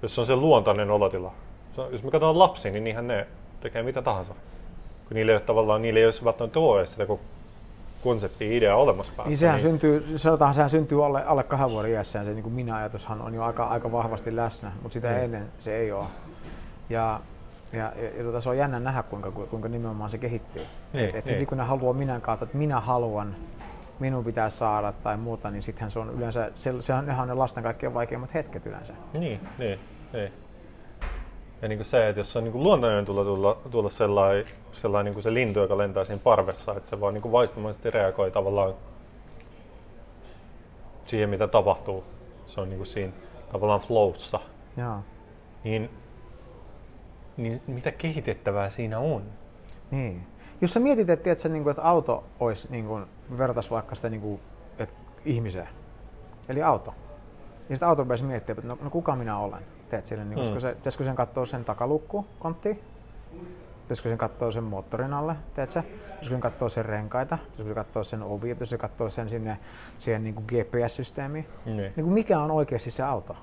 Jos 0.02 0.19
on 0.19 0.26
se 0.26 0.36
luontainen 0.36 0.91
olotila. 0.91 1.34
Jos 1.78 2.04
me 2.04 2.12
katsotaan 2.12 2.39
lapsi, 2.39 2.71
niin 2.71 2.84
niinhän 2.84 3.08
ne 3.08 3.28
tekee 3.62 3.84
mitä 3.84 4.02
tahansa. 4.02 4.36
Kun 5.12 5.15
niille 5.15 5.32
ei 5.32 5.36
ole 5.36 5.41
tavallaan, 5.41 5.82
niille 5.82 6.00
ei 6.00 6.06
ole 6.06 6.13
välttämättä 6.26 6.60
ole 6.60 6.86
sitä 6.86 7.08
konsepti 8.04 8.58
idea 8.58 8.76
olemassa 8.76 9.12
päässä. 9.17 9.30
Niin 9.30 9.38
sehän 9.38 9.56
niin. 9.56 9.62
syntyy, 9.62 10.17
sanotaan, 10.17 10.54
sehän 10.54 10.69
syntyy 10.69 11.06
alle, 11.06 11.24
alle 11.26 11.43
kahden 11.43 11.71
vuoden 11.71 11.91
iässään, 11.91 12.26
se 12.26 12.34
niin 12.34 12.43
kuin 12.43 12.54
minä-ajatushan 12.54 13.21
on 13.21 13.34
jo 13.34 13.43
aika, 13.43 13.65
aika 13.65 13.91
vahvasti 13.91 14.36
läsnä, 14.36 14.71
mutta 14.82 14.93
sitä 14.93 15.08
mm. 15.08 15.17
ennen 15.17 15.47
se 15.60 15.78
ei 15.78 15.91
ole. 15.91 16.06
Ja 16.89 17.19
ja, 17.74 17.93
ja, 17.95 18.10
ja 18.17 18.24
tota, 18.24 18.41
se 18.41 18.50
on 18.50 18.58
jännä 18.58 18.80
nähdä, 18.80 19.04
kuinka, 19.04 19.32
kuinka 19.32 19.69
nimenomaan 19.69 20.10
se 20.10 20.17
kehittyy. 20.17 20.63
Niin, 20.93 21.15
että 21.15 21.32
niin. 21.32 21.47
kun 21.47 21.58
ne 21.58 21.63
haluaa 21.63 21.93
minän 21.93 22.21
kautta, 22.21 22.45
että 22.45 22.58
minä 22.58 22.80
haluan, 22.80 23.36
minun 24.00 24.26
pitää 24.26 24.50
saada 24.50 24.91
tai 24.91 25.17
muuta, 25.17 25.52
niin 25.52 25.63
sittenhän 25.63 25.91
se 25.91 26.00
on 26.00 26.13
yleensä, 26.17 26.52
se, 26.56 26.74
se 26.82 26.93
on, 26.93 27.06
nehän 27.06 27.21
on 27.21 27.28
ne 27.28 27.34
lasten 27.34 27.63
kaikkein 27.63 27.93
vaikeimmat 27.93 28.34
hetket 28.34 28.65
yleensä. 28.65 28.93
Niin, 29.13 29.39
niin, 29.58 29.80
niin. 30.13 30.34
Ja 31.62 31.67
niin 31.67 31.78
kuin 31.78 31.86
se, 31.86 32.10
että 32.10 32.19
jos 32.19 32.36
on 32.36 32.43
niin 32.43 32.63
luontainen 32.63 33.06
tulla, 33.06 33.24
tulla, 33.24 33.58
tulla 33.71 33.89
sellainen, 33.89 34.45
sellainen 34.71 35.06
niin 35.06 35.15
kuin 35.15 35.24
se 35.24 35.34
lintu, 35.34 35.60
joka 35.60 35.78
lentää 35.78 36.04
siinä 36.04 36.21
parvessa, 36.24 36.76
että 36.78 36.89
se 36.89 37.02
vaan 37.02 37.13
niin 37.13 37.21
kuin 37.21 37.32
vaistomaisesti 37.32 37.89
reagoi 37.89 38.32
tavallaan 38.32 38.74
siihen, 41.06 41.30
mitä 41.30 41.47
tapahtuu. 41.47 42.04
Se 42.45 42.62
on 42.62 42.69
niin 42.69 42.78
kuin 42.78 42.88
siinä 42.88 43.13
tavallaan 43.52 43.80
flowssa. 43.80 44.39
Joo. 44.78 45.00
Niin 45.63 45.89
niin 47.38 47.62
mitä 47.67 47.91
kehitettävää 47.91 48.69
siinä 48.69 49.00
on? 49.00 49.24
Niin. 49.91 50.28
Jos 50.62 50.74
sä 50.74 50.80
mietit, 50.80 51.10
että, 51.10 51.24
tiedätkö, 51.24 51.50
niin 51.50 51.63
kuin, 51.63 51.71
että 51.71 51.84
auto 51.84 52.24
olisi, 52.39 52.67
niin 52.71 52.88
kuin, 52.88 53.06
vertais 53.38 53.71
vaikka 53.71 53.95
sitä 53.95 54.10
niin 54.10 54.21
kuin, 54.21 54.39
että 54.80 54.95
ihmiseen, 55.26 55.67
eli 56.50 56.63
auto. 56.63 56.91
Niin 57.69 57.78
sitten 57.78 57.89
auto 57.89 58.06
pääsi 58.06 58.24
miettimään, 58.24 58.60
että 58.60 58.67
no, 58.67 58.78
no, 58.82 58.89
kuka 58.89 59.15
minä 59.15 59.38
olen. 59.38 59.63
Teet 59.91 60.06
sille, 60.06 60.25
niin, 60.25 60.38
koska 60.38 60.56
mm. 60.56 60.62
se, 60.62 60.75
pitäisikö 60.75 61.04
sen 61.04 61.15
katsoa 61.15 61.45
sen 61.45 61.65
takalukku, 61.65 62.25
kontti, 62.39 62.84
pitäisikö 63.82 64.10
sen 64.10 64.17
katsoa 64.17 64.51
sen 64.51 64.63
moottorin 64.63 65.13
alle, 65.13 65.36
teetkö? 65.56 65.82
Pitäisikö 65.84 66.30
sen 66.30 66.39
katsoa 66.39 66.69
sen 66.69 66.86
renkaita, 66.86 67.38
pitäisikö 67.38 67.63
sen 67.63 67.75
katsoa 67.75 68.04
sen 68.04 68.23
ovi, 68.23 68.54
pitäisikö 68.54 68.65
sen 68.65 68.80
katsoa 68.80 69.10
sen 69.10 69.30
sinne 69.30 69.58
siihen 69.97 70.23
niin 70.23 70.36
GPS-systeemiin. 70.47 71.45
Mm. 71.65 71.71
Niin 71.71 71.93
kuin 71.95 72.13
mikä 72.13 72.39
on 72.39 72.51
oikeasti 72.51 72.91
se 72.91 73.04
auto? 73.04 73.36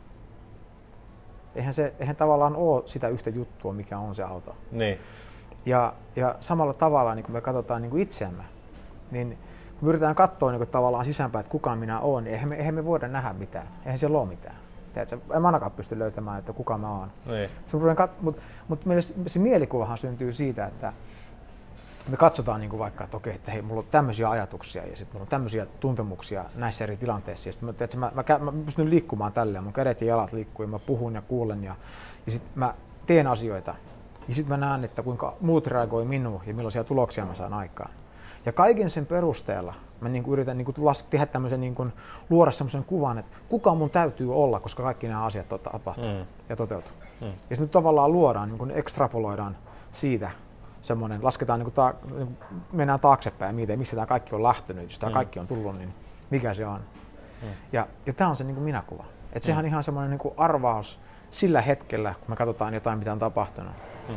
eihän, 1.54 1.74
se, 1.74 1.94
eihän 1.98 2.16
tavallaan 2.16 2.56
ole 2.56 2.82
sitä 2.86 3.08
yhtä 3.08 3.30
juttua, 3.30 3.72
mikä 3.72 3.98
on 3.98 4.14
se 4.14 4.22
auto. 4.22 4.56
Niin. 4.72 4.98
Ja, 5.66 5.92
ja 6.16 6.34
samalla 6.40 6.72
tavalla, 6.72 7.14
niin 7.14 7.24
kun 7.24 7.32
me 7.32 7.40
katsotaan 7.40 7.82
niin 7.82 7.90
kuin 7.90 8.02
itseämme, 8.02 8.44
niin 9.10 9.38
kun 9.78 9.88
me 9.88 9.88
yritetään 9.88 10.14
katsoa 10.14 10.50
niin 10.50 10.58
kuin 10.58 10.70
tavallaan 10.70 11.04
sisäänpäin, 11.04 11.40
että 11.40 11.50
kuka 11.50 11.76
minä 11.76 12.00
olen, 12.00 12.24
niin 12.24 12.34
eihän 12.34 12.48
me, 12.48 12.56
eihän 12.56 12.74
me 12.74 12.84
voida 12.84 13.08
nähdä 13.08 13.32
mitään. 13.32 13.68
Eihän 13.84 13.98
siellä 13.98 14.18
ole 14.18 14.28
mitään. 14.28 14.56
Tiedätkö? 14.94 15.18
En 15.36 15.42
mä 15.42 15.48
ainakaan 15.48 15.72
pysty 15.72 15.98
löytämään, 15.98 16.38
että 16.38 16.52
kuka 16.52 16.78
mä 16.78 16.90
oon. 16.90 17.08
Niin. 17.26 17.50
Mutta 18.20 18.38
mut, 18.68 19.14
se 19.26 19.38
mielikuvahan 19.38 19.98
syntyy 19.98 20.32
siitä, 20.32 20.66
että 20.66 20.92
me 22.08 22.16
katsotaan 22.16 22.60
niin 22.60 22.70
kuin 22.70 22.80
vaikka, 22.80 23.04
että 23.04 23.16
okei, 23.16 23.34
että 23.34 23.50
hei, 23.50 23.62
mulla 23.62 23.80
on 23.80 23.86
tämmöisiä 23.90 24.30
ajatuksia 24.30 24.86
ja 24.86 24.96
sitten 24.96 25.14
mulla 25.14 25.22
on 25.22 25.28
tämmöisiä 25.28 25.66
tuntemuksia 25.80 26.44
näissä 26.54 26.84
eri 26.84 26.96
tilanteissa. 26.96 27.48
Ja 27.48 27.52
sitten 27.52 27.66
mä, 27.66 27.84
että 27.84 27.96
mä, 27.96 28.12
mä, 28.14 28.38
mä, 28.38 28.52
pystyn 28.64 28.90
liikkumaan 28.90 29.32
tälleen, 29.32 29.64
mun 29.64 29.72
kädet 29.72 30.00
ja 30.00 30.06
jalat 30.06 30.32
liikkuu 30.32 30.64
ja 30.64 30.68
mä 30.68 30.78
puhun 30.78 31.14
ja 31.14 31.22
kuulen 31.22 31.64
ja, 31.64 31.76
ja 32.26 32.32
sitten 32.32 32.50
mä 32.54 32.74
teen 33.06 33.26
asioita. 33.26 33.74
Ja 34.28 34.34
sitten 34.34 34.58
mä 34.58 34.66
näen, 34.66 34.84
että 34.84 35.02
kuinka 35.02 35.36
muut 35.40 35.66
reagoi 35.66 36.04
minuun 36.04 36.42
ja 36.46 36.54
millaisia 36.54 36.84
tuloksia 36.84 37.24
mä 37.24 37.34
saan 37.34 37.54
aikaan. 37.54 37.90
Ja 38.46 38.52
kaiken 38.52 38.90
sen 38.90 39.06
perusteella 39.06 39.74
mä 40.00 40.08
niin 40.08 40.22
kuin 40.22 40.32
yritän 40.32 40.58
niin 40.58 40.64
kuin 40.64 40.76
tehdä 41.10 41.26
tämmöisen, 41.26 41.60
niin 41.60 41.74
kuin, 41.74 41.92
luoda 42.30 42.50
semmoisen 42.50 42.84
kuvan, 42.84 43.18
että 43.18 43.36
kuka 43.48 43.74
mun 43.74 43.90
täytyy 43.90 44.34
olla, 44.34 44.60
koska 44.60 44.82
kaikki 44.82 45.08
nämä 45.08 45.24
asiat 45.24 45.48
tapahtuu 45.48 46.04
mm. 46.04 46.26
ja 46.48 46.56
toteutuu. 46.56 46.92
Mm. 47.20 47.32
Ja 47.50 47.56
sitten 47.56 47.68
tavallaan 47.68 48.12
luodaan, 48.12 48.48
niin 48.48 48.58
kuin 48.58 48.70
ekstrapoloidaan 48.70 49.56
siitä 49.92 50.30
semmoinen, 50.82 51.24
lasketaan, 51.24 51.58
niin 51.58 51.64
kuin 51.64 51.74
ta, 51.74 51.94
niin 52.04 52.26
kuin 52.26 52.36
mennään 52.72 53.00
taaksepäin 53.00 53.48
ja 53.48 53.54
mietin, 53.54 53.78
missä 53.78 53.96
tämä 53.96 54.06
kaikki 54.06 54.34
on 54.34 54.42
lähtenyt, 54.42 54.84
jos 54.84 54.98
tämä 54.98 55.10
mm. 55.10 55.14
kaikki 55.14 55.38
on 55.38 55.46
tullut, 55.46 55.78
niin 55.78 55.94
mikä 56.30 56.54
se 56.54 56.66
on. 56.66 56.80
Mm. 57.42 57.48
Ja, 57.72 57.86
ja 58.06 58.12
tämä 58.12 58.30
on 58.30 58.36
se 58.36 58.44
niin 58.44 58.54
kuin 58.54 58.64
minäkuva. 58.64 59.04
Et 59.32 59.42
sehän 59.42 59.64
mm. 59.64 59.66
on 59.66 59.70
ihan 59.70 59.82
semmoinen 59.82 60.10
niin 60.10 60.18
kuin 60.18 60.34
arvaus 60.36 61.00
sillä 61.30 61.60
hetkellä, 61.60 62.14
kun 62.20 62.30
me 62.30 62.36
katsotaan 62.36 62.74
jotain, 62.74 62.98
mitä 62.98 63.12
on 63.12 63.18
tapahtunut. 63.18 63.72
Mm. 64.08 64.14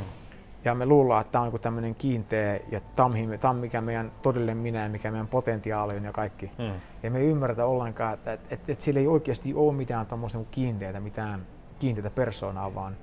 Ja 0.66 0.76
me 0.76 0.86
luullaan, 0.86 1.22
että 1.22 1.32
tämä 1.32 1.44
on 1.44 1.60
tämmöinen 1.60 1.96
kiinteä 1.96 2.60
ja 2.72 2.82
tämä 2.96 3.10
on 3.50 3.58
mikä 3.58 3.82
meidän 3.82 4.12
todellinen 4.22 4.58
minä 4.58 4.84
ja 4.84 4.90
mikä 4.90 5.12
meidän 5.12 5.28
potentiaali 5.28 5.96
on 5.96 6.04
ja 6.04 6.12
kaikki. 6.12 6.52
Mm. 6.58 6.82
Ja 7.04 7.12
me 7.12 7.20
ei 7.20 7.28
ymmärretä 7.28 7.66
ollenkaan, 7.66 8.14
että, 8.14 8.34
että, 8.34 8.56
että, 8.56 8.72
että 8.72 8.84
sillä 8.84 9.00
ei 9.00 9.08
oikeasti 9.08 9.54
ole 9.54 9.74
mitään 9.74 10.06
tuommoista 10.06 10.40
kiinteitä, 10.52 11.00
mitään 11.00 11.46
kiinteitä 11.80 12.10
persoonaa, 12.10 12.76
vaan 12.76 12.98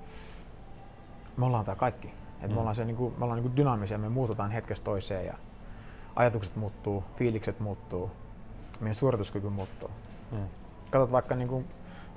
me 1.37 1.47
ollaan 1.47 1.65
tämä 1.65 1.77
kaikki. 1.77 2.15
Et 2.43 2.51
me 2.51 2.61
ollaan, 2.61 2.75
se, 2.75 2.85
niin 2.85 2.97
kuin, 2.97 3.15
me 3.19 3.25
ollaan 3.25 3.37
niin 3.37 3.51
kuin 3.51 3.57
dynaamisia, 3.57 3.99
me 3.99 4.09
muututaan 4.09 4.51
hetkestä 4.51 4.85
toiseen 4.85 5.27
ja 5.27 5.35
ajatukset 6.17 6.57
muuttuu, 6.57 7.05
fiilikset 7.17 7.61
muuttuu, 7.61 8.11
meidän 8.81 8.95
suorituskyky 8.95 9.49
muuttuu. 9.49 9.91
Mm. 10.33 10.49
Katsot 10.91 11.13
vaikka 11.13 11.35
niin 11.35 11.49
kuin 11.49 11.67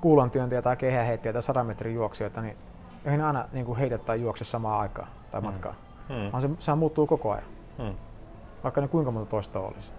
kuulontyöntiä 0.02 0.62
tai 0.62 0.78
kehäheittiä 0.78 1.34
tai 1.34 1.44
100 1.44 1.64
metrin 1.64 1.96
juoksijoita, 1.96 2.42
niin 2.42 2.58
eihän 3.06 3.22
aina 3.22 3.46
niin 3.52 3.66
kuin 3.66 3.78
heitä 3.78 3.98
tai 3.98 4.22
juokse 4.22 4.46
samaan 4.46 4.80
aikaan 4.80 5.08
tai 5.32 5.42
matkaa, 5.42 5.76
Mm. 6.10 6.32
vaan 6.32 6.42
se, 6.42 6.50
sehän 6.60 6.78
muuttuu 6.78 7.08
koko 7.08 7.32
ajan, 7.32 7.44
Mm. 7.78 7.94
vaikka 8.64 8.82
ne 8.82 8.88
kuinka 8.88 9.12
monta 9.12 9.30
toista 9.30 9.60
olisi. 9.60 9.92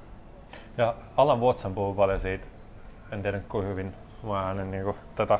Ja 0.79 0.95
Alan 1.17 1.41
Watson 1.41 1.75
puhuu 1.75 1.95
paljon 1.95 2.21
siitä, 2.21 2.47
en 3.13 3.23
tiedä 3.23 3.41
kuinka 3.49 3.69
hyvin 3.69 3.95
mä 4.23 4.43
hänen 4.43 4.71
niin 4.71 4.95
tätä 5.17 5.39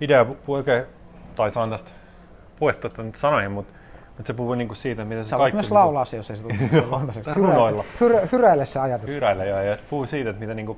ideaa 0.00 0.26
oikein, 0.48 0.84
tai 1.34 1.50
saan 1.50 1.70
tästä 1.70 1.90
puettua 2.58 2.90
nyt 3.04 3.14
sanoihin, 3.14 3.50
mutta, 3.52 3.72
mutta 4.06 4.26
se 4.26 4.34
puhuu 4.34 4.54
niin 4.54 4.76
siitä, 4.76 5.04
miten 5.04 5.24
se 5.24 5.28
Sä 5.30 5.36
kaikki 5.36 5.56
myös 5.56 5.64
niinku 5.66 5.74
laulaa 5.74 6.04
se, 6.04 6.16
jos 6.16 6.30
ei 6.30 6.36
se 6.36 6.42
tule 6.42 6.82
luontaiseksi. 6.90 7.34
Runoilla. 7.34 7.84
Hyrä, 8.00 8.20
hyräile 8.32 8.66
se 8.66 8.80
ajatus. 8.80 9.10
hyräillä 9.10 9.44
ja, 9.44 9.62
ja 9.62 9.76
puhuu 9.90 10.06
siitä, 10.06 10.30
että 10.30 10.40
miten 10.40 10.56
niin 10.56 10.76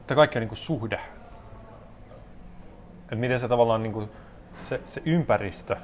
että 0.00 0.14
kaikki 0.14 0.38
on 0.38 0.44
niin 0.46 0.56
suhde. 0.56 1.00
Että 3.02 3.16
miten 3.16 3.40
se 3.40 3.48
tavallaan 3.48 3.82
niin 3.82 4.10
se, 4.56 4.80
se 4.84 5.02
ympäristö, 5.04 5.76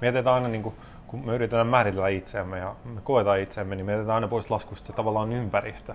me 0.00 0.06
jätetään 0.06 0.34
aina 0.34 0.48
niin 0.48 0.62
kuin, 0.62 0.74
kun 1.06 1.26
me 1.26 1.34
yritetään 1.34 1.66
määritellä 1.66 2.08
itseämme 2.08 2.58
ja 2.58 2.76
me 2.84 3.00
koetaan 3.00 3.40
itseämme, 3.40 3.76
niin 3.76 3.86
me 3.86 3.92
jätetään 3.92 4.14
aina 4.14 4.28
pois 4.28 4.50
laskusta 4.50 4.92
tavallaan 4.92 5.32
ympäristö 5.32 5.94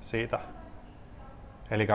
siitä. 0.00 0.38
Eli, 1.70 1.86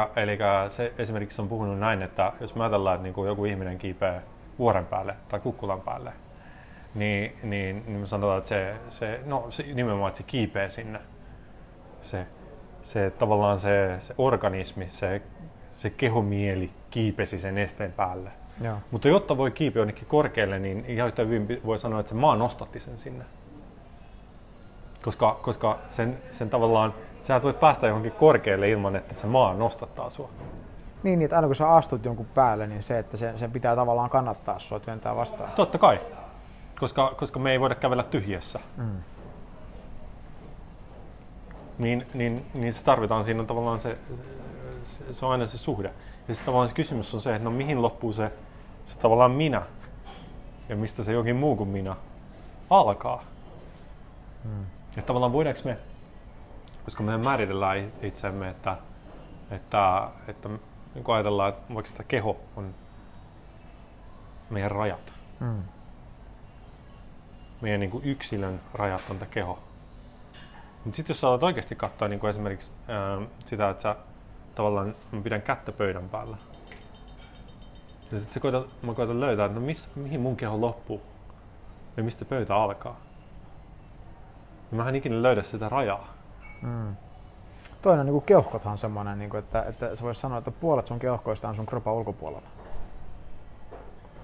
se 0.70 0.94
esimerkiksi 0.98 1.42
on 1.42 1.50
puhunut 1.50 1.80
näin, 1.80 2.02
että 2.02 2.34
jos 2.40 2.56
me 2.56 2.64
ajatellaan, 2.64 2.96
että 2.96 3.04
niin 3.04 3.14
kuin 3.14 3.28
joku 3.28 3.46
ihminen 3.46 3.78
kiipeää 3.78 4.22
vuoren 4.60 4.86
päälle 4.86 5.16
tai 5.30 5.40
kukkulan 5.40 5.82
päälle, 5.82 6.14
niin, 6.96 7.36
niin, 7.44 7.84
niin 7.88 8.00
me 8.00 8.08
sanotaan, 8.08 8.38
että 8.38 8.50
se, 8.50 8.76
se, 8.90 9.20
no, 9.26 9.46
se 9.50 9.64
nimenomaan, 9.64 10.08
että 10.08 10.18
se 10.18 10.24
kiipeää 10.24 10.70
sinne. 10.70 11.00
Se, 12.02 12.28
se 12.82 13.10
tavallaan 13.10 13.60
se, 13.60 13.96
se 14.00 14.16
organismi, 14.18 14.88
se, 14.92 15.22
se 15.78 15.90
kehomieli 15.90 16.72
kiipesi 16.90 17.40
sen 17.40 17.58
esteen 17.58 17.94
päälle. 17.94 18.32
Joo. 18.62 18.78
Mutta 18.92 19.08
jotta 19.08 19.38
voi 19.38 19.52
kiipeä 19.52 19.80
jonnekin 19.80 20.08
korkealle, 20.08 20.60
niin 20.60 20.86
ihan 20.88 21.08
yhtä 21.08 21.24
hyvin 21.24 21.62
voi 21.66 21.80
sanoa, 21.80 22.00
että 22.00 22.10
se 22.10 22.16
maa 22.16 22.36
nostatti 22.36 22.80
sen 22.80 23.00
sinne. 23.00 23.26
Koska, 25.04 25.40
koska 25.42 25.80
sen, 25.90 26.18
sen 26.32 26.50
tavallaan, 26.50 26.94
sä 27.22 27.36
et 27.36 27.44
voi 27.44 27.54
päästä 27.54 27.88
johonkin 27.88 28.12
korkealle 28.12 28.70
ilman, 28.70 28.96
että 28.96 29.14
se 29.14 29.28
maa 29.28 29.54
nostattaa 29.54 30.10
sua. 30.10 30.30
Niin, 31.04 31.20
niin, 31.20 31.26
että 31.26 31.36
aina 31.36 31.48
kun 31.48 31.56
sä 31.56 31.70
astut 31.70 32.06
jonkun 32.06 32.26
päälle, 32.26 32.68
niin 32.68 32.84
se, 32.84 33.00
että 33.00 33.18
sen, 33.18 33.40
sen 33.40 33.52
pitää 33.52 33.76
tavallaan 33.76 34.10
kannattaa 34.10 34.60
sua 34.60 34.80
työntää 34.80 35.16
vastaan. 35.16 35.52
Totta 35.52 35.78
kai, 35.78 36.00
koska, 36.80 37.14
koska 37.18 37.40
me 37.40 37.52
ei 37.52 37.60
voida 37.60 37.76
kävellä 37.76 38.04
tyhjässä. 38.04 38.60
Mm. 38.78 38.98
Niin, 41.78 42.08
niin, 42.14 42.46
niin 42.54 42.74
se 42.74 42.84
tarvitaan 42.84 43.24
siinä 43.24 43.44
tavallaan 43.44 43.80
se, 43.80 43.98
se, 44.84 45.26
on 45.26 45.32
aina 45.32 45.48
se 45.48 45.58
suhde. 45.58 45.94
Ja 46.28 46.34
sitten 46.34 46.46
tavallaan 46.46 46.70
se 46.70 46.76
kysymys 46.76 47.14
on 47.14 47.22
se, 47.22 47.36
että 47.36 47.44
no 47.44 47.52
mihin 47.52 47.82
loppuu 47.82 48.14
se, 48.14 48.32
se 48.86 49.00
tavallaan 49.00 49.32
minä 49.32 49.62
ja 50.70 50.76
mistä 50.76 51.04
se 51.04 51.14
jokin 51.14 51.36
muu 51.36 51.56
kuin 51.56 51.70
minä 51.70 51.96
alkaa. 52.70 53.24
Mm. 54.44 54.66
Ja 54.96 55.02
tavallaan 55.02 55.34
voidaanko 55.34 55.60
me, 55.66 55.78
koska 56.86 57.04
me 57.04 57.18
määritellään 57.18 57.92
itsemme, 58.02 58.50
että, 58.50 58.78
että, 59.52 60.10
että 60.28 60.50
niin 60.96 61.04
kuin 61.04 61.16
ajatellaan, 61.16 61.50
että 61.50 61.74
vaikka 61.74 61.90
sitä 61.90 62.04
keho 62.04 62.38
on 62.56 62.76
meidän 64.50 64.72
rajat. 64.72 65.14
Mm. 65.40 65.64
Meidän 67.62 67.80
niin 67.80 67.92
kuin 67.92 68.06
yksilön 68.06 68.62
rajat 68.74 69.02
on 69.10 69.18
tämä 69.20 69.32
keho. 69.32 69.60
Mutta 70.86 70.96
sitten 70.96 71.14
jos 71.14 71.22
sä 71.22 71.28
alat 71.28 71.44
oikeasti 71.44 71.76
katsoa 71.76 72.08
niin 72.08 72.20
kuin 72.20 72.30
esimerkiksi 72.30 72.72
ää, 72.88 73.22
sitä, 73.46 73.70
että 73.70 73.84
sä 73.84 73.96
tavallaan 74.56 74.96
mä 75.12 75.22
pidän 75.22 75.42
kättä 75.42 75.72
pöydän 75.72 76.10
päällä. 76.10 76.38
Ja 78.12 78.20
sitten 78.20 78.54
mä 78.82 78.94
koitan 78.94 79.20
löytää, 79.20 79.46
että 79.46 79.60
no 79.60 79.66
miss, 79.66 79.96
mihin 79.96 80.22
mun 80.22 80.36
keho 80.36 80.62
loppuu 80.62 81.02
ja 81.98 82.04
mistä 82.04 82.26
pöytä 82.26 82.56
alkaa. 82.56 83.00
Ja 84.72 84.78
mä 84.78 84.90
en 84.90 84.96
ikinä 84.96 85.22
löydä 85.22 85.44
sitä 85.44 85.70
rajaa. 85.70 86.14
Mm. 86.62 86.96
Toinen 87.82 88.06
niin 88.06 88.22
keuhkothan 88.22 88.72
on 88.72 88.78
semmoinen, 88.78 89.20
niin 89.20 89.30
kuin, 89.30 89.40
että, 89.40 89.64
että 89.64 89.96
sä 89.96 90.04
vois 90.04 90.22
sanoa, 90.22 90.38
että 90.38 90.52
puolet 90.52 90.88
sun 90.88 91.00
keuhkoista 91.00 91.50
on 91.50 91.56
sun 91.56 91.66
kropan 91.66 91.94
ulkopuolella. 91.94 92.48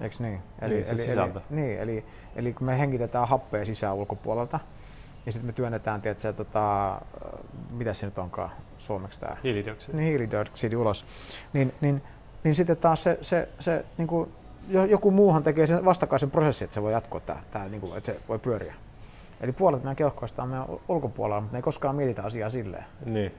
Eiks 0.00 0.20
niin? 0.20 0.42
Niin, 0.60 0.84
se 0.84 0.94
sisältö. 0.94 1.40
Eli, 1.50 1.60
niin, 1.60 1.80
eli, 1.80 2.04
eli 2.36 2.52
kun 2.52 2.66
me 2.66 2.78
hengitetään 2.78 3.28
happea 3.28 3.64
sisään 3.64 3.94
ulkopuolelta, 3.94 4.60
ja 5.26 5.32
sitten 5.32 5.46
me 5.46 5.52
työnnetään, 5.52 6.02
tiedätkö, 6.02 6.32
tota, 6.32 7.00
mitä 7.70 7.94
se 7.94 8.06
nyt 8.06 8.18
onkaan 8.18 8.50
suomeksi 8.78 9.20
tämä? 9.20 9.36
Hiilidioksidi. 9.44 9.96
Niin, 9.96 10.08
hiilidioksidi 10.08 10.76
ulos. 10.76 11.04
Niin, 11.52 11.74
niin, 11.80 12.02
niin 12.44 12.54
sitten 12.54 12.76
taas 12.76 13.02
se, 13.02 13.18
se, 13.22 13.48
se 13.60 13.84
niin 13.98 14.08
kuin, 14.08 14.32
jo- 14.68 14.84
joku 14.84 15.10
muuhan 15.10 15.42
tekee 15.42 15.66
sen 15.66 15.84
vastakkaisen 15.84 16.30
prosessin, 16.30 16.64
että 16.64 16.74
se 16.74 16.82
voi 16.82 16.92
jatkoa, 16.92 17.20
tää, 17.20 17.42
tää, 17.50 17.68
niin 17.68 17.80
kuin, 17.80 17.96
että 17.96 18.12
se 18.12 18.20
voi 18.28 18.38
pyöriä. 18.38 18.74
Eli 19.40 19.52
puolet 19.52 19.82
meidän 19.82 19.96
keuhkoista 19.96 20.42
on 20.42 20.48
meidän 20.48 20.66
ul- 20.68 20.80
ulkopuolella, 20.88 21.40
mutta 21.40 21.52
me 21.52 21.58
ei 21.58 21.62
koskaan 21.62 21.96
mietitä 21.96 22.22
asiaa 22.22 22.50
silleen. 22.50 22.84
Niin. 23.04 23.34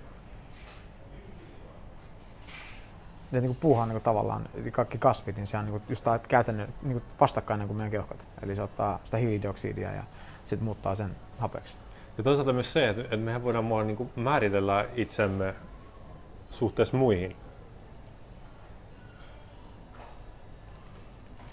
Ja 3.32 3.42
niin 3.42 3.50
kuin 3.50 3.58
puuhan 3.62 3.90
niin 3.90 3.94
kuin 3.94 4.04
tavallaan, 4.04 4.50
kaikki 4.72 4.98
kasvit, 4.98 5.36
niin 5.36 5.48
se 5.48 5.58
on 5.58 5.66
niin 5.66 5.72
kuin 5.72 5.84
just 5.90 6.04
tää 6.04 6.20
käytännön 6.20 6.74
niin 6.82 6.94
kuin 6.94 7.04
vastakkainen 7.20 7.68
kuin 7.68 7.78
meidän 7.78 7.92
keuhkot. 7.92 8.18
Eli 8.42 8.56
se 8.56 8.62
ottaa 8.62 9.00
sitä 9.04 9.18
hiilidioksidia 9.18 9.92
ja 9.92 10.04
sitten 10.46 10.64
muuttaa 10.64 10.96
sen 10.96 11.16
hapeksi. 11.40 11.76
Ja 12.18 12.24
toisaalta 12.24 12.54
myös 12.54 12.74
se, 12.74 12.90
että, 12.90 13.02
että 13.02 13.18
mehän 13.18 13.44
voidaan 13.44 13.66
mua 13.66 13.84
niin 13.84 13.98
kuin 13.98 14.12
määritellä 14.16 14.86
itsemme 14.96 15.56
suhteessa 16.50 16.98
muihin. 16.98 17.36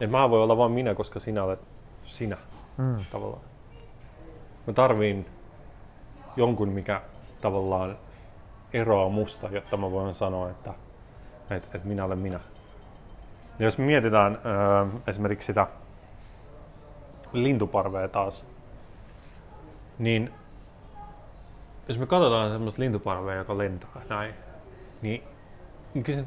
Et 0.01 0.11
mä 0.11 0.31
voi 0.31 0.43
olla 0.43 0.57
vain 0.57 0.73
minä, 0.73 0.95
koska 0.95 1.21
sinä 1.21 1.45
olet 1.45 1.61
sinä 2.07 2.37
Mm. 2.79 2.97
tavallaan. 3.13 3.43
Mä 4.67 4.73
tarviin 4.73 5.27
jonkun, 6.37 6.69
mikä 6.69 7.03
tavallaan 7.41 7.99
eroaa 8.73 9.09
musta, 9.09 9.49
jotta 9.51 9.77
mä 9.77 9.91
voin 9.91 10.15
sanoa, 10.15 10.51
että, 10.51 10.75
että, 11.51 11.69
että 11.75 11.89
minä 11.89 12.05
olen 12.05 12.19
minä. 12.19 12.41
Ja 13.59 13.65
jos 13.65 13.79
me 13.79 13.85
mietitään 13.85 14.39
öö, 14.47 15.01
esimerkiksi 15.07 15.47
sitä 15.47 15.67
lintuparvea 17.33 18.09
taas, 18.09 18.45
niin 19.99 20.33
jos 21.89 21.99
me 21.99 22.07
katsotaan 22.07 22.51
semmoista 22.53 22.83
lintuparvea, 22.83 23.35
joka 23.35 23.59
lentää 23.59 24.03
näin, 24.09 24.35
niin, 25.03 25.23
niin 25.95 26.05
kyllä 26.05 26.19
se, 26.19 26.27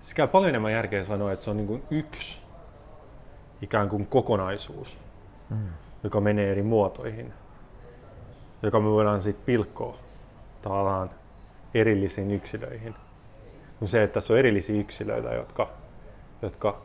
se 0.00 0.14
käy 0.14 0.28
paljon 0.28 0.48
enemmän 0.48 0.72
järkeä 0.72 1.04
sanoa, 1.04 1.32
että 1.32 1.44
se 1.44 1.50
on 1.50 1.56
niin 1.56 1.66
kuin 1.66 1.82
yksi 1.90 2.42
ikään 3.62 3.88
kuin 3.88 4.06
kokonaisuus, 4.06 4.98
Mm. 5.50 5.68
joka 6.04 6.20
menee 6.20 6.50
eri 6.50 6.62
muotoihin, 6.62 7.32
joka 8.62 8.80
me 8.80 8.90
voidaan 8.90 9.20
sitten 9.20 9.44
pilkkoa 9.46 9.96
tavallaan 10.62 11.10
erillisiin 11.74 12.30
yksilöihin. 12.30 12.94
Kun 13.78 13.88
se, 13.88 14.02
että 14.02 14.14
tässä 14.14 14.32
on 14.32 14.38
erillisiä 14.38 14.80
yksilöitä, 14.80 15.34
jotka, 15.34 15.70
jotka 16.42 16.80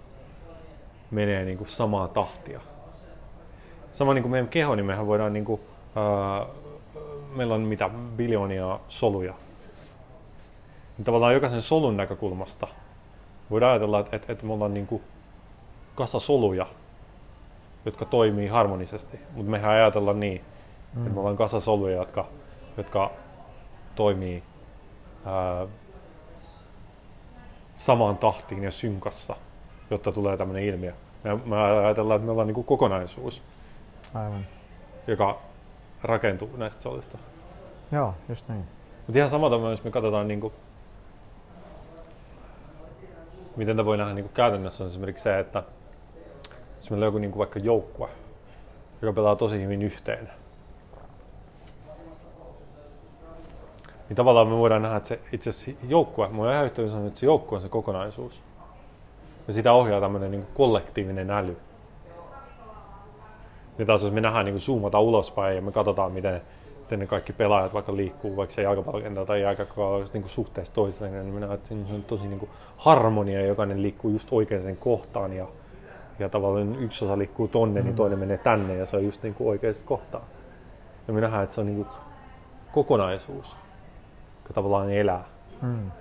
menee 1.12 1.46
niin 1.46 1.58
kuin 1.58 1.68
samaa 1.68 2.08
tahtia. 2.08 2.62
Sama 3.94 4.14
niin 4.14 4.22
kuin 4.22 4.32
meidän 4.32 4.48
keho, 4.48 4.76
niin 4.76 4.86
mehän 4.86 5.08
voidaan, 5.08 5.34
niin 5.34 5.46
kuin, 5.46 5.62
ää, 5.96 6.46
meillä 7.36 7.56
on 7.56 7.62
mitä, 7.62 7.90
biljoonia 8.16 8.80
soluja. 8.88 9.34
Niin 10.98 11.06
tavallaan 11.06 11.34
jokaisen 11.34 11.62
solun 11.62 11.98
näkökulmasta 11.98 12.68
voidaan 13.52 13.72
ajatella, 13.72 14.00
että, 14.00 14.16
että, 14.16 14.34
että 14.34 14.46
me 14.46 14.54
ollaan 14.54 14.74
niin 14.74 14.88
kuin 14.88 15.02
kasa 15.96 16.20
soluja, 16.20 16.66
jotka 17.86 18.06
toimii 18.06 18.48
harmonisesti. 18.48 19.20
Mutta 19.34 19.52
mehän 19.52 19.72
ajatella 19.72 20.14
niin, 20.14 20.42
mm. 20.94 21.02
että 21.02 21.14
me 21.14 21.20
ollaan 21.20 21.38
kasa 21.38 21.60
soluja, 21.60 21.96
jotka, 21.96 22.26
jotka 22.78 23.12
toimii 23.96 24.44
ää, 25.26 25.68
samaan 27.76 28.18
tahtiin 28.18 28.64
ja 28.64 28.72
synkassa, 28.72 29.36
jotta 29.90 30.12
tulee 30.12 30.38
tämmöinen 30.38 30.64
ilmiö. 30.64 30.94
Me, 31.24 31.36
me 31.46 31.58
ajatellaan, 31.58 32.16
että 32.16 32.26
me 32.26 32.32
ollaan 32.32 32.48
niin 32.48 32.56
kuin 32.56 32.66
kokonaisuus, 32.66 33.42
Aivan. 34.14 34.46
joka 35.08 35.42
rakentuu 36.04 36.50
näistä 36.58 36.84
soluista. 36.84 37.18
Joo, 37.92 38.16
just 38.30 38.50
niin. 38.50 38.66
Mutta 39.08 39.18
ihan 39.18 39.30
samalla 39.30 39.56
tavalla, 39.56 39.72
jos 39.72 39.84
me 39.84 39.92
katsotaan, 39.92 40.28
niin 40.28 40.42
kuin, 40.42 40.54
miten 43.56 43.78
tämä 43.78 43.86
voi 43.86 43.98
nähdä 43.98 44.14
niin 44.14 44.26
kuin 44.26 44.34
käytännössä, 44.34 44.84
on 44.84 44.90
esimerkiksi 44.90 45.24
se, 45.24 45.40
että 45.40 45.64
jos 46.78 46.90
meillä 46.90 47.04
on 47.04 47.08
joku 47.08 47.18
niin 47.18 47.32
kuin 47.32 47.40
vaikka 47.40 47.60
joukkue, 47.60 48.10
joka 49.02 49.14
pelaa 49.14 49.36
tosi 49.36 49.62
hyvin 49.62 49.82
yhteen, 49.82 50.30
niin 54.10 54.16
tavallaan 54.16 54.48
me 54.48 54.58
voidaan 54.58 54.82
nähdä, 54.82 54.98
että 54.98 55.10
se 55.10 55.20
itse 55.32 55.50
asiassa 55.50 55.86
joukkue, 55.88 56.28
mä 56.28 56.38
oon 56.38 56.52
ihan 56.54 56.66
yhtä 56.66 56.90
sanoa, 56.90 57.08
että 57.08 57.20
se 57.20 57.26
joukkue 57.26 57.56
on 57.56 57.62
se 57.62 57.70
kokonaisuus. 57.70 58.42
Ja 59.48 59.54
sitä 59.54 59.74
ohjaa 59.74 60.02
tämmöinen 60.02 60.32
niin 60.32 60.48
kollektiivinen 60.54 61.30
äly, 61.30 61.58
Niin 63.78 63.88
taas 63.88 64.04
jos 64.04 64.14
me 64.14 64.22
nähdään 64.22 64.46
niin 64.46 64.60
zoomata 64.60 65.00
ulospäin 65.00 65.56
ja 65.56 65.62
me 65.62 65.72
katsotaan, 65.72 66.12
miten, 66.12 66.42
miten 66.80 67.00
ne 67.00 67.08
kaikki 67.08 67.34
pelaajat 67.34 67.74
vaikka 67.74 67.96
liikkuu, 67.96 68.36
vaikka 68.38 68.56
se 68.56 68.62
jalkapallokentällä 68.62 69.28
tai 69.28 69.42
jääkäkköllä 69.42 70.06
niin 70.14 70.30
suhteessa 70.30 70.74
toiseen, 70.74 71.14
niin 71.14 71.34
me 71.34 71.40
nähdään, 71.40 71.58
että 71.58 71.68
siinä 71.68 71.96
on 71.96 72.04
tosi 72.04 72.28
niin 72.28 72.40
kuin 72.40 72.52
harmonia 72.78 73.46
jokainen 73.46 73.82
liikkuu 73.82 74.12
just 74.12 74.28
oikeaan 74.32 74.78
kohtaan 74.78 75.34
ja, 75.34 75.48
ja 76.20 76.30
tavallaan 76.30 76.76
yksi 76.76 77.06
osa 77.06 77.18
liikkuu 77.18 77.48
tonne, 77.48 77.82
mm. 77.82 77.86
niin 77.86 77.96
toinen 77.96 78.20
menee 78.20 78.38
tänne 78.38 78.76
ja 78.76 78.86
se 78.86 78.98
on 78.98 79.06
just 79.06 79.24
niin 79.24 79.34
kuin 79.34 79.50
oikeassa 79.50 79.86
kohtaan. 79.86 80.24
Ja 81.08 81.14
me 81.14 81.22
nähdään, 81.22 81.44
että 81.44 81.56
se 81.56 81.62
on 81.62 81.68
niin 81.68 81.86
kuin 81.86 81.88
kokonaisuus, 82.72 83.56
joka 84.44 84.54
tavallaan 84.54 84.92
elää. 84.92 85.24
Mm. 85.62 85.92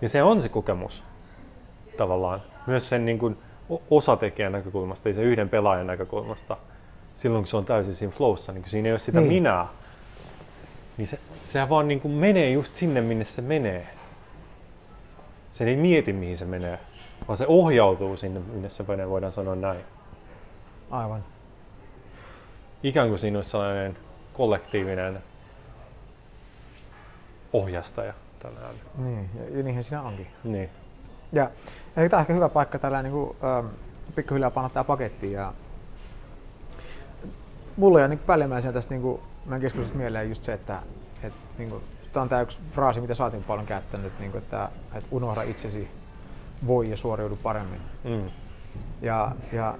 Ja 0.00 0.08
se 0.08 0.22
on 0.22 0.42
se 0.42 0.48
kokemus 0.48 1.04
tavallaan. 1.96 2.42
Myös 2.66 2.88
sen 2.88 3.04
niin 3.04 3.18
kuin 3.18 3.38
osatekijän 3.90 4.52
näkökulmasta, 4.52 5.08
ei 5.08 5.14
se 5.14 5.22
yhden 5.22 5.48
pelaajan 5.48 5.86
näkökulmasta. 5.86 6.56
Silloin 7.14 7.42
kun 7.42 7.48
se 7.48 7.56
on 7.56 7.64
täysin 7.64 7.94
siinä 7.94 8.14
flowssa, 8.16 8.52
niin 8.52 8.62
kun 8.62 8.70
siinä 8.70 8.86
ei 8.86 8.92
ole 8.92 8.98
sitä 8.98 9.20
niin. 9.20 9.32
minää, 9.32 9.68
niin 10.96 11.06
se, 11.06 11.18
sehän 11.42 11.68
vaan 11.68 11.88
niin 11.88 12.00
kuin 12.00 12.14
menee 12.14 12.50
just 12.50 12.74
sinne, 12.74 13.00
minne 13.00 13.24
se 13.24 13.42
menee. 13.42 13.86
Se 15.50 15.64
ei 15.64 15.76
mieti, 15.76 16.12
mihin 16.12 16.38
se 16.38 16.44
menee, 16.44 16.78
vaan 17.28 17.36
se 17.36 17.44
ohjautuu 17.48 18.16
sinne, 18.16 18.40
minne 18.40 18.68
se 18.68 18.84
menee, 18.88 19.08
voidaan 19.08 19.32
sanoa 19.32 19.54
näin. 19.54 19.80
Aivan. 20.90 21.24
Ikään 22.82 23.08
kuin 23.08 23.18
siinä 23.18 23.38
olisi 23.38 23.50
sellainen 23.50 23.98
kollektiivinen 24.32 25.22
ohjastaja. 27.52 28.14
Tällainen. 28.38 28.80
Niin, 28.98 29.30
ja 29.56 29.62
niinhän 29.62 29.84
siinä 29.84 30.02
onkin. 30.02 30.26
Niin. 30.44 30.70
Ja, 31.32 31.50
ja 31.96 32.08
tämä 32.08 32.18
on 32.18 32.20
ehkä 32.20 32.32
hyvä 32.32 32.48
paikka 32.48 32.78
tällä 32.78 33.02
niin 33.02 33.12
kuin, 33.12 33.36
ähm, 33.44 33.66
pikkuhiljaa 34.14 34.50
panna 34.50 34.70
tämä 34.70 34.84
paketti. 34.84 35.32
Ja 35.32 35.52
mulle 37.76 38.04
on 38.04 38.10
niin 38.10 38.18
päällimmäisenä 38.18 38.72
tästä 38.72 38.94
niin 38.94 39.02
kuin, 39.02 39.20
mä 39.46 39.58
keskustelussa 39.58 39.98
mieleen 39.98 40.28
just 40.28 40.44
se, 40.44 40.52
että, 40.52 40.82
että 41.22 41.38
niin 41.58 41.70
kuin, 41.70 41.82
tämä 42.12 42.22
on 42.22 42.28
tämä 42.28 42.40
yksi 42.40 42.58
fraasi, 42.70 43.00
mitä 43.00 43.14
saatiin 43.14 43.44
paljon 43.44 43.66
käyttänyt, 43.66 44.18
niin 44.18 44.30
kuin, 44.30 44.42
että, 44.42 44.68
että 44.94 45.08
unohda 45.10 45.42
itsesi, 45.42 45.90
voi 46.66 46.90
ja 46.90 46.96
suoriudu 46.96 47.36
paremmin. 47.36 47.80
Mm. 48.04 48.30
Ja, 49.02 49.32
ja 49.52 49.78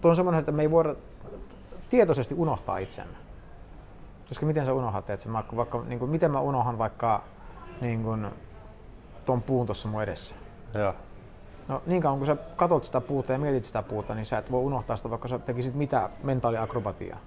tuo 0.00 0.10
on 0.10 0.16
semmoinen, 0.16 0.38
että 0.38 0.52
me 0.52 0.62
ei 0.62 0.70
voida 0.70 0.94
tietoisesti 1.90 2.34
unohtaa 2.34 2.78
itsemme. 2.78 3.16
Koska 4.28 4.46
miten 4.46 4.66
sä 4.66 4.72
unohdat, 4.72 5.10
että 5.10 5.32
vaikka, 5.32 5.56
vaikka 5.56 5.82
niin 5.86 5.98
kuin, 5.98 6.10
miten 6.10 6.30
mä 6.30 6.40
unohan 6.40 6.78
vaikka 6.78 7.22
niin 7.80 8.02
kuin, 8.02 8.26
ton 9.24 9.42
puun 9.42 9.66
tuossa 9.66 9.88
mun 9.88 10.02
edessä. 10.02 10.34
Ja. 10.76 10.94
No 11.68 11.82
niin 11.86 12.02
kauan 12.02 12.18
kun 12.18 12.26
sä 12.26 12.36
katot 12.56 12.84
sitä 12.84 13.00
puuta 13.00 13.32
ja 13.32 13.38
mietit 13.38 13.64
sitä 13.64 13.82
puuta, 13.82 14.14
niin 14.14 14.26
sä 14.26 14.38
et 14.38 14.50
voi 14.50 14.60
unohtaa 14.60 14.96
sitä, 14.96 15.10
vaikka 15.10 15.28
sä 15.28 15.38
tekisit 15.38 15.74
mitä 15.74 16.10
mentaaliakrobatiaa. 16.22 17.18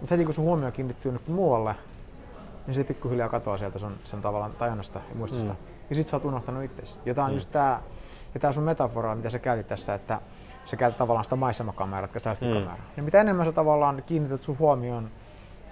Mutta 0.00 0.14
heti 0.14 0.24
kun 0.24 0.34
sun 0.34 0.44
huomio 0.44 0.72
kiinnittyy 0.72 1.12
nyt 1.12 1.28
muualle, 1.28 1.74
niin 2.66 2.74
se 2.74 2.84
pikkuhiljaa 2.84 3.28
katoaa 3.28 3.58
sieltä 3.58 3.78
sun, 3.78 3.96
sen 4.04 4.22
tavallaan 4.22 4.52
tajunnasta 4.52 5.00
ja 5.08 5.14
muistista. 5.14 5.52
Mm. 5.52 5.58
Ja 5.90 5.96
sit 5.96 6.08
sä 6.08 6.16
oot 6.16 6.24
unohtanut 6.24 6.64
itsesi. 6.64 6.98
Ja 7.06 7.14
tää 7.14 7.24
on 7.24 7.30
mm. 7.30 7.34
just 7.34 7.52
tää, 7.52 7.80
ja 8.34 8.40
tää 8.40 8.52
sun 8.52 8.64
metafora, 8.64 9.14
mitä 9.14 9.30
sä 9.30 9.38
käytit 9.38 9.68
tässä, 9.68 9.94
että 9.94 10.20
sä 10.64 10.76
käytät 10.76 10.98
tavallaan 10.98 11.24
sitä 11.24 11.36
maisemakameraa, 11.36 12.04
että 12.04 12.18
selfie-kameraa. 12.18 12.76
Mm. 12.76 12.82
Ja 12.96 13.02
mitä 13.02 13.20
enemmän 13.20 13.46
sä 13.46 13.52
tavallaan 13.52 14.02
kiinnität 14.06 14.42
sun 14.42 14.58
huomioon 14.58 15.10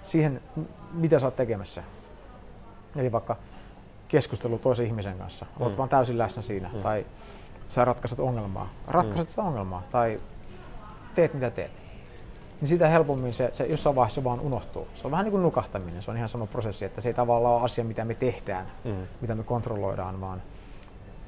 siihen, 0.03 0.41
mitä 0.93 1.19
sä 1.19 1.25
oot 1.25 1.35
tekemässä. 1.35 1.83
Eli 2.95 3.11
vaikka 3.11 3.35
keskustelu 4.07 4.59
toisen 4.59 4.85
ihmisen 4.85 5.17
kanssa. 5.17 5.45
Mm. 5.45 5.65
Olet 5.65 5.77
vaan 5.77 5.89
täysin 5.89 6.17
läsnä 6.17 6.41
siinä. 6.41 6.69
Mm. 6.73 6.81
Tai 6.81 7.05
sä 7.69 7.85
ratkaiset 7.85 8.19
ongelmaa. 8.19 8.69
Ratkaiset 8.87 9.25
mm. 9.25 9.29
sitä 9.29 9.41
ongelmaa. 9.41 9.83
Tai 9.91 10.19
teet 11.15 11.33
mitä 11.33 11.49
teet. 11.49 11.71
Niin 12.61 12.69
sitä 12.69 12.87
helpommin 12.87 13.33
se, 13.33 13.49
se 13.53 13.65
jossain 13.65 13.95
vaiheessa 13.95 14.23
vaan 14.23 14.39
unohtuu. 14.39 14.87
Se 14.95 15.07
on 15.07 15.11
vähän 15.11 15.23
niin 15.23 15.31
kuin 15.31 15.43
nukahtaminen. 15.43 16.01
Se 16.01 16.11
on 16.11 16.17
ihan 16.17 16.29
sama 16.29 16.47
prosessi, 16.47 16.85
että 16.85 17.01
se 17.01 17.09
ei 17.09 17.13
tavallaan 17.13 17.55
ole 17.55 17.63
asia, 17.63 17.83
mitä 17.83 18.05
me 18.05 18.15
tehdään, 18.15 18.65
mm. 18.83 19.07
mitä 19.21 19.35
me 19.35 19.43
kontrolloidaan, 19.43 20.21
vaan 20.21 20.41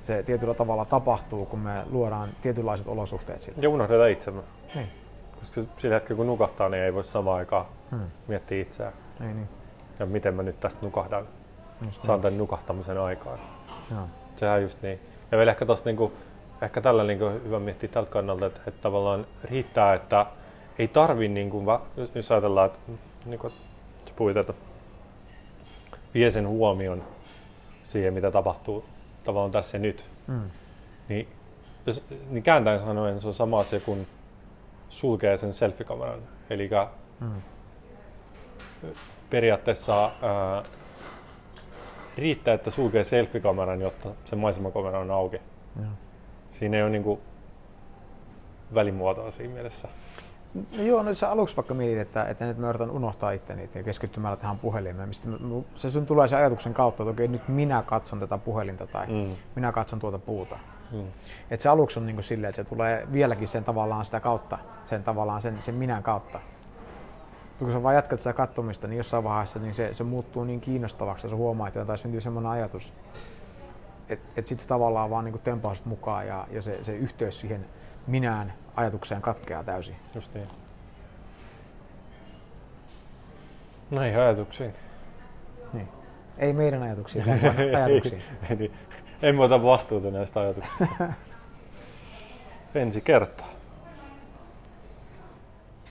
se 0.03 0.23
tietyllä 0.23 0.53
tavalla 0.53 0.85
tapahtuu, 0.85 1.45
kun 1.45 1.59
me 1.59 1.83
luodaan 1.91 2.29
tietynlaiset 2.41 2.87
olosuhteet 2.87 3.41
sille. 3.41 3.57
Ja 3.61 3.69
unohdetaan 3.69 4.09
itsemme. 4.09 4.41
Niin. 4.75 4.87
Koska 5.39 5.61
sillä 5.77 5.95
hetkellä 5.95 6.17
kun 6.17 6.27
nukahtaa, 6.27 6.69
niin 6.69 6.83
ei 6.83 6.93
voi 6.93 7.03
samaan 7.03 7.37
aikaan 7.37 7.65
hmm. 7.91 8.05
miettiä 8.27 8.61
itseään. 8.61 8.93
Ei 9.21 9.33
niin. 9.33 9.49
Ja 9.99 10.05
miten 10.05 10.33
mä 10.33 10.43
nyt 10.43 10.59
tästä 10.59 10.85
nukahdan. 10.85 11.27
Just 11.81 12.03
saan 12.03 12.17
niin. 12.17 12.21
tämän 12.21 12.37
nukahtamisen 12.37 12.97
aikaan. 12.97 13.39
Joo. 13.91 14.07
Sehän 14.35 14.61
just 14.61 14.81
niin. 14.81 14.99
Ja 15.31 15.37
vielä 15.37 15.51
ehkä 15.51 15.65
tosta 15.65 15.89
niinku, 15.89 16.13
ehkä 16.61 16.81
tällä 16.81 17.03
niinku 17.03 17.25
hyvä 17.25 17.59
miettiä 17.59 17.89
tältä 17.89 18.11
kannalta, 18.11 18.45
että, 18.45 18.61
että 18.67 18.81
tavallaan 18.81 19.25
riittää, 19.43 19.93
että 19.93 20.25
ei 20.79 20.87
tarvi, 20.87 21.27
niinku, 21.27 21.63
jos 22.15 22.31
ajatellaan, 22.31 22.65
että 22.65 22.79
niinku, 23.25 23.49
sä 23.49 24.13
puhuit, 24.15 24.37
että 24.37 24.53
vie 26.13 26.31
sen 26.31 26.47
huomion 26.47 27.03
siihen, 27.83 28.13
mitä 28.13 28.31
tapahtuu 28.31 28.85
tavallaan 29.23 29.51
tässä 29.51 29.77
ja 29.77 29.81
nyt. 29.81 30.05
Mm. 30.27 30.49
Niin, 31.09 31.27
jos, 31.85 32.03
niin 32.29 32.43
kääntäen 32.43 32.79
sanoen 32.79 33.19
se 33.19 33.27
on 33.27 33.33
sama 33.33 33.59
asia 33.59 33.79
kuin 33.79 34.07
sulkee 34.89 35.37
sen 35.37 35.53
selfie-kameran. 35.53 36.19
Eli 36.49 36.69
mm. 37.19 37.41
periaatteessa 39.29 40.03
ää, 40.03 40.63
riittää, 42.17 42.53
että 42.53 42.69
sulkee 42.69 43.03
selfie-kameran, 43.03 43.81
jotta 43.81 44.09
se 44.25 44.35
maisemakamera 44.35 44.99
on 44.99 45.11
auki. 45.11 45.41
Ja. 45.79 45.87
Siinä 46.53 46.77
ei 46.77 46.83
ole 46.83 46.91
niinku 46.91 47.19
välimuotoa 48.73 49.31
siinä 49.31 49.53
mielessä. 49.53 49.87
No 50.77 50.83
joo, 50.83 51.03
no 51.03 51.13
sä 51.13 51.31
aluksi 51.31 51.55
vaikka 51.55 51.73
mietit, 51.73 51.99
että, 51.99 52.23
että 52.23 52.45
nyt 52.45 52.57
mä 52.57 52.69
yritän 52.69 52.91
unohtaa 52.91 53.31
itteni 53.31 53.69
ja 53.75 53.83
keskittymällä 53.83 54.37
tähän 54.37 54.59
puhelimeen, 54.59 55.09
mistä 55.09 55.27
mä, 55.27 55.37
se 55.75 55.91
sun 55.91 56.05
tulee 56.05 56.27
se 56.27 56.35
ajatuksen 56.35 56.73
kautta, 56.73 57.03
että 57.03 57.11
okei, 57.11 57.27
nyt 57.27 57.47
minä 57.47 57.83
katson 57.85 58.19
tätä 58.19 58.37
puhelinta 58.37 58.87
tai 58.87 59.07
mm. 59.07 59.35
minä 59.55 59.71
katson 59.71 59.99
tuota 59.99 60.19
puuta. 60.19 60.57
Mm. 60.91 61.05
Et 61.51 61.61
se 61.61 61.69
aluksi 61.69 61.99
on 61.99 62.05
niin 62.05 62.23
silleen, 62.23 62.49
että 62.49 62.63
se 62.63 62.69
tulee 62.69 63.07
vieläkin 63.11 63.47
sen 63.47 63.63
tavallaan 63.63 64.05
sitä 64.05 64.19
kautta, 64.19 64.57
sen 64.83 65.03
tavallaan 65.03 65.41
sen, 65.41 65.61
sen 65.61 65.75
minän 65.75 66.03
kautta. 66.03 66.39
Kun 67.59 67.71
sä 67.71 67.83
vaan 67.83 67.95
jatkat 67.95 68.19
sitä 68.19 68.33
katsomista, 68.33 68.87
niin 68.87 68.97
jossain 68.97 69.23
vaiheessa 69.23 69.59
niin 69.59 69.73
se, 69.73 69.93
se 69.93 70.03
muuttuu 70.03 70.43
niin 70.43 70.61
kiinnostavaksi 70.61 71.27
ja 71.27 71.29
sä 71.29 71.35
huomaat, 71.35 71.77
että 71.77 71.97
syntyy 71.97 72.21
semmoinen 72.21 72.51
ajatus, 72.51 72.93
että 74.09 74.27
et 74.35 74.47
sitten 74.47 74.67
tavallaan 74.67 75.09
vaan 75.09 75.25
niin 75.25 75.39
tempauset 75.39 75.85
mukaan 75.85 76.27
ja, 76.27 76.47
ja 76.51 76.61
se, 76.61 76.83
se 76.83 76.95
yhteys 76.95 77.39
siihen 77.39 77.65
minään 78.07 78.53
ajatukseen 78.75 79.21
katkeaa 79.21 79.63
täysin. 79.63 79.95
Just 80.15 80.33
niin. 80.33 80.47
Näihin 83.91 84.19
ajatuksiin. 84.19 84.73
Niin. 85.73 85.87
Ei 86.37 86.53
meidän 86.53 86.83
ajatuksiin, 86.83 87.25
vaan 87.25 87.39
ajatuksiin. 87.83 88.23
ei, 88.49 88.57
ei, 88.59 88.71
en 89.21 89.39
ota 89.39 89.63
vastuuta 89.63 90.11
näistä 90.11 90.39
ajatuksista. 90.39 90.85
Ensi 92.75 93.01
kertaa. 93.01 93.54